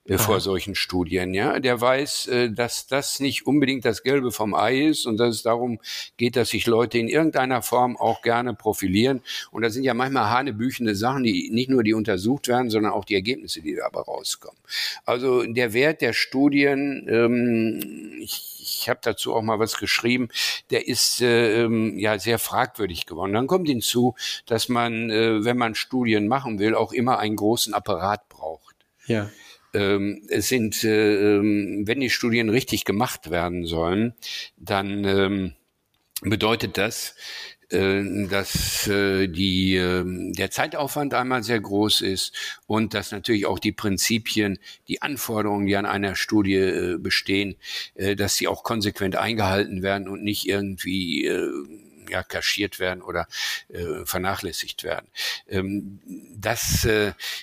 äh, 0.08 0.20
vor 0.20 0.40
solchen 0.40 0.76
Studien, 0.76 1.34
ja. 1.34 1.60
Der 1.60 1.82
weiß, 1.82 2.28
äh, 2.28 2.52
dass 2.52 2.86
das 2.86 3.20
nicht 3.20 3.48
unbedingt 3.48 3.86
das 3.86 4.04
Gelbe 4.04 4.32
vom 4.32 4.54
Ei 4.54 4.86
ist 4.88 5.08
und 5.08 5.18
dass 5.18 5.34
es 5.34 5.42
darum 5.42 5.80
geht, 6.18 6.36
dass 6.36 6.50
sich 6.50 6.68
Leute 6.68 7.00
in 7.00 7.08
irgendeiner 7.08 7.64
Form 7.64 7.98
auch 7.98 8.22
gerne 8.22 8.54
profilieren. 8.54 9.22
Und 9.50 9.64
da 9.64 9.72
sind 9.72 9.84
ja 9.84 9.96
manchmal 9.96 10.30
hanebüchende 10.30 10.94
Sachen, 10.96 11.24
die 11.24 11.50
nicht 11.52 11.72
nur 11.72 11.82
die 11.82 11.96
untersucht 11.96 12.48
werden, 12.48 12.70
sondern 12.70 12.92
auch 12.92 13.04
die 13.04 13.16
Ergebnisse, 13.16 13.62
die 13.62 13.76
dabei 13.76 14.02
rauskommen. 14.02 14.60
Also 15.06 15.44
der 15.44 15.74
Wert 15.74 16.02
der 16.02 16.14
Studien, 16.14 17.08
ähm, 17.10 18.20
ich, 18.22 18.62
ich 18.62 18.90
habe 18.90 19.00
dazu 19.02 19.34
auch 19.34 19.42
mal 19.42 19.58
was 19.58 19.78
geschrieben, 19.78 20.30
der 20.70 20.88
ist 20.88 21.20
äh, 21.22 21.64
ähm, 21.64 21.98
ja 21.98 22.20
sehr 22.20 22.38
fragwürdig 22.38 23.08
geworden. 23.08 23.34
Dann 23.34 23.48
kommt 23.48 23.68
hinzu, 23.68 24.14
dass 24.46 24.70
man, 24.70 25.10
äh, 25.10 25.44
wenn 25.44 25.58
man 25.58 25.74
Studien 25.74 26.28
machen 26.28 26.60
will, 26.60 26.76
auch 26.76 26.94
immer 26.94 27.18
einen 27.18 27.38
großen 27.38 27.74
Apparat 27.74 28.30
braucht. 28.30 28.76
Ja 29.08 29.32
ähm, 29.76 30.22
es 30.30 30.48
sind, 30.48 30.84
äh, 30.84 31.36
ähm, 31.38 31.84
wenn 31.86 32.00
die 32.00 32.10
Studien 32.10 32.50
richtig 32.50 32.86
gemacht 32.86 33.30
werden 33.30 33.66
sollen, 33.66 34.14
dann 34.58 35.04
ähm, 35.04 35.54
bedeutet 36.22 36.78
das, 36.78 37.16
äh, 37.70 38.28
dass 38.28 38.88
äh, 38.88 39.28
die, 39.28 39.76
äh, 39.76 40.04
der 40.06 40.52
Zeitaufwand 40.52 41.14
einmal 41.14 41.44
sehr 41.44 41.60
groß 41.60 42.02
ist 42.02 42.34
und 42.68 42.94
dass 42.94 43.12
natürlich 43.12 43.46
auch 43.48 43.58
die 43.60 43.72
Prinzipien, 43.72 44.60
die 44.88 45.02
Anforderungen, 45.02 45.66
die 45.66 45.76
an 45.76 45.86
einer 45.86 46.16
Studie 46.16 46.56
äh, 46.56 46.98
bestehen, 46.98 47.56
dass 47.96 48.36
sie 48.36 48.48
auch 48.48 48.64
konsequent 48.64 49.16
eingehalten 49.16 49.82
werden 49.82 50.08
und 50.08 50.24
nicht 50.24 50.48
irgendwie 50.48 51.28
ja, 52.10 52.24
kaschiert 52.24 52.80
werden 52.80 53.02
oder 53.02 53.28
vernachlässigt 54.04 54.84
werden. 54.84 55.08
Ähm, 55.48 56.00
das 56.36 56.88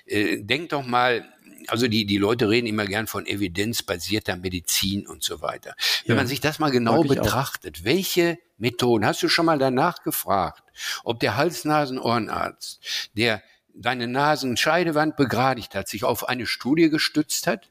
denkt 0.07 0.73
doch 0.73 0.85
mal 0.85 1.32
also 1.69 1.89
die, 1.89 2.07
die 2.07 2.19
Leute 2.19 2.49
reden 2.49 2.67
immer 2.67 2.87
gern 2.87 3.07
von 3.07 3.27
evidenzbasierter 3.27 4.37
Medizin 4.37 5.07
und 5.07 5.23
so 5.23 5.41
weiter. 5.41 5.75
Wenn 6.07 6.17
ja, 6.17 6.21
man 6.21 6.27
sich 6.27 6.41
das 6.41 6.59
mal 6.59 6.71
genau 6.71 7.03
betrachtet, 7.03 7.79
auch. 7.81 7.85
welche 7.85 8.39
Methoden, 8.59 9.05
hast 9.05 9.23
du 9.23 9.29
schon 9.29 9.47
mal 9.47 9.59
danach 9.59 10.03
gefragt, 10.03 10.63
ob 11.05 11.21
der 11.21 11.37
Hals-Nasen-Ohrenarzt, 11.37 13.11
der 13.17 13.43
deine 13.75 14.07
Nasenscheidewand 14.07 15.17
begradigt 15.17 15.75
hat, 15.75 15.89
sich 15.89 16.05
auf 16.05 16.29
eine 16.29 16.47
Studie 16.47 16.91
gestützt 16.91 17.47
hat? 17.47 17.71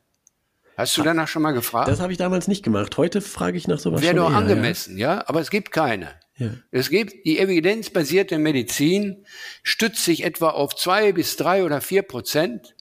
Hast 0.78 0.98
du 0.98 1.04
danach 1.04 1.28
schon 1.28 1.42
mal 1.42 1.52
gefragt? 1.52 1.90
Das 1.90 2.00
habe 2.00 2.12
ich 2.12 2.18
damals 2.18 2.48
nicht 2.48 2.64
gemacht. 2.64 2.98
Heute 2.98 3.22
frage 3.22 3.58
ich 3.58 3.68
nach 3.68 3.80
sowas. 3.80 4.02
Wäre 4.02 4.16
doch 4.16 4.34
angemessen, 4.34 4.98
ja? 4.98 5.16
ja? 5.16 5.24
Aber 5.28 5.40
es 5.40 5.52
gibt 5.52 5.72
keine. 5.72 6.10
Ja. 6.38 6.50
Es 6.72 6.90
gibt 6.90 7.26
die 7.26 7.38
evidenzbasierte 7.38 8.40
Medizin, 8.40 9.26
stützt 9.62 10.04
sich 10.04 10.24
etwa 10.24 10.50
auf 10.50 10.76
zwei 10.76 11.12
bis 11.12 11.36
drei 11.36 11.64
oder 11.64 11.82
vier 11.82 12.02
Prozent 12.02 12.76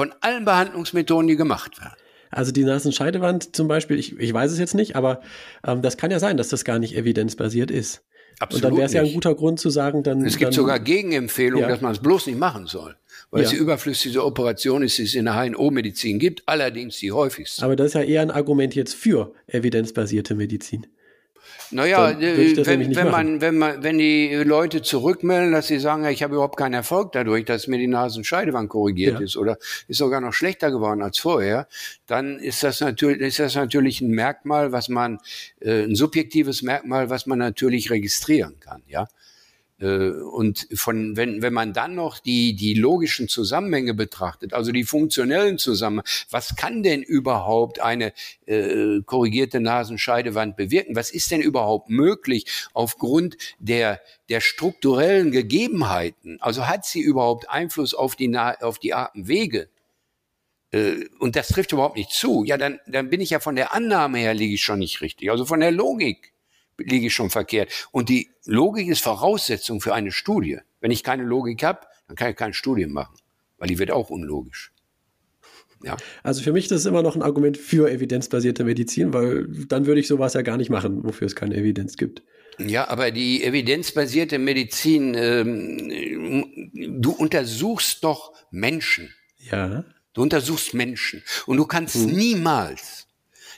von 0.00 0.14
allen 0.22 0.46
Behandlungsmethoden, 0.46 1.28
die 1.28 1.36
gemacht 1.36 1.78
werden. 1.78 1.92
Also 2.30 2.52
die 2.52 2.64
Nasenscheidewand 2.64 3.54
zum 3.54 3.68
Beispiel, 3.68 3.98
ich, 3.98 4.18
ich 4.18 4.32
weiß 4.32 4.50
es 4.50 4.58
jetzt 4.58 4.74
nicht, 4.74 4.96
aber 4.96 5.20
ähm, 5.66 5.82
das 5.82 5.98
kann 5.98 6.10
ja 6.10 6.18
sein, 6.18 6.38
dass 6.38 6.48
das 6.48 6.64
gar 6.64 6.78
nicht 6.78 6.96
evidenzbasiert 6.96 7.70
ist. 7.70 8.02
Absolut. 8.38 8.64
Und 8.64 8.70
dann 8.70 8.76
wäre 8.78 8.86
es 8.86 8.94
ja 8.94 9.02
ein 9.02 9.12
guter 9.12 9.34
Grund 9.34 9.60
zu 9.60 9.68
sagen, 9.68 10.02
dann. 10.02 10.24
Es 10.24 10.38
gibt 10.38 10.46
dann, 10.46 10.52
sogar 10.54 10.80
Gegenempfehlungen, 10.80 11.64
ja. 11.64 11.68
dass 11.68 11.82
man 11.82 11.92
es 11.92 11.98
bloß 11.98 12.28
nicht 12.28 12.38
machen 12.38 12.66
soll. 12.66 12.96
Weil 13.30 13.42
ja. 13.42 13.44
es 13.44 13.50
die 13.50 13.58
überflüssige 13.58 14.24
Operation 14.24 14.82
ist, 14.82 14.96
die 14.96 15.02
es 15.02 15.14
in 15.14 15.26
der 15.26 15.34
HNO-Medizin 15.34 16.18
gibt, 16.18 16.44
allerdings 16.46 16.96
die 16.96 17.12
häufigste. 17.12 17.62
Aber 17.62 17.76
das 17.76 17.88
ist 17.88 17.94
ja 17.94 18.02
eher 18.02 18.22
ein 18.22 18.30
Argument 18.30 18.74
jetzt 18.74 18.94
für 18.94 19.34
evidenzbasierte 19.48 20.34
Medizin. 20.34 20.86
Naja, 21.70 22.10
äh, 22.10 22.66
wenn, 22.66 22.94
wenn 22.96 23.10
man, 23.10 23.40
wenn 23.40 23.58
man, 23.58 23.82
wenn 23.82 23.98
die 23.98 24.34
Leute 24.34 24.82
zurückmelden, 24.82 25.52
dass 25.52 25.68
sie 25.68 25.78
sagen, 25.78 26.04
ich 26.06 26.22
habe 26.22 26.34
überhaupt 26.34 26.56
keinen 26.56 26.74
Erfolg 26.74 27.12
dadurch, 27.12 27.44
dass 27.44 27.68
mir 27.68 27.78
die 27.78 27.86
Nasenscheidewand 27.86 28.68
korrigiert 28.68 29.20
ja. 29.20 29.24
ist 29.24 29.36
oder 29.36 29.56
ist 29.86 29.98
sogar 29.98 30.20
noch 30.20 30.32
schlechter 30.32 30.70
geworden 30.70 31.02
als 31.02 31.18
vorher, 31.18 31.68
dann 32.06 32.38
ist 32.38 32.62
das 32.62 32.80
natürlich, 32.80 33.20
ist 33.20 33.38
das 33.38 33.54
natürlich 33.54 34.00
ein 34.00 34.10
Merkmal, 34.10 34.72
was 34.72 34.88
man, 34.88 35.18
äh, 35.60 35.84
ein 35.84 35.94
subjektives 35.94 36.62
Merkmal, 36.62 37.10
was 37.10 37.26
man 37.26 37.38
natürlich 37.38 37.90
registrieren 37.90 38.58
kann, 38.60 38.82
ja. 38.88 39.08
Äh, 39.80 40.10
und 40.10 40.68
von, 40.74 41.16
wenn, 41.16 41.42
wenn 41.42 41.52
man 41.52 41.72
dann 41.72 41.94
noch 41.94 42.18
die, 42.18 42.54
die 42.54 42.74
logischen 42.74 43.28
Zusammenhänge 43.28 43.94
betrachtet, 43.94 44.52
also 44.52 44.72
die 44.72 44.84
funktionellen 44.84 45.58
Zusammenhänge, 45.58 46.08
was 46.30 46.56
kann 46.56 46.82
denn 46.82 47.02
überhaupt 47.02 47.80
eine 47.80 48.12
äh, 48.46 49.00
korrigierte 49.04 49.60
Nasenscheidewand 49.60 50.56
bewirken? 50.56 50.96
Was 50.96 51.10
ist 51.10 51.30
denn 51.30 51.40
überhaupt 51.40 51.88
möglich 51.88 52.46
aufgrund 52.74 53.36
der, 53.58 54.00
der 54.28 54.40
strukturellen 54.40 55.30
Gegebenheiten? 55.30 56.38
Also 56.40 56.68
hat 56.68 56.84
sie 56.84 57.00
überhaupt 57.00 57.48
Einfluss 57.50 57.94
auf 57.94 58.16
die, 58.16 58.36
auf 58.36 58.78
die 58.78 58.94
Atemwege? 58.94 59.68
Äh, 60.72 61.06
und 61.18 61.36
das 61.36 61.48
trifft 61.48 61.72
überhaupt 61.72 61.96
nicht 61.96 62.10
zu. 62.10 62.44
Ja, 62.44 62.58
dann, 62.58 62.80
dann 62.86 63.08
bin 63.08 63.20
ich 63.20 63.30
ja 63.30 63.40
von 63.40 63.56
der 63.56 63.72
Annahme 63.74 64.18
her 64.18 64.34
liege 64.34 64.54
ich 64.54 64.62
schon 64.62 64.78
nicht 64.78 65.00
richtig. 65.00 65.30
Also 65.30 65.46
von 65.46 65.60
der 65.60 65.72
Logik 65.72 66.32
liege 66.84 67.06
ich 67.06 67.14
schon 67.14 67.30
verkehrt. 67.30 67.88
Und 67.92 68.08
die 68.08 68.30
Logik 68.44 68.88
ist 68.88 69.02
Voraussetzung 69.02 69.80
für 69.80 69.94
eine 69.94 70.12
Studie. 70.12 70.58
Wenn 70.80 70.90
ich 70.90 71.04
keine 71.04 71.24
Logik 71.24 71.62
habe, 71.62 71.80
dann 72.08 72.16
kann 72.16 72.30
ich 72.30 72.36
keine 72.36 72.54
Studie 72.54 72.86
machen, 72.86 73.14
weil 73.58 73.68
die 73.68 73.78
wird 73.78 73.90
auch 73.90 74.10
unlogisch. 74.10 74.72
Ja. 75.82 75.96
Also 76.22 76.42
für 76.42 76.52
mich 76.52 76.68
das 76.68 76.80
ist 76.80 76.86
immer 76.86 77.02
noch 77.02 77.16
ein 77.16 77.22
Argument 77.22 77.56
für 77.56 77.90
evidenzbasierte 77.90 78.64
Medizin, 78.64 79.14
weil 79.14 79.46
dann 79.66 79.86
würde 79.86 80.00
ich 80.00 80.08
sowas 80.08 80.34
ja 80.34 80.42
gar 80.42 80.56
nicht 80.56 80.70
machen, 80.70 81.04
wofür 81.04 81.26
es 81.26 81.34
keine 81.34 81.56
Evidenz 81.56 81.96
gibt. 81.96 82.22
Ja, 82.58 82.88
aber 82.88 83.10
die 83.10 83.42
evidenzbasierte 83.42 84.38
Medizin, 84.38 85.14
ähm, 85.14 87.00
du 87.00 87.12
untersuchst 87.12 88.04
doch 88.04 88.34
Menschen. 88.50 89.08
Ja. 89.38 89.84
Du 90.12 90.22
untersuchst 90.22 90.74
Menschen 90.74 91.22
und 91.46 91.56
du 91.56 91.64
kannst 91.64 91.94
hm. 91.94 92.06
niemals 92.14 93.06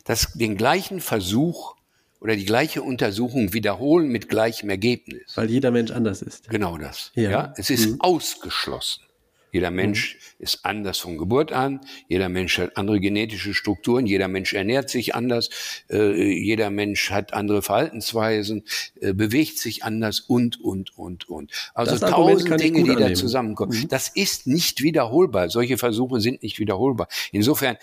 das, 0.04 0.32
den 0.34 0.56
gleichen 0.56 1.00
Versuch 1.00 1.74
oder 2.22 2.36
die 2.36 2.44
gleiche 2.44 2.82
Untersuchung 2.82 3.52
wiederholen 3.52 4.08
mit 4.08 4.28
gleichem 4.28 4.70
Ergebnis. 4.70 5.32
Weil 5.34 5.50
jeder 5.50 5.72
Mensch 5.72 5.90
anders 5.90 6.22
ist. 6.22 6.48
Genau 6.48 6.78
das. 6.78 7.10
Ja. 7.14 7.30
ja? 7.30 7.54
Es 7.56 7.68
ist 7.68 7.90
mhm. 7.90 8.00
ausgeschlossen. 8.00 9.02
Jeder 9.50 9.70
mhm. 9.70 9.76
Mensch 9.76 10.14
mhm. 10.14 10.44
ist 10.44 10.64
anders 10.64 10.98
von 10.98 11.18
Geburt 11.18 11.52
an. 11.52 11.80
Jeder 12.08 12.28
Mensch 12.28 12.58
hat 12.58 12.76
andere 12.76 13.00
genetische 13.00 13.54
Strukturen. 13.54 14.06
Jeder 14.06 14.28
Mensch 14.28 14.54
ernährt 14.54 14.88
sich 14.88 15.16
anders. 15.16 15.50
Äh, 15.90 16.32
jeder 16.32 16.70
Mensch 16.70 17.10
hat 17.10 17.34
andere 17.34 17.60
Verhaltensweisen, 17.60 18.64
äh, 19.00 19.12
bewegt 19.12 19.58
sich 19.58 19.82
anders 19.82 20.20
und, 20.20 20.60
und, 20.60 20.96
und, 20.96 21.28
und. 21.28 21.50
Also 21.74 21.98
tausend 21.98 22.60
Dinge, 22.60 22.84
die 22.84 22.90
annehmen. 22.90 23.08
da 23.08 23.14
zusammenkommen. 23.14 23.76
Mhm. 23.76 23.88
Das 23.88 24.08
ist 24.08 24.46
nicht 24.46 24.82
wiederholbar. 24.82 25.50
Solche 25.50 25.76
Versuche 25.76 26.20
sind 26.20 26.44
nicht 26.44 26.60
wiederholbar. 26.60 27.08
Insofern 27.32 27.76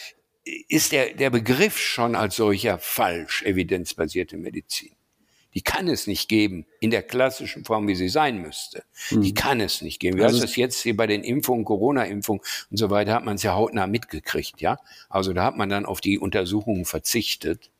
ist 0.45 0.91
der, 0.91 1.13
der 1.13 1.29
Begriff 1.29 1.77
schon 1.77 2.15
als 2.15 2.35
solcher 2.35 2.79
falsch, 2.79 3.43
evidenzbasierte 3.43 4.37
Medizin. 4.37 4.91
Die 5.55 5.61
kann 5.61 5.87
es 5.87 6.05
nicht 6.05 6.29
geben 6.29 6.65
in 6.79 6.91
der 6.91 7.01
klassischen 7.01 7.65
Form, 7.65 7.87
wie 7.87 7.95
sie 7.95 8.09
sein 8.09 8.39
müsste. 8.39 8.83
Mhm. 9.09 9.21
Die 9.21 9.33
kann 9.33 9.59
es 9.59 9.81
nicht 9.81 9.99
geben. 9.99 10.17
Wie 10.17 10.23
also 10.23 10.35
heißt 10.35 10.43
das 10.43 10.55
jetzt 10.55 10.83
hier 10.83 10.95
bei 10.95 11.07
den 11.07 11.23
Impfungen, 11.23 11.65
Corona-Impfungen 11.65 12.41
und 12.69 12.77
so 12.77 12.89
weiter, 12.89 13.13
hat 13.13 13.25
man 13.25 13.35
es 13.35 13.43
ja 13.43 13.55
hautnah 13.55 13.87
mitgekriegt, 13.87 14.61
ja? 14.61 14.77
Also 15.09 15.33
da 15.33 15.43
hat 15.43 15.57
man 15.57 15.69
dann 15.69 15.85
auf 15.85 16.01
die 16.01 16.19
Untersuchungen 16.19 16.85
verzichtet 16.85 17.71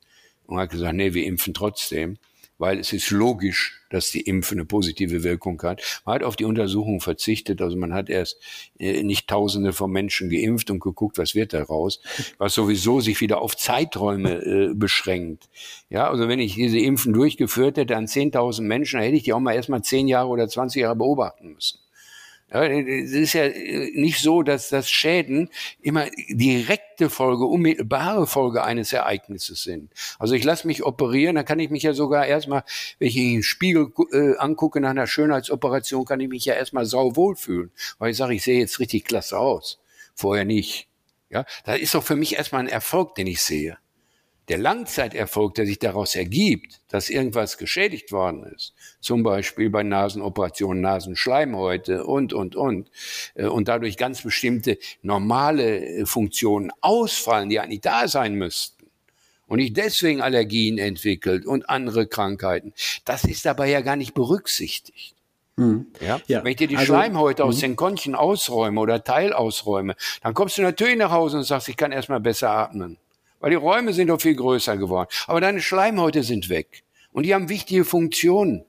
und 0.47 0.57
hat 0.57 0.71
gesagt, 0.71 0.95
nee, 0.95 1.13
wir 1.13 1.25
impfen 1.25 1.53
trotzdem 1.53 2.17
weil 2.59 2.77
es 2.79 2.93
ist 2.93 3.09
logisch, 3.09 3.81
dass 3.89 4.11
die 4.11 4.21
Impfe 4.21 4.53
eine 4.53 4.65
positive 4.65 5.23
Wirkung 5.23 5.59
hat. 5.63 5.81
Man 6.05 6.15
hat 6.15 6.23
auf 6.23 6.35
die 6.35 6.45
Untersuchung 6.45 7.01
verzichtet, 7.01 7.61
also 7.61 7.75
man 7.75 7.93
hat 7.93 8.09
erst 8.09 8.37
äh, 8.77 9.01
nicht 9.01 9.27
Tausende 9.27 9.73
von 9.73 9.91
Menschen 9.91 10.29
geimpft 10.29 10.69
und 10.69 10.79
geguckt, 10.79 11.17
was 11.17 11.33
wird 11.33 11.53
daraus, 11.53 12.01
was 12.37 12.53
sowieso 12.53 12.99
sich 12.99 13.21
wieder 13.21 13.41
auf 13.41 13.57
Zeiträume 13.57 14.33
äh, 14.43 14.73
beschränkt. 14.73 15.49
Ja, 15.89 16.09
also 16.09 16.27
wenn 16.27 16.39
ich 16.39 16.55
diese 16.55 16.77
Impfen 16.77 17.13
durchgeführt 17.13 17.77
hätte 17.77 17.95
an 17.95 18.05
10.000 18.05 18.61
Menschen, 18.61 18.97
dann 18.97 19.05
hätte 19.05 19.17
ich 19.17 19.23
die 19.23 19.33
auch 19.33 19.39
mal 19.39 19.55
erstmal 19.55 19.81
10 19.81 20.07
Jahre 20.07 20.27
oder 20.27 20.47
20 20.47 20.81
Jahre 20.81 20.95
beobachten 20.95 21.53
müssen. 21.53 21.79
Ja, 22.51 22.63
es 22.65 23.11
ist 23.11 23.33
ja 23.33 23.43
äh, 23.43 23.91
nicht 23.93 24.19
so, 24.19 24.41
dass 24.41 24.69
das 24.69 24.89
Schäden 24.89 25.49
immer 25.81 26.07
direkte 26.29 27.09
Folge, 27.09 27.45
unmittelbare 27.45 28.25
Folge 28.25 28.63
eines 28.63 28.91
Ereignisses 28.91 29.63
sind. 29.63 29.91
Also 30.17 30.33
ich 30.33 30.43
lasse 30.43 30.65
mich 30.65 30.83
operieren, 30.83 31.35
dann 31.35 31.45
kann 31.45 31.59
ich 31.59 31.69
mich 31.69 31.83
ja 31.83 31.93
sogar 31.93 32.25
erstmal, 32.25 32.63
wenn 32.97 33.07
ich 33.07 33.15
den 33.15 33.43
Spiegel 33.43 33.91
äh, 34.11 34.35
angucke 34.37 34.81
nach 34.81 34.89
einer 34.89 35.05
Schönheitsoperation, 35.05 36.05
kann 36.05 36.19
ich 36.19 36.29
mich 36.29 36.45
ja 36.45 36.55
erstmal 36.55 36.85
sau 36.85 37.15
wohlfühlen, 37.15 37.71
weil 37.99 38.11
ich 38.11 38.17
sage, 38.17 38.33
ich 38.33 38.43
sehe 38.43 38.59
jetzt 38.59 38.79
richtig 38.79 39.05
klasse 39.05 39.37
aus. 39.37 39.79
Vorher 40.15 40.45
nicht. 40.45 40.87
Ja, 41.29 41.45
da 41.65 41.75
ist 41.75 41.93
doch 41.93 42.03
für 42.03 42.15
mich 42.15 42.35
erstmal 42.35 42.61
ein 42.61 42.67
Erfolg, 42.67 43.13
den 43.13 43.27
ich 43.27 43.41
sehe 43.41 43.77
Der 44.49 44.57
Langzeiterfolg, 44.57 45.53
der 45.53 45.65
sich 45.67 45.79
daraus 45.79 46.15
ergibt, 46.15 46.81
dass 46.89 47.09
irgendwas 47.09 47.57
geschädigt 47.57 48.11
worden 48.11 48.43
ist, 48.55 48.73
zum 48.99 49.21
Beispiel 49.21 49.69
bei 49.69 49.83
Nasenoperationen, 49.83 50.81
Nasenschleimhäute 50.81 52.03
und, 52.03 52.33
und, 52.33 52.55
und, 52.55 52.89
äh, 53.35 53.45
und 53.45 53.67
dadurch 53.67 53.95
ganz 53.95 54.23
bestimmte 54.23 54.77
normale 55.03 55.85
äh, 55.85 56.05
Funktionen 56.05 56.71
ausfallen, 56.81 57.49
die 57.49 57.59
eigentlich 57.59 57.81
da 57.81 58.07
sein 58.07 58.33
müssten, 58.33 58.79
und 59.49 59.59
ich 59.59 59.73
deswegen 59.73 60.21
Allergien 60.21 60.77
entwickelt 60.77 61.45
und 61.45 61.69
andere 61.69 62.07
Krankheiten, 62.07 62.73
das 63.03 63.23
ist 63.23 63.45
dabei 63.45 63.69
ja 63.69 63.81
gar 63.81 63.95
nicht 63.95 64.13
berücksichtigt. 64.13 65.15
Hm. 65.57 65.87
Ja? 65.99 66.21
ja? 66.27 66.43
Wenn 66.43 66.51
ich 66.51 66.57
dir 66.57 66.67
die 66.67 66.77
also, 66.77 66.93
Schleimhäute 66.93 67.43
aus 67.43 67.55
hm. 67.55 67.61
den 67.61 67.75
Konchen 67.75 68.15
ausräume 68.15 68.79
oder 68.79 69.03
teilausräume, 69.03 69.95
dann 70.21 70.33
kommst 70.33 70.57
du 70.57 70.61
natürlich 70.61 70.97
nach 70.97 71.11
Hause 71.11 71.37
und 71.37 71.43
sagst, 71.43 71.67
ich 71.67 71.75
kann 71.75 71.91
erstmal 71.91 72.19
besser 72.19 72.51
atmen. 72.51 72.97
Weil 73.39 73.51
die 73.51 73.55
Räume 73.55 73.93
sind 73.93 74.07
doch 74.07 74.21
viel 74.21 74.35
größer 74.35 74.77
geworden. 74.77 75.09
Aber 75.27 75.41
deine 75.41 75.61
Schleimhäute 75.61 76.23
sind 76.23 76.49
weg. 76.49 76.83
Und 77.11 77.23
die 77.25 77.33
haben 77.33 77.49
wichtige 77.49 77.85
Funktionen 77.85 78.65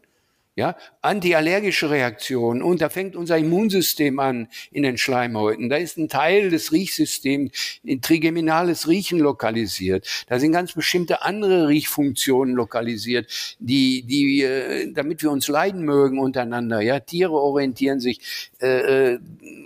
ja, 0.57 0.77
antiallergische 1.01 1.91
Reaktionen 1.91 2.61
und 2.61 2.81
da 2.81 2.89
fängt 2.89 3.15
unser 3.15 3.39
Immunsystem 3.39 4.19
an 4.19 4.49
in 4.73 4.83
den 4.83 4.99
Schleimhäuten. 4.99 5.69
Da 5.69 5.77
ist 5.77 5.97
ein 5.97 6.09
Teil 6.09 6.51
des 6.51 6.73
Riechsystems, 6.73 7.53
ein 7.87 8.01
trigeminales 8.01 8.89
Riechen 8.89 9.21
lokalisiert. 9.21 10.07
Da 10.29 10.39
sind 10.41 10.53
ganz 10.53 10.73
bestimmte 10.73 11.23
andere 11.23 11.69
Riechfunktionen 11.69 12.55
lokalisiert, 12.55 13.57
die, 13.61 14.03
die, 14.03 14.43
äh, 14.43 14.93
damit 14.93 15.23
wir 15.23 15.31
uns 15.31 15.47
leiden 15.47 15.85
mögen 15.85 16.19
untereinander. 16.19 16.81
Ja, 16.81 16.99
Tiere 16.99 17.33
orientieren 17.33 18.01
sich 18.01 18.21
äh, 18.61 19.15
äh 19.15 19.19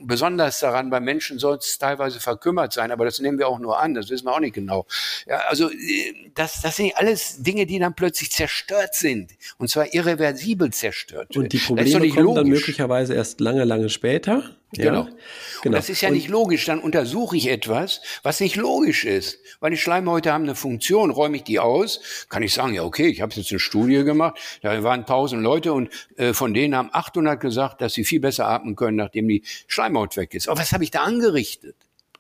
besonders 0.06 0.60
daran. 0.60 0.90
Bei 0.90 1.00
Menschen 1.00 1.38
soll 1.38 1.56
es 1.56 1.78
teilweise 1.78 2.20
verkümmert 2.20 2.74
sein, 2.74 2.92
aber 2.92 3.06
das 3.06 3.20
nehmen 3.20 3.38
wir 3.38 3.48
auch 3.48 3.58
nur 3.58 3.80
an. 3.80 3.94
Das 3.94 4.10
wissen 4.10 4.26
wir 4.26 4.34
auch 4.34 4.40
nicht 4.40 4.54
genau. 4.54 4.86
Ja, 5.26 5.38
also 5.48 5.70
äh, 5.70 6.30
das, 6.34 6.60
das 6.60 6.76
sind 6.76 6.94
alles 6.96 7.42
Dinge, 7.42 7.66
die 7.66 7.78
dann 7.78 7.94
plötzlich 7.94 8.30
zerstört 8.30 8.94
sind 8.94 9.32
und 9.58 9.70
zwar 9.70 9.94
irreversibel 9.94 10.72
zerstört 10.84 11.34
Und 11.36 11.52
die 11.52 11.58
Probleme 11.58 12.08
kommen 12.08 12.24
logisch. 12.24 12.34
dann 12.34 12.48
möglicherweise 12.48 13.14
erst 13.14 13.40
lange, 13.40 13.64
lange 13.64 13.88
später. 13.88 14.56
Ja, 14.76 14.84
genau. 14.84 15.04
genau. 15.04 15.16
Und 15.64 15.72
das 15.72 15.88
ist 15.88 16.02
ja 16.02 16.08
und 16.08 16.14
nicht 16.14 16.28
logisch. 16.28 16.66
Dann 16.66 16.78
untersuche 16.78 17.36
ich 17.36 17.48
etwas, 17.48 18.02
was 18.22 18.40
nicht 18.40 18.56
logisch 18.56 19.04
ist. 19.04 19.38
Weil 19.60 19.70
die 19.70 19.78
Schleimhäute 19.78 20.32
haben 20.32 20.44
eine 20.44 20.54
Funktion. 20.54 21.10
Räume 21.10 21.38
ich 21.38 21.44
die 21.44 21.58
aus, 21.58 22.26
kann 22.28 22.42
ich 22.42 22.52
sagen, 22.52 22.74
ja, 22.74 22.84
okay, 22.84 23.06
ich 23.06 23.22
habe 23.22 23.34
jetzt 23.34 23.50
eine 23.50 23.60
Studie 23.60 24.04
gemacht. 24.04 24.38
Da 24.60 24.82
waren 24.82 25.00
1000 25.00 25.42
Leute 25.42 25.72
und 25.72 25.88
äh, 26.16 26.34
von 26.34 26.52
denen 26.52 26.74
haben 26.74 26.90
800 26.92 27.40
gesagt, 27.40 27.80
dass 27.80 27.94
sie 27.94 28.04
viel 28.04 28.20
besser 28.20 28.46
atmen 28.46 28.76
können, 28.76 28.98
nachdem 28.98 29.26
die 29.28 29.42
Schleimhaut 29.66 30.18
weg 30.18 30.34
ist. 30.34 30.48
Aber 30.48 30.60
was 30.60 30.72
habe 30.72 30.84
ich 30.84 30.90
da 30.90 31.02
angerichtet? 31.02 31.76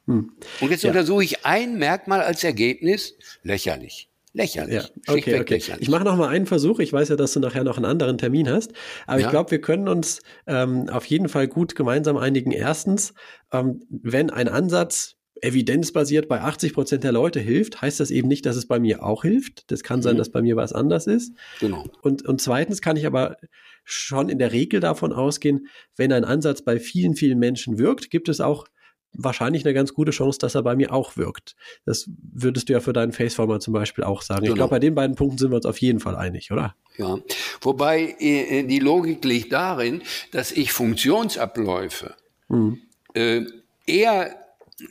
Hm. 0.06 0.32
Und 0.60 0.70
jetzt 0.70 0.84
ja. 0.84 0.90
untersuche 0.90 1.24
ich 1.24 1.44
ein 1.44 1.76
Merkmal 1.78 2.22
als 2.22 2.44
Ergebnis. 2.44 3.14
Lächerlich. 3.42 4.08
Lächerlich. 4.34 4.82
Ja, 4.82 5.14
okay, 5.14 5.40
okay. 5.40 5.54
Lächerlich. 5.54 5.82
Ich 5.82 5.88
mache 5.88 6.04
noch 6.04 6.16
mal 6.16 6.28
einen 6.28 6.46
Versuch. 6.46 6.80
Ich 6.80 6.92
weiß 6.92 7.08
ja, 7.08 7.16
dass 7.16 7.32
du 7.32 7.40
nachher 7.40 7.62
noch 7.62 7.76
einen 7.76 7.86
anderen 7.86 8.18
Termin 8.18 8.50
hast. 8.50 8.72
Aber 9.06 9.20
ja. 9.20 9.26
ich 9.26 9.30
glaube, 9.30 9.52
wir 9.52 9.60
können 9.60 9.88
uns 9.88 10.22
ähm, 10.48 10.88
auf 10.90 11.06
jeden 11.06 11.28
Fall 11.28 11.46
gut 11.46 11.76
gemeinsam 11.76 12.16
einigen. 12.16 12.50
Erstens, 12.50 13.14
ähm, 13.52 13.84
wenn 13.88 14.30
ein 14.30 14.48
Ansatz 14.48 15.14
evidenzbasiert 15.40 16.28
bei 16.28 16.40
80 16.40 16.74
Prozent 16.74 17.04
der 17.04 17.12
Leute 17.12 17.38
hilft, 17.38 17.80
heißt 17.80 18.00
das 18.00 18.10
eben 18.10 18.26
nicht, 18.26 18.44
dass 18.44 18.56
es 18.56 18.66
bei 18.66 18.80
mir 18.80 19.04
auch 19.04 19.22
hilft. 19.22 19.70
Das 19.70 19.84
kann 19.84 20.02
sein, 20.02 20.14
mhm. 20.14 20.18
dass 20.18 20.30
bei 20.30 20.42
mir 20.42 20.56
was 20.56 20.72
anders 20.72 21.06
ist. 21.06 21.32
Genau. 21.60 21.84
Und, 22.02 22.24
und 22.26 22.40
zweitens 22.40 22.80
kann 22.80 22.96
ich 22.96 23.06
aber 23.06 23.36
schon 23.84 24.28
in 24.28 24.38
der 24.38 24.50
Regel 24.50 24.80
davon 24.80 25.12
ausgehen, 25.12 25.68
wenn 25.96 26.12
ein 26.12 26.24
Ansatz 26.24 26.62
bei 26.62 26.80
vielen, 26.80 27.14
vielen 27.14 27.38
Menschen 27.38 27.78
wirkt, 27.78 28.10
gibt 28.10 28.28
es 28.28 28.40
auch 28.40 28.66
wahrscheinlich 29.14 29.64
eine 29.64 29.74
ganz 29.74 29.94
gute 29.94 30.10
Chance, 30.10 30.38
dass 30.38 30.54
er 30.54 30.62
bei 30.62 30.76
mir 30.76 30.92
auch 30.92 31.16
wirkt. 31.16 31.56
Das 31.84 32.08
würdest 32.32 32.68
du 32.68 32.74
ja 32.74 32.80
für 32.80 32.92
deinen 32.92 33.12
Faceformer 33.12 33.60
zum 33.60 33.72
Beispiel 33.72 34.04
auch 34.04 34.22
sagen. 34.22 34.42
Genau. 34.42 34.52
Ich 34.52 34.56
glaube, 34.56 34.70
bei 34.70 34.78
den 34.78 34.94
beiden 34.94 35.16
Punkten 35.16 35.38
sind 35.38 35.50
wir 35.50 35.56
uns 35.56 35.66
auf 35.66 35.78
jeden 35.78 36.00
Fall 36.00 36.16
einig, 36.16 36.50
oder? 36.50 36.74
Ja, 36.96 37.18
wobei 37.60 38.14
äh, 38.18 38.64
die 38.64 38.78
Logik 38.78 39.24
liegt 39.24 39.52
darin, 39.52 40.02
dass 40.32 40.52
ich 40.52 40.72
Funktionsabläufe 40.72 42.14
mhm. 42.48 42.80
äh, 43.14 43.42
eher 43.86 44.36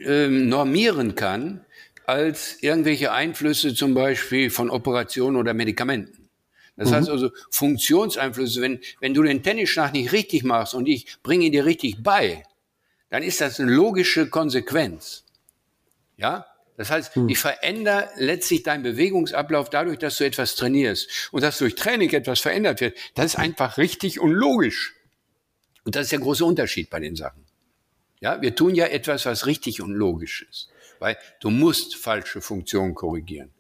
äh, 0.03 0.27
normieren 0.27 1.15
kann 1.15 1.61
als 2.05 2.61
irgendwelche 2.61 3.11
Einflüsse 3.11 3.73
zum 3.73 3.93
Beispiel 3.93 4.49
von 4.49 4.69
Operationen 4.69 5.37
oder 5.37 5.53
Medikamenten. 5.53 6.29
Das 6.75 6.89
mhm. 6.89 6.95
heißt 6.95 7.09
also 7.09 7.29
Funktionseinflüsse, 7.51 8.61
wenn, 8.61 8.79
wenn 8.99 9.13
du 9.13 9.23
den 9.23 9.43
Tennisschlag 9.43 9.93
nicht 9.93 10.11
richtig 10.11 10.43
machst 10.43 10.73
und 10.73 10.87
ich 10.87 11.17
bringe 11.21 11.45
ihn 11.45 11.51
dir 11.51 11.65
richtig 11.65 12.01
bei, 12.01 12.43
dann 13.13 13.21
ist 13.21 13.41
das 13.41 13.59
eine 13.59 13.71
logische 13.71 14.27
Konsequenz. 14.27 15.23
Ja? 16.17 16.47
Das 16.77 16.89
heißt, 16.89 17.13
hm. 17.13 17.29
ich 17.29 17.37
verändere 17.37 18.09
letztlich 18.15 18.63
deinen 18.63 18.81
Bewegungsablauf 18.81 19.69
dadurch, 19.69 19.99
dass 19.99 20.17
du 20.17 20.25
etwas 20.25 20.55
trainierst. 20.55 21.29
Und 21.31 21.43
dass 21.43 21.59
durch 21.59 21.75
Training 21.75 22.09
etwas 22.09 22.39
verändert 22.39 22.81
wird, 22.81 22.97
das 23.13 23.25
ist 23.25 23.35
einfach 23.35 23.77
richtig 23.77 24.19
und 24.19 24.31
logisch. 24.31 24.95
Und 25.83 25.95
das 25.95 26.05
ist 26.05 26.11
der 26.11 26.21
große 26.21 26.43
Unterschied 26.43 26.89
bei 26.89 26.99
den 26.99 27.15
Sachen. 27.15 27.45
Ja, 28.19 28.41
wir 28.41 28.55
tun 28.55 28.73
ja 28.73 28.87
etwas, 28.87 29.27
was 29.27 29.45
richtig 29.45 29.79
und 29.79 29.93
logisch 29.93 30.47
ist. 30.49 30.69
Weil 30.97 31.15
du 31.39 31.51
musst 31.51 31.95
falsche 31.95 32.41
Funktionen 32.41 32.95
korrigieren. 32.95 33.51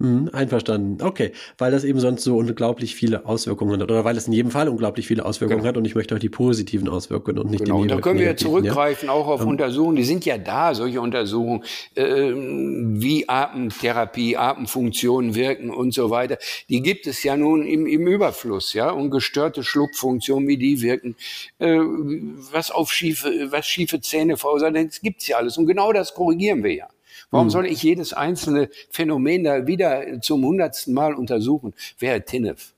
Mhm, 0.00 0.30
einverstanden. 0.32 1.04
Okay, 1.04 1.32
weil 1.58 1.70
das 1.72 1.84
eben 1.84 2.00
sonst 2.00 2.24
so 2.24 2.38
unglaublich 2.38 2.94
viele 2.94 3.26
Auswirkungen 3.26 3.82
hat 3.82 3.90
oder 3.90 4.02
weil 4.02 4.16
es 4.16 4.26
in 4.26 4.32
jedem 4.32 4.50
Fall 4.50 4.70
unglaublich 4.70 5.06
viele 5.06 5.26
Auswirkungen 5.26 5.58
genau. 5.60 5.68
hat 5.68 5.76
und 5.76 5.84
ich 5.84 5.94
möchte 5.94 6.14
auch 6.14 6.18
die 6.18 6.30
positiven 6.30 6.88
Auswirkungen 6.88 7.38
und 7.38 7.50
nicht 7.50 7.64
genau. 7.64 7.76
die 7.76 7.82
negativen. 7.82 7.98
Da 7.98 8.02
können 8.02 8.18
wir 8.18 8.26
ja 8.26 8.36
zurückgreifen 8.36 9.08
ja? 9.08 9.12
auch 9.12 9.26
auf 9.26 9.42
ähm. 9.42 9.48
Untersuchungen, 9.48 9.96
die 9.96 10.04
sind 10.04 10.24
ja 10.24 10.38
da, 10.38 10.74
solche 10.74 11.02
Untersuchungen, 11.02 11.64
äh, 11.96 12.32
wie 12.32 13.28
Atemtherapie, 13.28 14.38
Atemfunktionen 14.38 15.34
wirken 15.34 15.68
und 15.68 15.92
so 15.92 16.08
weiter. 16.08 16.38
Die 16.70 16.80
gibt 16.80 17.06
es 17.06 17.22
ja 17.22 17.36
nun 17.36 17.66
im, 17.66 17.86
im 17.86 18.06
Überfluss, 18.06 18.72
ja, 18.72 18.88
und 18.88 19.10
gestörte 19.10 19.62
Schluckfunktionen, 19.62 20.48
wie 20.48 20.56
die 20.56 20.80
wirken, 20.80 21.14
äh, 21.58 21.76
was 21.76 22.70
auf 22.70 22.90
schiefe, 22.90 23.48
was 23.50 23.66
schiefe 23.66 24.00
Zähne 24.00 24.38
verursacht, 24.38 24.74
das 24.74 25.02
gibt's 25.02 25.26
ja 25.28 25.36
alles 25.36 25.58
und 25.58 25.66
genau 25.66 25.92
das 25.92 26.14
korrigieren 26.14 26.64
wir 26.64 26.72
ja. 26.72 26.88
Warum 27.30 27.46
hm. 27.46 27.50
soll 27.50 27.66
ich 27.66 27.82
jedes 27.82 28.12
einzelne 28.12 28.68
Phänomen 28.90 29.44
da 29.44 29.66
wieder 29.66 30.20
zum 30.20 30.44
hundertsten 30.44 30.94
Mal 30.94 31.14
untersuchen? 31.14 31.74
Wer 31.98 32.24
Tinnef? 32.24 32.74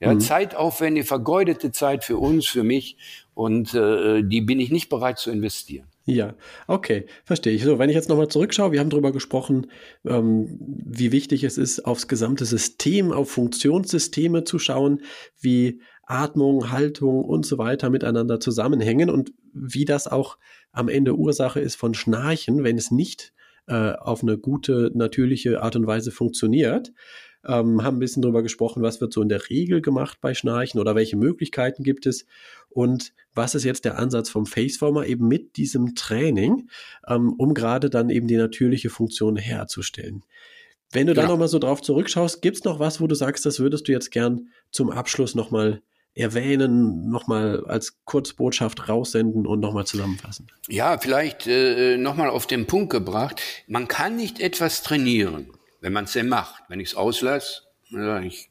Ja, 0.00 0.10
hm. 0.10 0.20
zeitaufwendige, 0.20 1.06
vergeudete 1.06 1.70
Zeit 1.70 2.04
für 2.04 2.16
uns, 2.16 2.46
für 2.46 2.64
mich 2.64 2.96
und 3.34 3.74
äh, 3.74 4.22
die 4.22 4.40
bin 4.40 4.58
ich 4.58 4.70
nicht 4.70 4.88
bereit 4.88 5.18
zu 5.18 5.30
investieren. 5.30 5.86
Ja, 6.04 6.34
okay, 6.66 7.06
verstehe 7.24 7.52
ich. 7.52 7.62
So, 7.62 7.78
wenn 7.78 7.88
ich 7.88 7.94
jetzt 7.94 8.08
nochmal 8.08 8.26
zurückschaue, 8.26 8.72
wir 8.72 8.80
haben 8.80 8.90
darüber 8.90 9.12
gesprochen, 9.12 9.68
ähm, 10.04 10.58
wie 10.58 11.12
wichtig 11.12 11.44
es 11.44 11.58
ist, 11.58 11.86
aufs 11.86 12.08
gesamte 12.08 12.44
System, 12.44 13.12
auf 13.12 13.30
Funktionssysteme 13.30 14.42
zu 14.42 14.58
schauen, 14.58 15.02
wie 15.40 15.80
Atmung, 16.02 16.72
Haltung 16.72 17.24
und 17.24 17.46
so 17.46 17.56
weiter 17.56 17.88
miteinander 17.88 18.40
zusammenhängen 18.40 19.10
und 19.10 19.32
wie 19.54 19.84
das 19.84 20.08
auch 20.08 20.38
am 20.72 20.88
Ende 20.88 21.14
Ursache 21.14 21.60
ist 21.60 21.76
von 21.76 21.94
Schnarchen, 21.94 22.64
wenn 22.64 22.76
es 22.76 22.90
nicht 22.90 23.32
äh, 23.72 23.96
auf 23.98 24.22
eine 24.22 24.36
gute, 24.36 24.90
natürliche 24.94 25.62
Art 25.62 25.76
und 25.76 25.86
Weise 25.86 26.10
funktioniert. 26.10 26.92
Ähm, 27.44 27.82
haben 27.82 27.96
ein 27.96 28.00
bisschen 28.00 28.22
darüber 28.22 28.42
gesprochen, 28.42 28.82
was 28.82 29.00
wird 29.00 29.12
so 29.12 29.22
in 29.22 29.30
der 29.30 29.48
Regel 29.48 29.80
gemacht 29.80 30.18
bei 30.20 30.34
Schnarchen 30.34 30.78
oder 30.78 30.94
welche 30.94 31.16
Möglichkeiten 31.16 31.82
gibt 31.82 32.06
es 32.06 32.26
und 32.68 33.14
was 33.34 33.54
ist 33.54 33.64
jetzt 33.64 33.84
der 33.84 33.98
Ansatz 33.98 34.28
vom 34.28 34.46
Faceformer 34.46 35.06
eben 35.06 35.26
mit 35.26 35.56
diesem 35.56 35.94
Training, 35.94 36.68
ähm, 37.08 37.32
um 37.38 37.54
gerade 37.54 37.90
dann 37.90 38.10
eben 38.10 38.28
die 38.28 38.36
natürliche 38.36 38.90
Funktion 38.90 39.36
herzustellen. 39.36 40.22
Wenn 40.92 41.06
du 41.06 41.14
ja. 41.14 41.22
da 41.22 41.28
nochmal 41.28 41.48
so 41.48 41.58
drauf 41.58 41.80
zurückschaust, 41.80 42.42
gibt 42.42 42.58
es 42.58 42.64
noch 42.64 42.78
was, 42.78 43.00
wo 43.00 43.06
du 43.06 43.14
sagst, 43.14 43.46
das 43.46 43.58
würdest 43.58 43.88
du 43.88 43.92
jetzt 43.92 44.10
gern 44.10 44.50
zum 44.70 44.90
Abschluss 44.90 45.34
nochmal 45.34 45.80
erwähnen, 46.14 47.10
nochmal 47.10 47.64
als 47.66 48.04
Kurzbotschaft 48.04 48.88
raussenden 48.88 49.46
und 49.46 49.60
nochmal 49.60 49.86
zusammenfassen? 49.86 50.48
Ja, 50.68 50.98
vielleicht 50.98 51.46
äh, 51.46 51.96
nochmal 51.96 52.28
auf 52.28 52.46
den 52.46 52.66
Punkt 52.66 52.90
gebracht. 52.90 53.40
Man 53.66 53.88
kann 53.88 54.16
nicht 54.16 54.40
etwas 54.40 54.82
trainieren, 54.82 55.52
wenn 55.80 55.92
man 55.92 56.04
es 56.04 56.12
denn 56.12 56.28
macht. 56.28 56.62
Wenn 56.68 56.80
ich 56.80 56.90
es 56.90 56.94
auslasse, 56.94 57.62
ich 58.22 58.50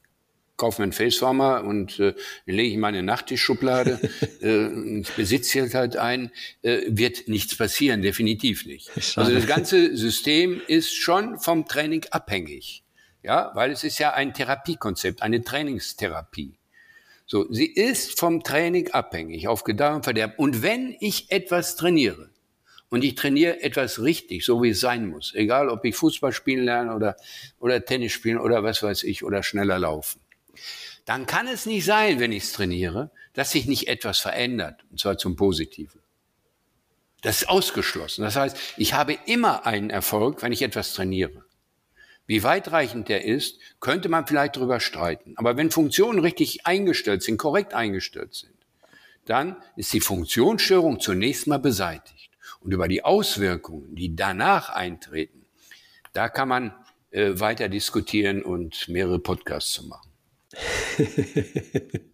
kaufe 0.58 0.82
mir 0.82 0.84
einen 0.84 0.94
Facefarmer 0.94 1.64
und 1.64 2.00
äh, 2.00 2.14
lege 2.46 2.68
ich 2.68 2.74
in 2.76 2.80
meine 2.80 3.02
Nachttischschublade, 3.02 4.00
äh, 4.42 5.00
ich 5.00 5.10
besitze 5.12 5.60
jetzt 5.60 5.74
halt 5.74 5.98
einen, 5.98 6.32
äh, 6.62 6.82
wird 6.88 7.28
nichts 7.28 7.56
passieren, 7.56 8.04
definitiv 8.04 8.66
nicht. 8.66 8.92
Also 9.16 9.34
das 9.34 9.48
ganze 9.48 9.96
System 9.98 10.62
ist 10.68 10.94
schon 10.94 11.40
vom 11.40 11.68
Training 11.68 12.06
abhängig. 12.12 12.84
Ja, 13.24 13.52
weil 13.54 13.72
es 13.72 13.84
ist 13.84 14.00
ja 14.00 14.14
ein 14.14 14.34
Therapiekonzept, 14.34 15.22
eine 15.22 15.44
Trainingstherapie. 15.44 16.58
So, 17.32 17.50
sie 17.50 17.68
ist 17.68 18.20
vom 18.20 18.44
Training 18.44 18.92
abhängig, 18.92 19.48
auf 19.48 19.64
Gedeih 19.64 20.02
und 20.36 20.64
wenn 20.64 20.98
ich 21.00 21.32
etwas 21.32 21.78
trainiere, 21.78 22.30
und 22.90 23.06
ich 23.06 23.16
trainiere 23.16 23.64
etwas 23.64 24.02
richtig, 24.02 24.44
so 24.44 24.62
wie 24.62 24.72
es 24.72 24.82
sein 24.82 25.08
muss, 25.08 25.34
egal 25.34 25.70
ob 25.70 25.86
ich 25.86 25.96
Fußball 25.96 26.34
spielen 26.34 26.66
lerne 26.66 26.94
oder, 26.94 27.16
oder 27.58 27.86
Tennis 27.86 28.12
spielen 28.12 28.38
oder 28.38 28.66
was 28.66 28.84
weiß 28.84 29.04
ich, 29.04 29.24
oder 29.24 29.44
schneller 29.44 29.80
laufen, 29.80 30.20
dann 31.06 31.26
kann 31.26 31.48
es 31.48 31.66
nicht 31.66 31.86
sein, 31.86 32.20
wenn 32.20 32.34
ich 32.34 32.44
es 32.44 32.52
trainiere, 32.52 33.12
dass 33.32 33.52
sich 33.52 33.66
nicht 33.66 33.88
etwas 33.88 34.20
verändert, 34.20 34.84
und 34.92 35.00
zwar 35.00 35.18
zum 35.18 35.38
Positiven. 35.38 36.02
Das 37.22 37.44
ist 37.44 37.48
ausgeschlossen. 37.48 38.24
Das 38.24 38.36
heißt, 38.36 38.58
ich 38.76 38.94
habe 38.94 39.18
immer 39.26 39.66
einen 39.66 39.90
Erfolg, 39.90 40.42
wenn 40.42 40.52
ich 40.52 40.64
etwas 40.64 40.94
trainiere. 40.94 41.46
Wie 42.28 42.44
weitreichend 42.44 43.10
der 43.10 43.26
ist, 43.26 43.60
könnte 43.80 44.10
man 44.10 44.28
vielleicht 44.28 44.56
darüber 44.56 44.80
streiten. 44.80 45.34
Aber 45.38 45.58
wenn 45.58 45.72
Funktionen 45.72 46.20
richtig 46.20 46.66
eingestellt 46.66 47.24
sind, 47.24 47.38
korrekt 47.38 47.74
eingestellt 47.74 48.34
sind, 48.34 48.54
dann 49.26 49.58
ist 49.76 49.94
die 49.94 50.02
Funktionsstörung 50.02 51.00
zunächst 51.00 51.48
mal 51.48 51.60
beseitigt. 51.60 52.30
Und 52.62 52.74
über 52.74 52.88
die 52.88 53.04
Auswirkungen, 53.04 53.96
die 53.96 54.16
danach 54.16 54.70
eintreten, 54.70 55.46
da 56.14 56.30
kann 56.30 56.48
man 56.48 56.74
äh, 57.12 57.40
weiter 57.40 57.70
diskutieren 57.70 58.44
und 58.44 58.88
mehrere 58.88 59.20
Podcasts 59.20 59.74
zu 59.74 59.88
machen. 59.88 60.10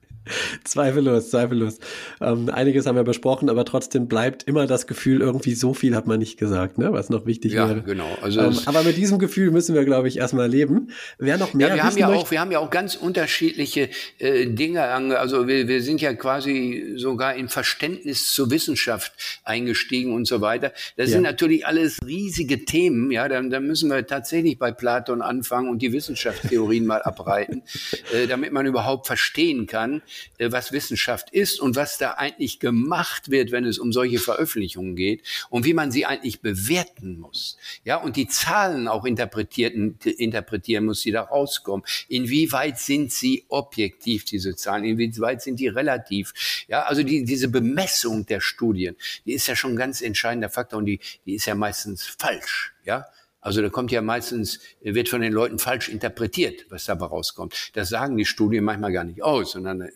zweifellos, 0.63 1.29
zweifellos. 1.29 1.79
Ähm, 2.21 2.49
einiges 2.49 2.85
haben 2.85 2.95
wir 2.95 3.03
besprochen, 3.03 3.49
aber 3.49 3.65
trotzdem 3.65 4.07
bleibt 4.07 4.43
immer 4.43 4.67
das 4.67 4.87
Gefühl, 4.87 5.21
irgendwie 5.21 5.53
so 5.53 5.73
viel 5.73 5.95
hat 5.95 6.07
man 6.07 6.19
nicht 6.19 6.37
gesagt, 6.37 6.77
ne? 6.77 6.93
was 6.93 7.09
noch 7.09 7.25
wichtig 7.25 7.53
ja, 7.53 7.69
wäre. 7.69 7.81
genau. 7.81 8.17
Also 8.21 8.41
ähm, 8.41 8.57
aber 8.65 8.83
mit 8.83 8.97
diesem 8.97 9.19
Gefühl 9.19 9.51
müssen 9.51 9.75
wir, 9.75 9.85
glaube 9.85 10.07
ich, 10.07 10.17
erstmal 10.17 10.49
leben. 10.49 10.91
Wer 11.17 11.37
noch 11.37 11.53
mehr 11.53 11.69
ja, 11.69 11.75
wir 11.75 11.83
haben 11.83 11.97
ja 11.97 12.07
auch, 12.09 12.31
wir 12.31 12.39
haben 12.39 12.51
ja 12.51 12.59
auch 12.59 12.69
ganz 12.69 12.95
unterschiedliche 12.95 13.89
äh, 14.19 14.47
Dinge. 14.47 14.83
Also 15.17 15.47
wir, 15.47 15.67
wir 15.67 15.81
sind 15.81 16.01
ja 16.01 16.13
quasi 16.13 16.93
sogar 16.95 17.35
im 17.35 17.49
Verständnis 17.49 18.31
zur 18.31 18.51
Wissenschaft 18.51 19.13
eingestiegen 19.43 20.13
und 20.13 20.25
so 20.27 20.41
weiter. 20.41 20.71
Das 20.95 21.09
ja. 21.09 21.13
sind 21.13 21.23
natürlich 21.23 21.65
alles 21.65 21.99
riesige 22.05 22.65
Themen. 22.65 23.11
Ja, 23.11 23.27
da, 23.27 23.41
da 23.41 23.59
müssen 23.59 23.89
wir 23.89 24.05
tatsächlich 24.05 24.57
bei 24.57 24.71
Platon 24.71 25.21
anfangen 25.21 25.69
und 25.69 25.81
die 25.81 25.93
Wissenschaftstheorien 25.93 26.85
mal 26.85 27.01
abreiten, 27.01 27.63
äh, 28.13 28.27
damit 28.27 28.51
man 28.51 28.65
überhaupt 28.65 29.07
verstehen 29.07 29.67
kann, 29.67 30.01
was 30.39 30.71
Wissenschaft 30.71 31.29
ist 31.31 31.59
und 31.59 31.75
was 31.75 31.97
da 31.97 32.11
eigentlich 32.11 32.59
gemacht 32.59 33.31
wird, 33.31 33.51
wenn 33.51 33.65
es 33.65 33.79
um 33.79 33.91
solche 33.91 34.19
Veröffentlichungen 34.19 34.95
geht 34.95 35.23
und 35.49 35.65
wie 35.65 35.73
man 35.73 35.91
sie 35.91 36.05
eigentlich 36.05 36.41
bewerten 36.41 37.19
muss. 37.19 37.57
Ja, 37.83 37.97
und 37.97 38.15
die 38.15 38.27
Zahlen 38.27 38.87
auch 38.87 39.05
interpretieren, 39.05 39.97
interpretieren 40.03 40.85
muss, 40.85 41.01
die 41.01 41.11
da 41.11 41.21
rauskommen. 41.21 41.85
Inwieweit 42.07 42.79
sind 42.79 43.11
sie 43.11 43.45
objektiv, 43.49 44.25
diese 44.25 44.55
Zahlen? 44.55 44.83
Inwieweit 44.83 45.41
sind 45.41 45.59
die 45.59 45.67
relativ? 45.67 46.33
Ja, 46.67 46.83
also 46.83 47.03
die, 47.03 47.23
diese 47.23 47.47
Bemessung 47.47 48.25
der 48.25 48.41
Studien, 48.41 48.95
die 49.25 49.33
ist 49.33 49.47
ja 49.47 49.55
schon 49.55 49.71
ein 49.71 49.77
ganz 49.77 50.01
entscheidender 50.01 50.49
Faktor 50.49 50.79
und 50.79 50.85
die, 50.85 50.99
die 51.25 51.35
ist 51.35 51.45
ja 51.45 51.55
meistens 51.55 52.05
falsch. 52.05 52.73
Ja, 52.85 53.05
also 53.39 53.61
da 53.61 53.69
kommt 53.69 53.91
ja 53.91 54.01
meistens, 54.01 54.59
wird 54.81 55.09
von 55.09 55.21
den 55.21 55.31
Leuten 55.31 55.59
falsch 55.59 55.89
interpretiert, 55.89 56.65
was 56.69 56.85
dabei 56.85 57.05
rauskommt. 57.05 57.71
Das 57.75 57.89
sagen 57.89 58.17
die 58.17 58.25
Studien 58.25 58.63
manchmal 58.63 58.91
gar 58.91 59.03
nicht 59.03 59.23
aus, 59.23 59.51
sondern 59.51 59.81
äh, 59.81 59.91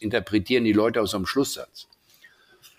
interpretieren 0.00 0.64
die 0.64 0.72
Leute 0.72 1.00
aus 1.00 1.14
einem 1.14 1.26
Schlusssatz. 1.26 1.88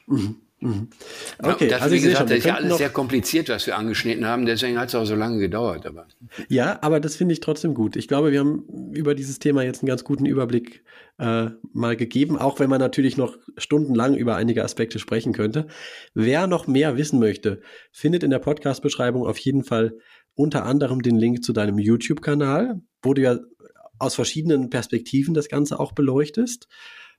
Mhm. 0.08 0.42
Mhm. 0.60 0.90
Okay, 1.38 1.68
das, 1.68 1.82
also 1.82 1.96
wie 1.96 2.02
gesagt, 2.02 2.30
das 2.30 2.38
ist 2.40 2.46
ja 2.46 2.56
alles 2.56 2.78
sehr 2.78 2.90
kompliziert, 2.90 3.50
was 3.50 3.68
wir 3.68 3.78
angeschnitten 3.78 4.26
haben, 4.26 4.46
deswegen 4.46 4.80
hat 4.80 4.90
es 4.90 4.96
auch 4.96 5.06
so 5.06 5.16
lange 5.16 5.38
gedauert. 5.40 5.86
Aber. 5.86 6.08
Ja, 6.48 6.80
aber 6.82 7.00
das 7.00 7.16
finde 7.16 7.34
ich 7.34 7.42
trotzdem 7.42 7.74
gut. 7.74 7.96
Ich 7.96 8.08
glaube, 8.08 8.32
wir 8.32 8.40
haben 8.40 8.92
über 8.94 9.16
dieses 9.16 9.40
Thema 9.40 9.64
jetzt 9.64 9.82
einen 9.82 9.90
ganz 9.90 10.04
guten 10.04 10.26
Überblick 10.26 10.84
äh, 11.18 11.48
mal 11.74 11.96
gegeben, 11.96 12.38
auch 12.38 12.60
wenn 12.60 12.70
man 12.70 12.80
natürlich 12.80 13.18
noch 13.18 13.38
stundenlang 13.58 14.16
über 14.16 14.38
einige 14.38 14.64
Aspekte 14.64 14.98
sprechen 15.00 15.34
könnte. 15.34 15.68
Wer 16.14 16.48
noch 16.48 16.68
mehr 16.68 16.98
wissen 16.98 17.20
möchte, 17.20 17.62
findet 17.92 18.24
in 18.24 18.32
der 18.32 18.40
Podcast-Beschreibung 18.40 19.26
auf 19.26 19.38
jeden 19.38 19.64
Fall 19.64 19.98
unter 20.36 20.66
anderem 20.66 21.02
den 21.02 21.18
Link 21.18 21.44
zu 21.44 21.54
deinem 21.54 21.80
YouTube-Kanal, 21.80 22.82
wo 23.02 23.14
du 23.14 23.22
ja 23.22 23.40
aus 24.00 24.16
verschiedenen 24.16 24.70
Perspektiven 24.70 25.34
das 25.34 25.48
Ganze 25.48 25.80
auch 25.80 25.94
beleuchtest. 25.94 26.68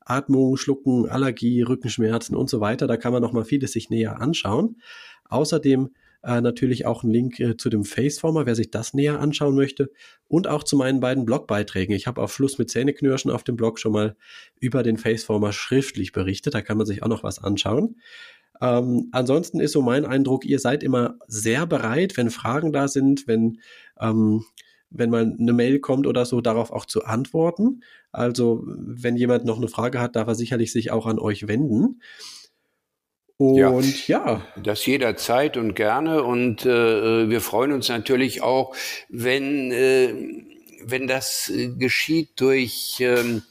Atmung, 0.07 0.57
Schlucken, 0.57 1.09
Allergie, 1.09 1.63
Rückenschmerzen 1.63 2.35
und 2.35 2.49
so 2.49 2.61
weiter. 2.61 2.87
Da 2.87 2.97
kann 2.97 3.13
man 3.13 3.23
noch 3.23 3.33
mal 3.33 3.45
vieles 3.45 3.73
sich 3.73 3.91
näher 3.91 4.21
anschauen. 4.21 4.81
Außerdem 5.29 5.91
äh, 6.23 6.41
natürlich 6.41 6.87
auch 6.87 7.03
ein 7.03 7.11
Link 7.11 7.39
äh, 7.41 7.57
zu 7.57 7.69
dem 7.69 7.85
Faceformer, 7.85 8.47
wer 8.47 8.55
sich 8.55 8.71
das 8.71 8.95
näher 8.95 9.21
anschauen 9.21 9.55
möchte. 9.55 9.91
Und 10.29 10.49
auch 10.49 10.63
zu 10.63 10.77
meinen 10.77 11.01
beiden 11.01 11.25
Blogbeiträgen. 11.25 11.95
Ich 11.95 12.07
habe 12.07 12.23
auf 12.23 12.33
Schluss 12.33 12.59
mit 12.59 12.71
Zähneknirschen 12.71 13.31
auf 13.31 13.45
dem 13.45 13.57
Blog 13.57 13.79
schon 13.79 13.93
mal 13.93 14.17
über 14.59 14.83
den 14.83 14.97
Faceformer 14.97 15.53
schriftlich 15.53 16.13
berichtet. 16.13 16.55
Da 16.55 16.63
kann 16.63 16.79
man 16.79 16.87
sich 16.87 17.03
auch 17.03 17.09
noch 17.09 17.23
was 17.23 17.43
anschauen. 17.43 17.97
Ähm, 18.61 19.09
ansonsten 19.13 19.61
ist 19.61 19.73
so 19.73 19.83
mein 19.83 20.07
Eindruck, 20.07 20.45
ihr 20.45 20.59
seid 20.59 20.83
immer 20.83 21.19
sehr 21.27 21.67
bereit, 21.67 22.17
wenn 22.17 22.31
Fragen 22.31 22.73
da 22.73 22.89
sind, 22.89 23.27
wenn, 23.27 23.61
ähm, 24.01 24.45
wenn 24.91 25.11
mal 25.11 25.35
eine 25.39 25.53
Mail 25.53 25.79
kommt 25.81 26.07
oder 26.07 26.25
so, 26.25 26.41
darauf 26.41 26.71
auch 26.71 26.85
zu 26.85 27.05
antworten. 27.05 27.83
Also 28.13 28.63
wenn 28.67 29.17
jemand 29.17 29.45
noch 29.45 29.59
eine 29.59 29.69
Frage 29.69 30.01
hat, 30.01 30.17
darf 30.17 30.29
er 30.29 30.35
sicherlich 30.35 30.73
sich 30.73 30.91
auch 30.91 31.07
an 31.07 31.19
euch 31.19 31.49
wenden. 31.49 32.01
Und 33.39 34.09
ja, 34.09 34.27
ja. 34.27 34.47
Das 34.63 34.87
jederzeit 34.87 35.57
und 35.57 35.75
gerne. 35.75 36.23
Und 36.23 36.65
äh, 36.65 37.29
wir 37.29 37.41
freuen 37.41 37.73
uns 37.73 37.89
natürlich 37.89 38.43
auch, 38.43 38.75
wenn, 39.09 39.71
äh, 39.73 40.15
wenn 40.83 41.07
das 41.07 41.51
äh, 41.51 41.69
geschieht 41.69 42.31
durch, 42.37 42.97
ähm, 43.01 43.43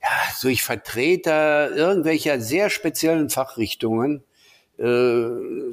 ja, 0.00 0.08
durch 0.42 0.62
Vertreter 0.62 1.74
irgendwelcher 1.74 2.40
sehr 2.40 2.70
speziellen 2.70 3.28
Fachrichtungen. 3.28 4.22
Äh, 4.78 4.82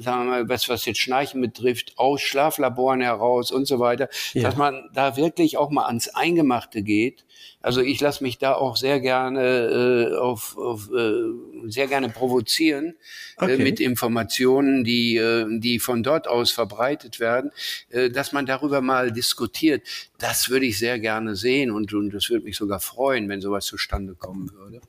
wir 0.02 0.24
mal, 0.24 0.48
was, 0.48 0.68
was 0.68 0.84
jetzt 0.86 1.00
Schnarchen 1.00 1.40
betrifft, 1.40 1.92
aus 1.96 2.22
Schlaflaboren 2.22 3.00
heraus 3.00 3.50
und 3.50 3.66
so 3.66 3.78
weiter, 3.78 4.08
ja. 4.32 4.42
dass 4.42 4.56
man 4.56 4.88
da 4.94 5.16
wirklich 5.16 5.56
auch 5.58 5.70
mal 5.70 5.86
ans 5.86 6.08
Eingemachte 6.08 6.82
geht 6.82 7.24
also 7.64 7.80
ich 7.80 7.98
lasse 7.98 8.22
mich 8.22 8.36
da 8.36 8.52
auch 8.52 8.76
sehr 8.76 9.00
gerne 9.00 10.10
äh, 10.12 10.16
auf, 10.16 10.58
auf 10.58 10.90
äh, 10.92 11.70
sehr 11.70 11.86
gerne 11.86 12.10
provozieren 12.10 12.94
äh, 13.38 13.44
okay. 13.44 13.54
äh, 13.54 13.56
mit 13.56 13.80
Informationen, 13.80 14.84
die 14.84 15.16
äh, 15.16 15.46
die 15.60 15.78
von 15.78 16.02
dort 16.02 16.28
aus 16.28 16.50
verbreitet 16.50 17.20
werden, 17.20 17.52
äh, 17.88 18.10
dass 18.10 18.32
man 18.32 18.44
darüber 18.44 18.82
mal 18.82 19.12
diskutiert. 19.12 19.82
Das 20.18 20.50
würde 20.50 20.66
ich 20.66 20.78
sehr 20.78 20.98
gerne 20.98 21.36
sehen 21.36 21.70
und 21.70 21.94
und 21.94 22.12
das 22.12 22.28
würde 22.28 22.44
mich 22.44 22.58
sogar 22.58 22.80
freuen, 22.80 23.30
wenn 23.30 23.40
sowas 23.40 23.64
zustande 23.64 24.14
kommen 24.14 24.52
würde. 24.52 24.82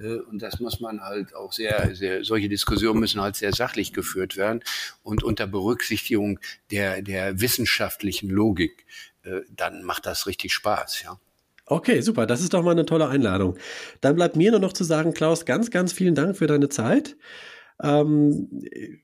Äh, 0.00 0.16
und 0.16 0.40
das 0.42 0.60
muss 0.60 0.80
man 0.80 1.00
halt 1.02 1.34
auch 1.34 1.52
sehr, 1.52 1.94
sehr, 1.94 2.24
solche 2.24 2.48
Diskussionen 2.48 3.00
müssen 3.00 3.20
halt 3.20 3.36
sehr 3.36 3.52
sachlich 3.52 3.92
geführt 3.92 4.36
werden 4.36 4.62
und 5.02 5.22
unter 5.22 5.46
Berücksichtigung 5.46 6.40
der, 6.70 7.02
der 7.02 7.40
wissenschaftlichen 7.40 8.30
Logik. 8.30 8.86
Äh, 9.22 9.40
dann 9.54 9.82
macht 9.84 10.06
das 10.06 10.26
richtig 10.26 10.52
Spaß, 10.52 11.02
ja. 11.02 11.18
Okay, 11.66 12.00
super. 12.00 12.26
Das 12.26 12.40
ist 12.40 12.52
doch 12.52 12.64
mal 12.64 12.72
eine 12.72 12.84
tolle 12.84 13.08
Einladung. 13.08 13.56
Dann 14.00 14.16
bleibt 14.16 14.34
mir 14.34 14.50
nur 14.50 14.58
noch 14.58 14.72
zu 14.72 14.82
sagen, 14.82 15.14
Klaus, 15.14 15.44
ganz, 15.46 15.70
ganz 15.70 15.92
vielen 15.92 16.16
Dank 16.16 16.36
für 16.36 16.48
deine 16.48 16.68
Zeit. 16.68 17.16
Ähm, 17.80 18.48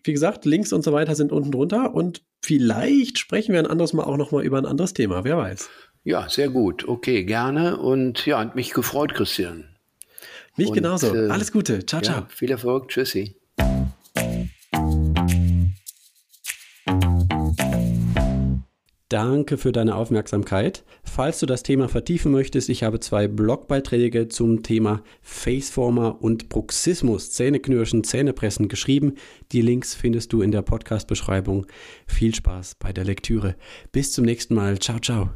wie 0.03 0.13
gesagt, 0.13 0.45
Links 0.45 0.73
und 0.73 0.83
so 0.83 0.93
weiter 0.93 1.15
sind 1.15 1.31
unten 1.31 1.53
drunter 1.53 1.95
und 1.95 2.23
vielleicht 2.43 3.19
sprechen 3.19 3.53
wir 3.53 3.61
ein 3.61 3.69
anderes 3.69 3.93
Mal 3.93 4.03
auch 4.03 4.17
noch 4.17 4.33
mal 4.33 4.45
über 4.45 4.59
ein 4.59 4.67
anderes 4.67 4.95
Thema. 4.95 5.23
Wer 5.25 5.37
weiß. 5.37 5.71
Ja, 6.03 6.29
sehr 6.29 6.49
gut. 6.49 6.87
Okay, 6.87 7.25
gerne. 7.25 7.79
Und 7.79 8.27
ja, 8.27 8.41
hat 8.41 8.57
mich 8.57 8.73
gefreut, 8.73 9.15
Christian. 9.15 9.76
Mich 10.57 10.69
und, 10.69 10.75
genauso. 10.75 11.15
Äh, 11.15 11.29
Alles 11.29 11.53
Gute. 11.53 11.85
Ciao, 11.85 12.01
ciao. 12.01 12.25
viel 12.29 12.51
Erfolg. 12.51 12.89
Tschüssi. 12.89 13.37
Danke 19.09 19.57
für 19.57 19.71
deine 19.71 19.95
Aufmerksamkeit. 19.95 20.85
Falls 21.05 21.39
du 21.39 21.47
das 21.47 21.63
Thema 21.63 21.89
vertiefen 21.89 22.33
möchtest, 22.33 22.69
ich 22.69 22.83
habe 22.83 22.99
zwei 22.99 23.29
Blogbeiträge 23.29 24.27
zum 24.27 24.65
Thema 24.65 25.03
Faceformer 25.23 26.21
und 26.21 26.49
Bruxismus, 26.49 27.31
Zähneknirschen, 27.31 28.03
Zähnepressen 28.03 28.67
geschrieben. 28.67 29.15
Die 29.53 29.63
Links 29.63 29.95
findest 29.95 30.33
du 30.33 30.43
in 30.43 30.51
der 30.51 30.63
Podcast-Beschreibung. 30.63 31.67
Viel 32.09 32.35
Spaß 32.35 32.75
bei 32.81 32.93
der 32.93 33.05
Lektüre. 33.05 33.55
Bis 33.93 34.11
zum 34.11 34.25
nächsten 34.25 34.55
Mal. 34.55 34.81
Ciao, 34.81 34.99
ciao. 34.99 35.31